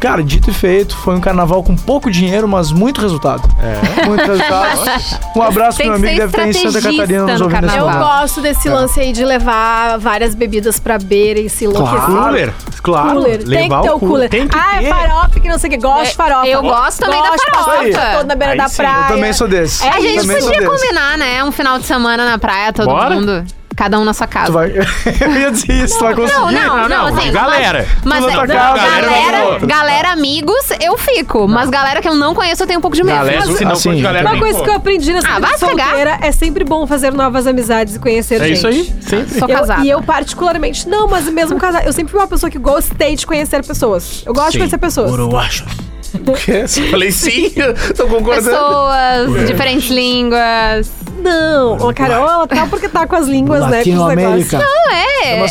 Cara, 0.00 0.20
dito 0.20 0.50
e 0.50 0.52
feito, 0.52 0.96
foi 0.96 1.14
um 1.14 1.20
carnaval 1.20 1.62
com 1.62 1.76
pouco 1.76 2.10
dinheiro, 2.10 2.48
mas 2.48 2.72
muito 2.72 3.00
resultado. 3.00 3.48
É. 3.62 4.04
Muito 4.04 4.24
resultado. 4.24 4.80
Um 5.36 5.42
abraço 5.42 5.78
pro 5.78 5.86
meu 5.86 5.94
amigo, 5.94 6.16
deve 6.16 6.26
estar 6.26 6.48
em 6.48 6.52
Santa 6.52 6.82
Catarina 6.82 7.24
nos 7.24 7.40
no 7.40 7.46
ouvindo 7.46 7.62
nesse 7.62 7.78
Eu 7.78 7.86
gosto 7.86 8.40
desse 8.42 8.68
lance 8.68 9.00
aí 9.00 9.12
de 9.12 9.24
levar 9.24 9.98
várias 9.98 10.34
bebidas 10.34 10.78
pra 10.78 10.98
beira 10.98 11.40
e 11.40 11.48
se 11.48 11.64
enlouquecer. 11.64 12.04
Cooler, 12.04 12.54
claro. 12.82 13.12
Cooler. 13.12 13.44
Tem 13.44 13.68
que 13.68 13.82
ter 13.82 13.90
o 13.90 13.98
cooler. 13.98 14.28
Tem 14.28 14.48
que 14.48 14.58
ah, 14.58 14.78
ter. 14.78 14.84
é 14.84 14.88
farofa 14.88 15.40
que 15.40 15.48
não 15.48 15.58
sei 15.58 15.68
o 15.68 15.70
que. 15.70 15.78
Gosto 15.78 16.10
de 16.10 16.16
farofa. 16.16 16.48
Eu 16.48 16.62
gosto 16.62 16.98
também 16.98 17.22
da 17.22 17.28
Gosto 17.28 17.44
de 17.44 17.92
farofa. 17.92 18.18
todo 18.18 18.26
na 18.26 18.34
beira 18.34 18.52
Aí 18.52 18.58
da 18.58 18.68
sim, 18.68 18.76
praia. 18.76 19.04
Eu 19.04 19.14
também 19.14 19.32
sou 19.32 19.48
desse. 19.48 19.84
É, 19.84 19.88
A 19.88 20.00
gente 20.00 20.26
podia 20.26 20.68
combinar, 20.68 21.16
né? 21.16 21.44
Um 21.44 21.52
final 21.52 21.78
de 21.78 21.86
semana 21.86 22.28
na 22.28 22.38
praia, 22.38 22.72
todo 22.72 22.86
Bora? 22.86 23.14
mundo. 23.14 23.44
Cada 23.82 23.98
um 23.98 24.04
na 24.04 24.14
sua 24.14 24.28
casa. 24.28 24.46
Tu 24.46 24.52
vai... 24.52 24.70
eu 25.20 25.40
ia 25.40 25.50
dizer 25.50 25.72
isso, 25.72 25.98
tu 25.98 26.04
vai 26.04 26.14
conseguir. 26.14 26.38
Não, 26.38 26.52
não, 26.52 26.76
não, 26.76 26.88
não, 26.88 27.06
assim, 27.18 27.32
galera. 27.32 27.84
Mas, 28.04 28.20
mas 28.20 28.32
é, 28.32 28.36
casa, 28.36 28.46
galera 28.46 29.06
galera, 29.08 29.58
vai 29.58 29.66
galera, 29.66 30.12
amigos, 30.12 30.70
eu 30.80 30.96
fico. 30.96 31.48
Mas 31.48 31.68
galera 31.68 32.00
que 32.00 32.08
eu 32.08 32.14
não 32.14 32.32
conheço, 32.32 32.62
eu 32.62 32.66
tenho 32.68 32.78
um 32.78 32.80
pouco 32.80 32.96
de 32.96 33.02
medo. 33.02 33.16
Galera, 33.16 33.44
Mas- 33.44 33.58
se 33.58 33.64
não 33.64 33.72
assim, 33.72 33.96
de 33.96 34.02
galera, 34.02 34.28
Uma 34.30 34.38
coisa 34.38 34.62
que 34.62 34.70
eu 34.70 34.74
aprendi 34.74 35.12
nessa 35.12 35.28
Ah, 35.28 35.40
vida 35.40 35.48
de 35.48 35.58
solteira 35.58 36.18
é 36.20 36.30
sempre 36.30 36.62
bom 36.62 36.86
fazer 36.86 37.12
novas 37.12 37.44
amizades 37.44 37.96
e 37.96 37.98
conhecer 37.98 38.40
É 38.40 38.54
gente. 38.54 38.56
isso 38.58 38.66
aí, 38.68 38.92
sempre. 39.00 39.40
Eu- 39.40 39.48
casada. 39.48 39.84
e 39.84 39.90
eu 39.90 40.00
particularmente, 40.00 40.88
não, 40.88 41.08
mas 41.08 41.28
mesmo 41.28 41.58
casar, 41.58 41.84
eu 41.84 41.92
sempre 41.92 42.12
fui 42.12 42.20
uma 42.20 42.28
pessoa 42.28 42.48
que 42.48 42.58
gostei 42.60 43.16
de 43.16 43.26
conhecer 43.26 43.64
pessoas. 43.66 44.22
Eu 44.24 44.32
gosto 44.32 44.46
de 44.46 44.52
Sim. 44.52 44.58
conhecer 44.58 44.78
pessoas. 44.78 45.10
Uruacho. 45.10 45.66
O 46.14 46.32
quê? 46.34 46.66
Falei 46.90 47.10
sim, 47.10 47.50
tô 47.96 48.06
concordando. 48.06 48.50
Pessoas, 48.50 49.46
diferentes 49.48 49.90
línguas. 49.90 51.01
Não, 51.22 51.76
ô 51.76 51.94
Carol, 51.94 52.28
ela 52.28 52.46
tá 52.46 52.66
porque 52.66 52.88
tá 52.88 53.06
com 53.06 53.16
as 53.16 53.26
línguas, 53.26 53.66
né? 53.68 53.84
com 53.84 53.90
os 53.90 54.14
negócios. 54.16 54.52
Não 54.52 54.90
é. 54.90 55.46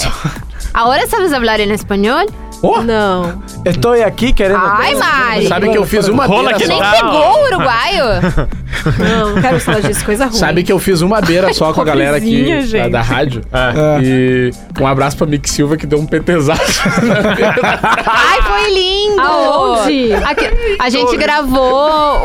Ahora 0.74 1.08
sabes 1.08 1.34
hablar 1.34 1.60
en 1.60 1.72
español? 1.72 2.26
Oh, 2.64 2.82
Não. 2.82 3.42
Estou 3.66 3.94
aqui 3.94 4.32
querendo. 4.32 4.60
Ai, 4.62 4.94
Mari. 4.96 5.48
sabe 5.48 5.70
que 5.70 5.78
eu 5.78 5.86
fiz 5.86 6.08
uma 6.08 6.26
Rola 6.28 6.54
que. 6.54 6.68
Nem 6.68 6.80
pegou 6.80 7.40
o 7.40 7.46
uruguaio. 7.46 8.06
Não, 8.98 9.36
não 9.36 9.42
quero 9.42 9.60
falar 9.60 9.82
disso, 9.82 10.04
coisa 10.06 10.26
ruim. 10.26 10.38
Sabe 10.38 10.64
que 10.64 10.72
eu 10.72 10.80
fiz 10.80 11.02
uma 11.02 11.22
beira 11.22 11.54
só 11.54 11.74
com 11.74 11.82
a 11.82 11.84
galera 11.84 12.18
aqui 12.18 12.48
da, 12.72 12.88
da 12.88 13.02
rádio. 13.02 13.42
É. 13.52 14.00
E 14.04 14.52
um 14.80 14.88
abraço 14.88 15.18
pra 15.18 15.28
Mick 15.28 15.50
Silva 15.50 15.76
que 15.78 15.86
deu 15.86 16.00
um 16.00 16.06
PTzaço. 16.06 16.82
Ai, 18.08 18.42
foi 18.42 18.74
lindo! 18.74 19.22
Aonde? 19.22 20.14
Aqui- 20.14 20.78
a 20.80 20.90
gente 20.90 21.16
gravou 21.18 21.62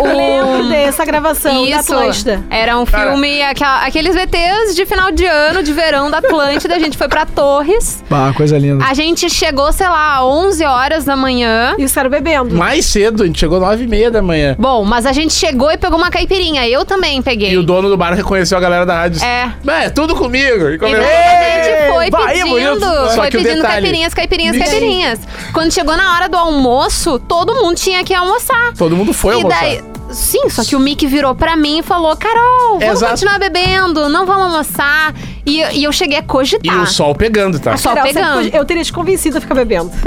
o. 0.03 0.07
Eu 0.07 0.17
lembro 0.17 0.69
dessa 0.69 1.05
gravação 1.05 1.69
da 1.69 1.81
Isso. 1.81 1.93
Atlântida. 1.95 2.43
Era 2.49 2.79
um 2.79 2.87
filme, 2.87 3.43
aquela- 3.43 3.85
aqueles 3.85 4.15
VTs 4.15 4.75
de 4.75 4.87
final 4.87 5.11
de 5.13 5.25
ano, 5.25 5.63
de 5.63 5.73
verão 5.73 6.11
da 6.11 6.19
Atlântida. 6.19 6.75
A 6.75 6.79
gente 6.79 6.97
foi 6.97 7.09
pra 7.09 7.27
Torres. 7.27 8.03
Bah, 8.09 8.33
coisa 8.35 8.57
linda. 8.59 8.85
A 8.85 8.95
gente 8.95 9.29
chegou, 9.29 9.73
sei 9.73 9.89
lá, 9.89 10.25
11 10.25 10.65
horas 10.65 11.05
da 11.05 11.17
manhã. 11.17 11.75
E 11.79 11.87
caras 11.97 12.11
bebendo. 12.11 12.55
Mais 12.55 12.85
cedo, 12.85 13.23
a 13.23 13.27
gente 13.27 13.39
chegou 13.39 13.59
nove 13.59 13.85
e 13.85 13.87
meia 13.87 14.11
da 14.11 14.21
manhã. 14.21 14.55
Bom, 14.59 14.85
mas 14.85 15.07
a 15.07 15.13
gente 15.13 15.33
chegou 15.33 15.71
e 15.71 15.77
pegou 15.79 15.99
uma 15.99 16.11
caipirinha. 16.37 16.69
Eu 16.69 16.85
também 16.85 17.21
peguei. 17.23 17.51
E 17.51 17.57
o 17.59 17.63
dono 17.63 17.89
do 17.89 17.97
bar 17.97 18.13
reconheceu 18.15 18.57
a 18.59 18.61
galera 18.61 18.87
da 18.87 18.95
rádio. 19.01 19.23
É. 19.25 19.53
É, 19.85 19.91
tudo 19.91 20.15
comigo. 20.15 20.69
E 20.69 20.75
E 20.75 20.79
começou- 20.79 21.01
daí 21.01 21.61
a 21.61 21.65
gente 21.65 21.93
foi 21.93 22.11
Bahia 22.11 22.29
pedindo, 22.45 22.49
bonito. 22.49 22.81
Só 22.87 23.09
foi 23.17 23.31
que 23.31 23.37
o 23.37 23.41
pedindo 23.43 23.57
detalhe- 23.57 23.73
caipirinhas, 23.83 24.15
caipirinhas, 24.15 24.59
caipirinhas. 24.59 25.19
Quando 25.53 25.73
chegou 25.73 25.97
na 25.97 26.15
hora 26.15 26.29
do 26.29 26.37
almoço, 26.37 27.19
todo 27.19 27.55
mundo 27.55 27.77
tinha 27.77 28.05
que 28.05 28.15
almoçar. 28.15 28.73
Todo 28.77 28.97
mundo 28.97 29.13
foi 29.13 29.35
e 29.35 29.37
almoçar. 29.37 29.61
daí, 29.61 29.83
sim, 30.17 30.49
só 30.51 30.65
que 30.65 30.75
o 30.75 30.81
Mick 30.81 31.07
virou 31.07 31.35
pra 31.35 31.57
mim 31.57 31.79
e 31.79 31.83
falou: 31.83 32.17
Carol, 32.17 32.79
vamos 32.79 32.85
Exato. 32.97 33.11
continuar 33.13 33.39
bebendo, 33.39 34.09
não 34.09 34.25
vamos 34.27 34.45
almoçar. 34.47 35.15
E, 35.45 35.63
e 35.79 35.85
eu 35.85 35.93
cheguei 35.93 36.17
a 36.19 36.21
E 36.21 36.25
cogitar. 36.25 36.83
o 36.83 36.87
sol 36.87 37.15
pegando, 37.15 37.59
tá? 37.61 37.77
Só 37.77 37.91
Carol, 37.95 38.09
você 38.09 38.15
pegando. 38.15 38.49
eu 38.57 38.65
teria 38.65 38.83
te 38.83 38.93
convencido 38.93 39.39
a 39.39 39.41
ficar 39.41 39.55
bebendo. 39.55 39.91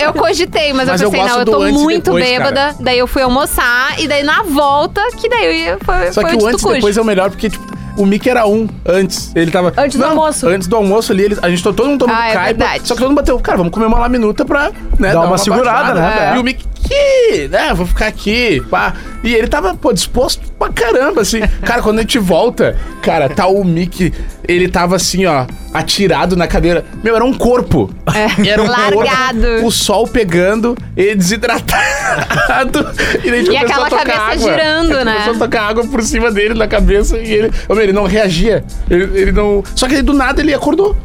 Eu, 0.00 0.06
eu 0.08 0.12
cogitei, 0.14 0.72
mas, 0.72 0.88
Mas 0.88 1.00
eu 1.00 1.06
eu 1.08 1.10
pensei, 1.10 1.26
gosto 1.28 1.34
não, 1.34 1.40
eu 1.40 1.58
tô 1.60 1.66
e 1.66 1.72
muito 1.72 2.04
depois, 2.04 2.24
bêbada. 2.24 2.74
Daí 2.80 2.98
eu 2.98 3.06
fui 3.06 3.22
almoçar, 3.22 3.98
e 3.98 4.06
daí 4.06 4.22
na 4.22 4.42
volta, 4.42 5.00
que 5.16 5.28
daí 5.28 5.44
eu 5.46 5.52
ia, 5.52 5.78
foi, 5.82 6.12
Só 6.12 6.20
foi 6.20 6.30
que 6.30 6.36
o 6.36 6.42
o 6.42 6.46
antes 6.48 6.62
e 6.64 6.72
depois 6.74 6.96
é 6.96 7.00
o 7.00 7.04
melhor, 7.04 7.30
porque, 7.30 7.50
tipo, 7.50 7.64
o 7.96 8.04
Mickey 8.06 8.28
era 8.30 8.46
um 8.46 8.68
antes. 8.86 9.32
Ele 9.34 9.50
tava. 9.50 9.72
Antes 9.76 9.98
do 9.98 10.04
almoço. 10.04 10.46
Antes 10.48 10.68
do 10.68 10.76
almoço 10.76 11.12
ali, 11.12 11.24
ele- 11.24 11.38
a 11.42 11.48
gente 11.48 11.62
todo 11.62 11.84
mundo 11.86 12.00
tomando 12.00 12.18
Ah, 12.20 12.28
é 12.28 12.32
caipa. 12.34 12.46
verdade. 12.64 12.88
Só 12.88 12.94
que 12.94 13.00
todo 13.00 13.08
mundo 13.08 13.16
bateu, 13.16 13.38
cara, 13.40 13.58
vamos 13.58 13.72
comer 13.72 13.86
uma 13.86 13.98
laminuta 13.98 14.44
pra, 14.44 14.70
né, 14.98 15.12
Dar 15.12 15.22
uma 15.22 15.38
segurada, 15.38 15.94
baixada. 15.94 16.30
né? 16.30 16.36
E 16.36 16.38
o 16.38 16.44
Mickey, 16.44 16.66
que, 16.88 17.48
né, 17.48 17.72
vou 17.74 17.86
ficar 17.86 18.06
aqui, 18.06 18.62
pá. 18.70 18.94
E 19.22 19.34
ele 19.34 19.48
tava, 19.48 19.74
pô, 19.74 19.92
disposto 19.92 20.52
pra 20.58 20.70
caramba, 20.72 21.22
assim. 21.22 21.40
Cara, 21.64 21.82
quando 21.82 21.98
a 21.98 22.02
gente 22.02 22.18
volta, 22.18 22.76
cara, 23.02 23.28
tá 23.28 23.46
o 23.46 23.64
Mickey, 23.64 24.12
ele 24.46 24.68
tava 24.68 24.96
assim, 24.96 25.26
ó, 25.26 25.46
atirado 25.74 26.36
na 26.36 26.46
cadeira. 26.46 26.84
Meu, 27.02 27.14
era 27.16 27.24
um 27.24 27.34
corpo. 27.34 27.90
Era 28.46 28.62
um 28.62 28.66
Largado. 28.66 29.40
corpo. 29.40 29.66
O 29.66 29.70
sol 29.70 30.06
pegando, 30.06 30.76
ele 30.96 31.14
desidratado. 31.16 32.86
e, 33.22 33.30
daí 33.30 33.44
E 33.44 33.56
aquela 33.56 33.86
a 33.86 33.90
tocar 33.90 34.04
cabeça 34.06 34.22
água. 34.22 34.38
girando, 34.38 35.04
né? 35.04 35.12
Começou 35.12 35.34
a 35.34 35.38
tocar 35.38 35.62
água 35.62 35.86
por 35.86 36.02
cima 36.02 36.30
dele 36.30 36.54
na 36.54 36.66
cabeça 36.66 37.18
e 37.18 37.30
ele, 37.32 37.50
meu, 37.68 37.80
ele 37.80 37.92
não 37.92 38.04
reagia. 38.04 38.64
Ele, 38.88 39.20
ele 39.20 39.32
não. 39.32 39.62
Só 39.74 39.86
que 39.88 39.96
aí 39.96 40.02
do 40.02 40.12
nada 40.12 40.40
ele 40.40 40.54
acordou. 40.54 40.96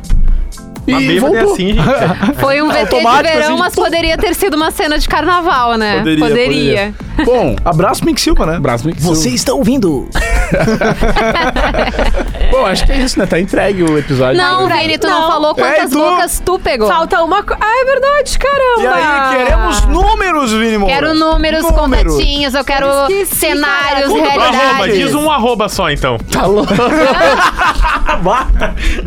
E 0.88 0.91
Uma 0.91 1.00
bêbada 1.00 1.13
é 1.13 1.39
voltou. 1.39 1.54
assim, 1.54 1.74
gente. 1.74 2.39
Foi 2.39 2.62
um 2.62 2.70
VT 2.70 2.84
de 2.86 2.89
verão, 3.30 3.50
assim, 3.50 3.58
mas 3.60 3.76
poderia 3.76 4.17
ter 4.17 4.34
sido 4.34 4.56
uma 4.56 4.72
cena 4.72 4.98
de 4.98 5.08
carnaval, 5.08 5.78
né? 5.78 6.04
Poderia, 6.17 6.94
Bom, 7.25 7.55
Abraço, 7.63 8.03
Mick 8.05 8.19
Silva, 8.19 8.45
né? 8.45 8.57
abraço, 8.57 8.86
Mick 8.88 9.01
Silva. 9.01 9.27
está 9.29 9.53
ouvindo? 9.53 10.10
Bom, 12.51 12.65
acho 12.65 12.86
que 12.86 12.91
é 12.91 12.97
isso, 12.97 13.17
né? 13.17 13.25
Tá 13.25 13.39
entregue 13.39 13.84
o 13.84 13.97
episódio. 13.97 14.36
Não, 14.38 14.67
Vini, 14.67 14.97
tu 14.97 15.07
não, 15.07 15.21
Não. 15.21 15.31
falou 15.31 15.55
quantas 15.55 15.89
tu? 15.91 15.97
bocas 15.97 16.41
tu 16.43 16.60
pegou. 16.60 16.88
Falta 16.88 17.23
uma 17.23 17.41
coisa. 17.43 17.62
Ah, 17.63 17.81
é 17.81 17.86
verdade, 17.86 18.38
caramba. 18.38 18.81
E 18.81 18.88
aí, 18.88 19.38
queremos 19.38 19.86
números, 19.86 20.51
Vini 20.51 20.77
Moura. 20.77 20.93
Quero 20.93 21.13
números, 21.13 21.65
contatinhos, 21.65 22.53
eu 22.53 22.63
quero 22.65 22.88
Esqueci, 23.10 23.36
cenários. 23.36 24.12
Arroba, 24.12 24.51
realidades. 24.51 24.97
diz 24.97 25.15
um 25.15 25.31
arroba 25.31 25.69
só, 25.69 25.89
então. 25.89 26.17
Tá 26.31 26.45
louco. 26.45 26.73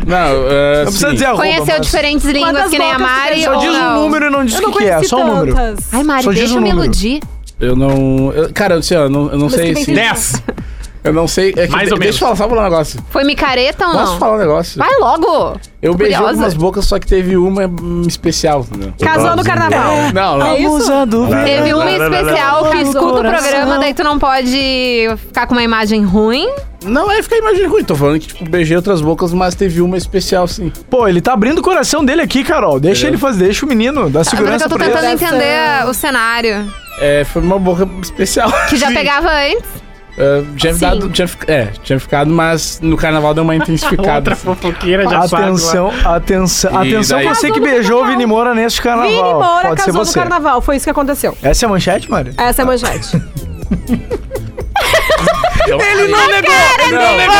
Não, 0.05 0.33
uh, 0.33 0.77
Não 0.79 0.85
precisa 0.85 1.11
dizer 1.13 1.25
arroba, 1.25 1.43
Conheceu 1.43 1.65
mas 1.77 1.85
diferentes 1.85 2.25
línguas 2.25 2.51
Quantas 2.51 2.69
que 2.71 2.79
nem 2.79 2.91
a 2.91 2.99
Mari 2.99 3.43
Só 3.43 3.55
diz 3.55 3.75
um 3.75 3.93
número 3.95 4.25
e 4.25 4.29
não 4.29 4.45
diz 4.45 4.59
o 4.59 4.71
que, 4.71 4.77
que 4.79 4.85
é, 4.85 5.03
só 5.03 5.17
um 5.17 5.27
número. 5.35 5.55
Ai, 5.91 6.03
Mari, 6.03 6.23
Só 6.23 6.29
diz 6.31 6.39
deixa 6.39 6.53
um 6.53 6.57
eu 6.57 6.61
me 6.61 6.69
número. 6.69 6.85
iludir. 6.85 7.21
Eu 7.59 7.75
não. 7.75 8.31
eu- 8.33 8.51
cara, 8.53 8.75
assim, 8.75 8.95
eu 8.95 9.09
não, 9.09 9.31
eu 9.31 9.37
não 9.37 9.45
Mas 9.45 9.53
sei 9.55 9.75
se. 9.75 9.85
bem 9.85 9.95
10. 9.95 10.43
Eu 11.03 11.13
não 11.13 11.27
sei. 11.27 11.53
É 11.55 11.67
que 11.67 11.71
Mais 11.71 11.87
de- 11.87 11.93
ou 11.93 11.99
deixa 11.99 11.99
menos. 11.99 12.15
eu 12.15 12.19
falar, 12.19 12.35
só 12.35 12.49
falar 12.49 12.61
um 12.61 12.63
negócio. 12.63 12.99
Foi 13.11 13.23
micareta 13.23 13.85
ou 13.85 13.91
Posso 13.93 14.11
não? 14.13 14.19
falar 14.19 14.35
um 14.35 14.39
negócio? 14.39 14.79
Vai 14.79 14.89
logo. 14.99 15.59
Eu 15.79 15.91
Tô 15.91 15.97
beijei 15.99 16.15
curiosa. 16.15 16.29
algumas 16.31 16.53
bocas, 16.55 16.85
só 16.85 16.97
que 16.97 17.05
teve 17.05 17.37
uma 17.37 17.61
especial. 18.07 18.61
entendeu? 18.61 18.91
Casou 18.99 19.35
no 19.35 19.43
carnaval. 19.43 19.95
Não, 20.11 20.37
não. 20.39 20.47
É 20.47 20.59
isso? 20.59 20.91
Teve 21.45 21.73
uma 21.75 21.91
especial 21.91 22.71
que 22.71 22.77
escuta 22.77 23.05
o 23.05 23.19
programa, 23.19 23.77
daí 23.77 23.93
tu 23.93 24.03
não 24.03 24.17
pode 24.17 25.07
ficar 25.27 25.45
com 25.45 25.53
uma 25.53 25.63
imagem 25.63 26.03
ruim. 26.03 26.49
Não 26.85 27.11
é 27.11 27.21
ficar 27.21 27.37
imaginando 27.37 27.71
ruim. 27.71 27.83
Tô 27.83 27.95
falando 27.95 28.19
que, 28.19 28.27
tipo, 28.27 28.49
beijei 28.49 28.75
outras 28.77 29.01
bocas, 29.01 29.33
mas 29.33 29.55
teve 29.55 29.81
uma 29.81 29.97
especial, 29.97 30.47
sim. 30.47 30.71
Pô, 30.89 31.07
ele 31.07 31.19
tá 31.21 31.33
abrindo 31.33 31.59
o 31.59 31.61
coração 31.61 32.03
dele 32.05 32.21
aqui, 32.21 32.43
Carol. 32.43 32.79
Deixa 32.79 33.07
ele 33.07 33.17
fazer, 33.17 33.45
deixa 33.45 33.65
o 33.65 33.69
menino, 33.69 34.09
dá 34.09 34.21
Agora 34.21 34.23
que 34.23 34.29
segurança 34.29 34.65
eu 34.65 34.69
tô 34.69 34.75
pra 34.77 34.85
tentando 34.87 35.03
ele. 35.05 35.13
entender 35.13 35.85
o 35.87 35.93
cenário. 35.93 36.71
É, 36.99 37.23
foi 37.25 37.41
uma 37.41 37.59
boca 37.59 37.87
especial. 38.01 38.51
Que 38.69 38.77
já 38.77 38.87
pegava 38.93 39.29
antes. 39.29 39.85
É, 40.17 40.43
tinha 40.55 40.73
dado. 40.75 41.09
Tinha, 41.09 41.29
é, 41.47 41.65
tinha 41.83 41.99
ficado, 41.99 42.31
mas 42.31 42.79
no 42.81 42.95
carnaval 42.95 43.33
deu 43.33 43.43
uma 43.43 43.53
intensificada. 43.57 44.15
Outra 44.19 44.33
assim. 44.33 44.43
fofoqueira 44.45 45.03
já 45.09 45.27
sabe. 45.27 45.43
Atenção, 45.43 45.91
atenção, 46.05 46.71
E 46.85 46.93
atenção 46.93 47.17
daí- 47.17 47.27
você 47.27 47.51
que 47.51 47.59
beijou 47.59 48.01
o. 48.03 48.07
Vini 48.07 48.25
Moura 48.25 48.55
neste 48.55 48.81
carnaval. 48.81 49.09
Vini 49.11 49.23
Moura 49.33 49.67
Pode 49.67 49.81
ser 49.81 49.85
casou 49.87 49.99
no 50.01 50.05
você. 50.05 50.17
carnaval. 50.19 50.61
Foi 50.61 50.77
isso 50.77 50.85
que 50.85 50.89
aconteceu. 50.89 51.37
Essa 51.43 51.65
é 51.65 51.67
a 51.67 51.69
manchete, 51.69 52.09
Mari? 52.09 52.31
Essa 52.37 52.61
é 52.61 52.63
a 52.63 52.65
manchete. 52.65 53.21
Ele 55.67 56.07
não 56.07 56.27
negou! 56.27 56.53
Ele 56.79 56.95
não 56.95 57.17
negou! 57.17 57.35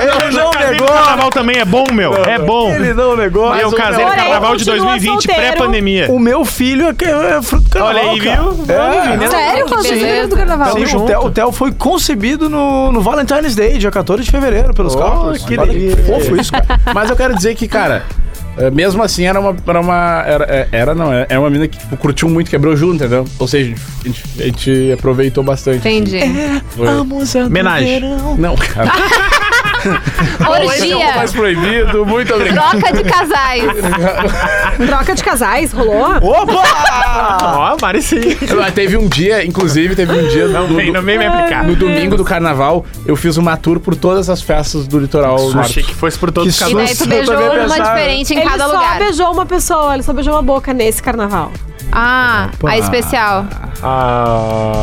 Ele 0.00 0.36
não 0.36 0.50
negou! 0.50 0.86
carnaval 1.22 1.30
também 1.30 1.58
é 1.58 1.64
bom, 1.64 1.84
meu. 1.92 2.14
É 2.24 2.38
bom. 2.38 2.70
Ele 2.70 2.94
não 2.94 3.16
negou! 3.16 3.54
Eu 3.54 3.70
casei 3.72 4.04
no 4.04 4.10
carnaval 4.10 4.56
de 4.56 4.64
continua 4.64 4.86
2020, 4.86 5.10
solteiro. 5.12 5.40
pré-pandemia. 5.40 6.10
O 6.10 6.18
meu 6.18 6.44
filho 6.44 6.86
é, 6.88 7.36
é 7.36 7.42
fruto 7.42 7.64
do 7.64 7.70
carnaval, 7.70 7.96
Olha 7.96 8.10
aí, 8.10 8.20
viu? 8.20 8.64
É. 8.68 9.28
Sério? 9.28 9.64
que 9.66 9.74
Casou 9.74 9.90
beleza. 9.90 10.28
do 10.28 10.36
carnaval. 10.36 10.72
Sim, 10.72 10.96
o 10.96 11.00
Theo, 11.06 11.20
o 11.26 11.30
Theo 11.30 11.52
foi 11.52 11.72
concebido 11.72 12.48
no, 12.48 12.92
no 12.92 13.00
Valentine's 13.00 13.54
Day, 13.54 13.78
dia 13.78 13.90
14 13.90 14.22
de 14.22 14.30
fevereiro, 14.30 14.74
pelos 14.74 14.94
Oh, 14.94 14.98
cálculos. 14.98 15.44
que 15.44 15.58
Olha 15.58 15.72
fofo 16.06 16.36
isso, 16.36 16.52
cara. 16.52 16.80
Mas 16.94 17.10
eu 17.10 17.16
quero 17.16 17.34
dizer 17.34 17.54
que, 17.54 17.68
cara, 17.68 18.04
é, 18.06 18.31
mesmo 18.70 19.02
assim 19.02 19.24
era 19.24 19.40
uma. 19.40 19.56
Era, 19.66 19.80
uma, 19.80 20.22
era, 20.26 20.44
é, 20.44 20.68
era 20.72 20.94
não, 20.94 21.12
é, 21.12 21.26
é 21.28 21.38
uma 21.38 21.48
mina 21.48 21.66
que 21.66 21.78
tipo, 21.78 21.96
curtiu 21.96 22.28
muito, 22.28 22.50
quebrou 22.50 22.76
junto, 22.76 22.96
entendeu? 22.96 23.24
Ou 23.38 23.48
seja, 23.48 23.74
a 24.04 24.06
gente, 24.08 24.22
a 24.38 24.42
gente 24.44 24.92
aproveitou 24.92 25.42
bastante. 25.42 25.78
Entendi. 25.78 26.20
Foi- 26.70 26.86
Homenagem. 27.46 28.00
Não, 28.38 28.54
cara. 28.56 28.92
Esse 30.74 30.92
é 30.92 31.16
mais 31.16 31.34
Orgia. 31.34 31.54
proibido, 31.54 32.06
muito 32.06 32.34
obrigado. 32.34 32.78
Troca 32.78 32.92
de 32.96 33.04
casais. 33.04 33.64
Troca 34.86 35.14
de 35.14 35.24
casais, 35.24 35.72
rolou? 35.72 36.16
Opa! 36.20 36.62
Ó. 37.54 37.76
Mas 37.80 38.10
Teve 38.74 38.96
um 38.96 39.08
dia, 39.08 39.44
inclusive, 39.44 39.94
teve 39.94 40.12
um 40.12 40.28
dia 40.28 40.46
Não 40.48 40.66
do- 40.66 40.76
vem, 40.76 40.90
não 40.92 41.02
vem 41.02 41.18
me 41.18 41.26
aplicar. 41.26 41.64
no 41.64 41.74
domingo 41.76 42.16
do 42.16 42.24
carnaval, 42.24 42.84
eu 43.06 43.16
fiz 43.16 43.36
uma 43.36 43.56
tour 43.56 43.78
por 43.80 43.94
todas 43.94 44.30
as 44.30 44.40
festas 44.42 44.86
do 44.86 44.98
litoral 44.98 45.38
norte. 45.50 45.58
Achei 45.58 45.82
que 45.82 45.94
fosse 45.94 46.18
por 46.18 46.30
todos 46.32 46.52
os 46.54 46.58
Que 46.62 46.70
E 46.70 46.74
casais. 46.74 46.98
daí 46.98 47.08
tu 47.08 47.12
Eu 47.12 47.18
beijou 47.18 47.36
uma 47.36 47.50
pensava. 47.68 47.82
diferente 47.94 48.34
em 48.34 48.38
ele 48.38 48.48
cada 48.48 48.66
só 48.66 48.72
lugar. 48.72 48.98
beijou 48.98 49.32
uma 49.32 49.46
pessoa, 49.46 49.94
ele 49.94 50.02
só 50.02 50.12
beijou 50.12 50.34
uma 50.34 50.42
boca 50.42 50.72
nesse 50.72 51.02
carnaval. 51.02 51.50
Ah, 51.90 52.48
a 52.66 52.78
especial. 52.78 53.44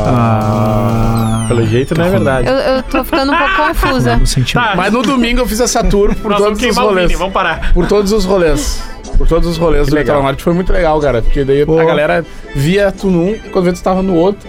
Ah, 0.10 1.26
pelo 1.50 1.66
jeito 1.68 1.98
não 1.98 2.06
é 2.06 2.10
verdade. 2.10 2.48
Eu, 2.48 2.54
eu 2.56 2.84
tô 2.84 3.04
ficando 3.04 3.32
um 3.34 3.38
pouco 3.38 3.56
confusa. 3.68 4.16
No 4.18 4.26
sentido. 4.28 4.60
Tá, 4.62 4.74
Mas 4.76 4.94
no 4.94 5.02
domingo 5.04 5.42
eu 5.42 5.48
fiz 5.48 5.60
essa 5.60 5.84
tour 5.84 6.16
por 6.16 6.32
nós 6.32 6.40
vamos 6.40 6.58
todos 6.60 6.78
os 6.78 6.82
rolês. 6.84 7.08
Vini, 7.08 7.18
vamos 7.20 7.34
parar. 7.34 7.74
Por 7.74 7.88
todos 7.88 8.12
os 8.14 8.24
rolês. 8.26 8.82
Por 9.18 9.28
todos 9.28 9.50
os 9.50 9.58
rolês 9.58 9.88
do 9.88 9.94
legal. 9.96 10.16
Litoral 10.16 10.24
Norte. 10.24 10.44
Foi 10.44 10.54
muito 10.54 10.72
legal, 10.72 11.00
cara. 11.02 11.22
Porque 11.22 11.44
daí 11.44 11.66
Pô. 11.66 11.78
a 11.78 11.84
galera 11.84 12.26
via 12.56 12.92
tu 12.92 13.08
num 13.10 13.32
e 13.32 13.40
quando 13.52 13.66
vê 13.66 13.74
tu 13.74 13.82
tava 13.84 14.02
no 14.02 14.16
outro. 14.16 14.48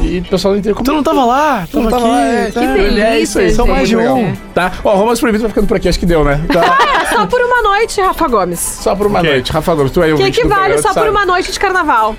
E 0.00 0.18
o 0.20 0.24
pessoal 0.24 0.52
não 0.52 0.58
entendeu 0.60 0.74
como. 0.76 0.84
Tu 0.84 0.92
não 0.92 1.02
tava 1.02 1.24
lá, 1.24 1.66
Tu 1.70 1.80
não 1.80 1.90
tava 1.90 2.02
tava 2.02 2.14
aqui. 2.16 2.24
lá, 2.26 2.32
é, 2.32 2.50
tá. 2.52 2.60
que 2.60 2.66
delícia, 2.66 3.02
é 3.04 3.20
isso 3.20 3.38
aí. 3.38 3.50
São 3.52 3.66
mais 3.66 3.88
de 3.88 3.96
um. 3.96 4.34
Tá? 4.54 4.72
Ó, 4.84 4.94
Romas 4.94 5.18
Proibido 5.20 5.42
vai 5.42 5.48
ficando 5.50 5.66
por 5.66 5.76
aqui, 5.76 5.88
acho 5.88 5.98
que 5.98 6.06
deu, 6.06 6.24
né? 6.24 6.40
Tá. 6.52 6.78
Só 7.12 7.26
por 7.26 7.40
uma 7.40 7.60
noite, 7.62 8.00
Rafa 8.00 8.28
Gomes. 8.28 8.60
Só 8.60 8.94
por 8.94 9.06
uma 9.08 9.18
Ok. 9.18 9.30
noite. 9.30 9.52
Rafa 9.52 9.74
Gomes, 9.74 9.90
tu 9.92 10.02
é 10.02 10.12
o 10.14 10.16
Que 10.16 10.22
equivale 10.24 10.52
programa, 10.74 10.82
só 10.82 10.88
por 10.88 10.94
sabe. 10.94 11.08
uma 11.10 11.26
noite 11.26 11.50
de 11.52 11.58
carnaval. 11.58 12.14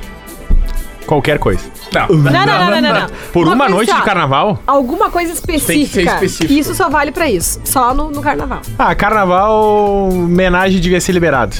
Qualquer 1.12 1.40
coisa. 1.40 1.60
Não. 1.94 2.08
Não, 2.08 2.32
não, 2.32 2.32
não, 2.32 2.70
não, 2.72 2.82
não. 2.82 3.00
não. 3.02 3.08
Por 3.34 3.46
uma, 3.46 3.58
coisa 3.66 3.76
noite 3.76 3.94
de 3.94 4.02
carnaval? 4.02 4.64
Alguma 4.66 5.10
coisa 5.10 5.34
específica. 5.34 6.10
específico. 6.14 6.54
Isso 6.54 6.74
só 6.74 6.90
vale 6.90 7.12
pra 7.12 7.30
isso. 7.30 7.60
Só 7.66 7.94
no, 7.94 8.10
no 8.10 8.22
carnaval. 8.22 8.62
Ah, 8.80 8.96
carnaval, 8.96 10.10
homenagem 10.10 10.80
devia 10.80 11.02
ser 11.02 11.12
liberado. 11.12 11.54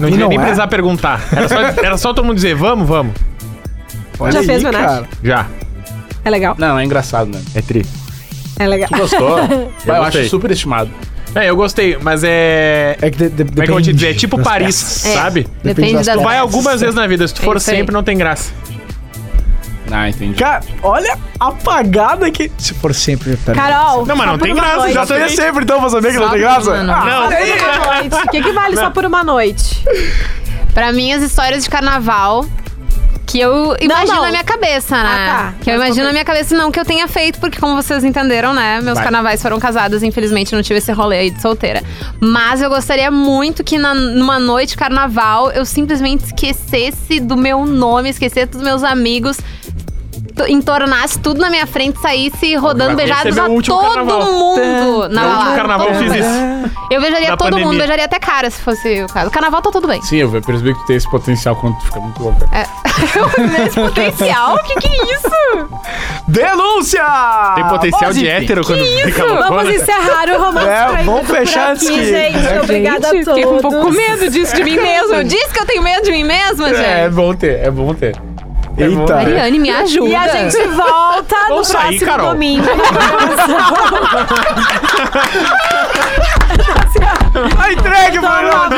Não 0.00 0.08
E 0.08 0.10
devia 0.10 0.24
não 0.24 0.30
nem 0.30 0.38
é? 0.38 0.42
precisar 0.42 0.66
perguntar. 0.66 1.22
Era 1.30 1.48
só, 1.48 1.60
era 1.80 1.96
só 1.96 2.12
todo 2.12 2.24
mundo 2.24 2.34
dizer, 2.34 2.56
vamos, 2.56 2.88
vamos. 2.88 3.14
Olha 4.18 4.32
Já 4.32 4.40
aí, 4.40 4.46
fez 4.46 4.64
homenagem? 4.64 4.88
cara. 4.88 5.08
Já. 5.22 5.46
É 6.24 6.30
legal. 6.30 6.56
Não, 6.58 6.76
é 6.76 6.84
engraçado, 6.84 7.30
né? 7.30 7.40
É 7.54 7.62
tri. 7.62 7.86
É 8.58 8.66
legal. 8.66 8.88
Gostou? 8.90 9.38
eu 9.86 9.94
acho 9.94 10.02
gostei. 10.02 10.28
super 10.28 10.50
estimado. 10.50 10.90
É, 11.34 11.48
eu 11.48 11.56
gostei, 11.56 11.96
mas 12.00 12.24
é. 12.24 12.96
É 13.00 13.10
que 13.10 13.16
de, 13.16 13.28
de, 13.28 13.44
Como 13.44 13.62
é 13.62 13.64
que 13.64 13.70
eu 13.70 13.74
vou 13.74 13.82
te 13.82 13.92
dizer? 13.92 14.10
É 14.10 14.14
tipo 14.14 14.40
Paris, 14.40 14.82
peças. 14.82 15.06
É. 15.06 15.14
sabe? 15.14 15.46
Depende 15.62 15.94
das 15.94 16.06
das 16.06 16.16
Tu 16.16 16.22
vai 16.22 16.38
algumas 16.38 16.80
vezes 16.80 16.94
na 16.94 17.06
vida, 17.06 17.26
se 17.26 17.34
tu 17.34 17.42
É 17.42 17.44
for 17.44 17.60
sempre, 17.60 17.92
não 17.92 18.02
tem 18.02 18.18
graça. 18.18 18.52
Ah, 19.92 20.08
entendi. 20.08 20.34
Cara, 20.34 20.62
olha 20.82 21.18
a 21.38 21.48
apagada 21.48 22.30
que. 22.30 22.50
Se 22.58 22.74
for 22.74 22.94
sempre, 22.94 23.36
tá 23.36 23.52
Carol. 23.52 24.06
Não, 24.06 24.14
mas 24.14 24.26
não 24.26 24.38
tem 24.38 24.54
graça, 24.54 24.76
noite. 24.76 24.94
já 24.94 25.06
seria 25.06 25.28
sempre, 25.28 25.64
então, 25.64 25.80
pra 25.80 25.90
saber 25.90 26.12
que 26.12 26.18
não 26.18 26.26
Só 26.26 26.30
tem 26.32 26.40
por 26.40 26.46
graça? 26.46 26.72
Ah, 26.72 26.82
Não. 26.84 27.30
Noite. 27.30 28.26
O 28.26 28.30
que, 28.30 28.42
que 28.42 28.52
vale 28.52 28.76
só 28.76 28.90
por 28.90 29.04
uma 29.04 29.24
noite? 29.24 29.84
Pra 30.72 30.92
mim, 30.92 31.12
as 31.12 31.22
histórias 31.22 31.64
de 31.64 31.70
carnaval 31.70 32.46
que 33.30 33.40
eu 33.40 33.76
imagino 33.80 34.16
não. 34.16 34.22
na 34.24 34.30
minha 34.30 34.44
cabeça, 34.44 34.96
né? 34.96 35.08
Ah, 35.08 35.26
tá. 35.52 35.54
Que 35.62 35.70
eu 35.70 35.78
Mas 35.78 35.86
imagino 35.88 36.06
na 36.06 36.12
minha 36.12 36.24
cabeça, 36.24 36.56
não 36.56 36.70
que 36.72 36.80
eu 36.80 36.84
tenha 36.84 37.06
feito, 37.06 37.38
porque 37.38 37.58
como 37.60 37.74
vocês 37.80 38.02
entenderam, 38.02 38.52
né? 38.52 38.80
Meus 38.80 38.94
Vai. 38.96 39.04
carnavais 39.04 39.40
foram 39.40 39.58
casados, 39.60 40.02
infelizmente 40.02 40.54
não 40.54 40.62
tive 40.62 40.78
esse 40.78 40.90
rolê 40.92 41.18
aí 41.18 41.30
de 41.30 41.40
solteira. 41.40 41.82
Mas 42.20 42.60
eu 42.60 42.68
gostaria 42.68 43.10
muito 43.10 43.62
que 43.62 43.78
na- 43.78 43.94
numa 43.94 44.38
noite 44.38 44.70
de 44.70 44.76
carnaval 44.76 45.50
eu 45.52 45.64
simplesmente 45.64 46.24
esquecesse 46.24 47.20
do 47.20 47.36
meu 47.36 47.64
nome, 47.64 48.08
esquecesse 48.10 48.46
dos 48.46 48.62
meus 48.62 48.82
amigos. 48.82 49.38
To- 50.44 50.50
Entornasse 50.50 51.18
tudo 51.18 51.40
na 51.40 51.50
minha 51.50 51.66
frente, 51.66 51.98
saísse 52.00 52.54
rodando 52.56 52.92
é 52.92 52.94
beijados 52.96 53.36
a 53.38 53.46
todo 53.46 53.64
carnaval. 53.94 54.24
mundo 54.32 55.08
na 55.10 55.22
No 55.22 55.28
balada. 55.30 55.56
carnaval 55.56 55.88
eu 55.88 55.94
fiz 55.96 56.14
isso. 56.14 56.70
Eu 56.90 57.00
beijaria 57.00 57.28
Da 57.28 57.36
todo 57.36 57.58
mundo, 57.58 57.76
beijaria 57.78 58.04
até 58.04 58.18
cara, 58.18 58.50
se 58.50 58.60
fosse 58.60 59.02
o 59.02 59.06
caso. 59.06 59.28
O 59.28 59.30
carnaval 59.30 59.62
tá 59.62 59.70
tudo 59.70 59.86
bem. 59.86 60.00
Sim, 60.02 60.18
eu 60.18 60.30
percebi 60.42 60.72
que 60.74 60.80
tu 60.80 60.86
tem 60.86 60.96
esse 60.96 61.10
potencial 61.10 61.54
quando 61.56 61.76
tu 61.78 61.84
fica 61.86 62.00
muito 62.00 62.22
louca. 62.22 62.48
Esse 63.66 63.80
potencial? 63.80 64.54
O 64.56 64.58
que, 64.64 64.74
que 64.76 64.88
é 64.88 65.14
isso? 65.14 65.68
Denúncia! 66.28 67.04
Tem 67.54 67.64
potencial 67.68 68.12
de 68.12 68.28
hétero 68.28 68.64
quando 68.64 68.84
fica 68.84 69.24
Vamos 69.26 69.40
loucona. 69.48 69.72
encerrar 69.74 70.28
o 70.28 70.38
romance 70.42 70.68
É, 70.68 71.02
vamos 71.04 71.26
fechar 71.26 71.72
aqui, 71.72 71.86
antes 71.86 71.88
que- 71.88 72.04
gente. 72.04 72.46
É, 72.46 72.60
Obrigada 72.62 73.08
a 73.08 73.12
Gente, 73.12 73.24
todos. 73.24 73.38
Fiquei 73.40 73.44
com 73.52 73.56
um 73.56 73.60
pouco 73.60 73.80
com 73.86 73.90
medo 73.90 74.30
disso 74.30 74.54
de 74.54 74.64
mim 74.64 74.76
mesmo. 74.76 75.14
Eu 75.14 75.24
disse 75.24 75.48
que 75.52 75.60
eu 75.60 75.66
tenho 75.66 75.82
medo 75.82 76.02
de 76.02 76.12
mim 76.12 76.24
mesma, 76.24 76.68
É, 76.68 76.72
é 76.72 77.02
gente. 77.04 77.14
bom 77.14 77.34
ter, 77.34 77.60
é 77.60 77.70
bom 77.70 77.94
ter. 77.94 78.16
Eita. 78.84 79.14
Mariane, 79.14 79.58
me 79.58 79.70
ajuda. 79.70 80.08
E 80.10 80.14
a 80.16 80.28
gente 80.28 80.66
volta 80.68 81.36
no 81.42 81.48
Vamos 81.48 81.68
sair, 81.68 81.98
próximo 81.98 82.06
Carol. 82.10 82.32
domingo. 82.32 82.66
Tá 87.32 87.72
entregue, 87.72 88.18
Uma 88.18 88.28
mano! 88.42 88.76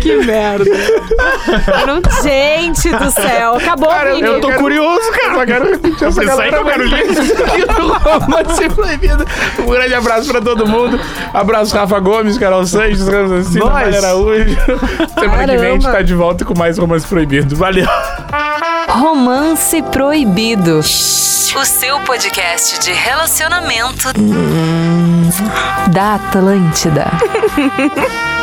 Que 0.00 0.16
merda. 0.16 0.64
Gente 2.22 2.90
do 2.90 3.10
céu, 3.10 3.54
acabou 3.56 3.88
Cara, 3.88 4.14
vídeo. 4.14 4.26
eu 4.26 4.40
tô 4.40 4.52
curioso, 4.54 5.10
cara. 5.12 5.34
Só 5.34 5.46
quero 5.46 5.70
repetir 5.70 6.08
essa 6.08 6.08
Isso 6.08 6.20
aí 6.20 6.26
galera. 6.26 6.50
que 6.50 6.56
eu 6.56 6.64
quero 6.64 6.84
ler. 6.84 7.06
Romance 8.02 8.68
proibido. 8.70 9.26
Um 9.58 9.66
grande 9.66 9.94
abraço 9.94 10.30
pra 10.30 10.40
todo 10.40 10.66
mundo. 10.66 11.00
Abraço 11.32 11.76
Rafa 11.76 11.98
Gomes, 12.00 12.38
Carol 12.38 12.66
Sanches, 12.66 13.06
Rancina. 13.08 13.64
Maria 13.66 13.98
Araújo. 13.98 14.56
Semana 15.18 15.52
que 15.52 15.58
vem 15.58 15.70
a 15.70 15.72
gente 15.74 15.82
tá 15.90 16.02
de 16.02 16.14
volta 16.14 16.44
com 16.44 16.56
mais 16.58 16.78
Romance 16.78 17.06
Proibido. 17.06 17.56
Valeu. 17.56 17.86
Romance 18.88 19.82
Proibido. 19.82 20.78
O 20.80 21.64
seu 21.64 21.98
podcast 22.00 22.78
de 22.80 22.92
relacionamento 22.92 24.08
da 25.92 26.14
Atlântida. 26.14 27.06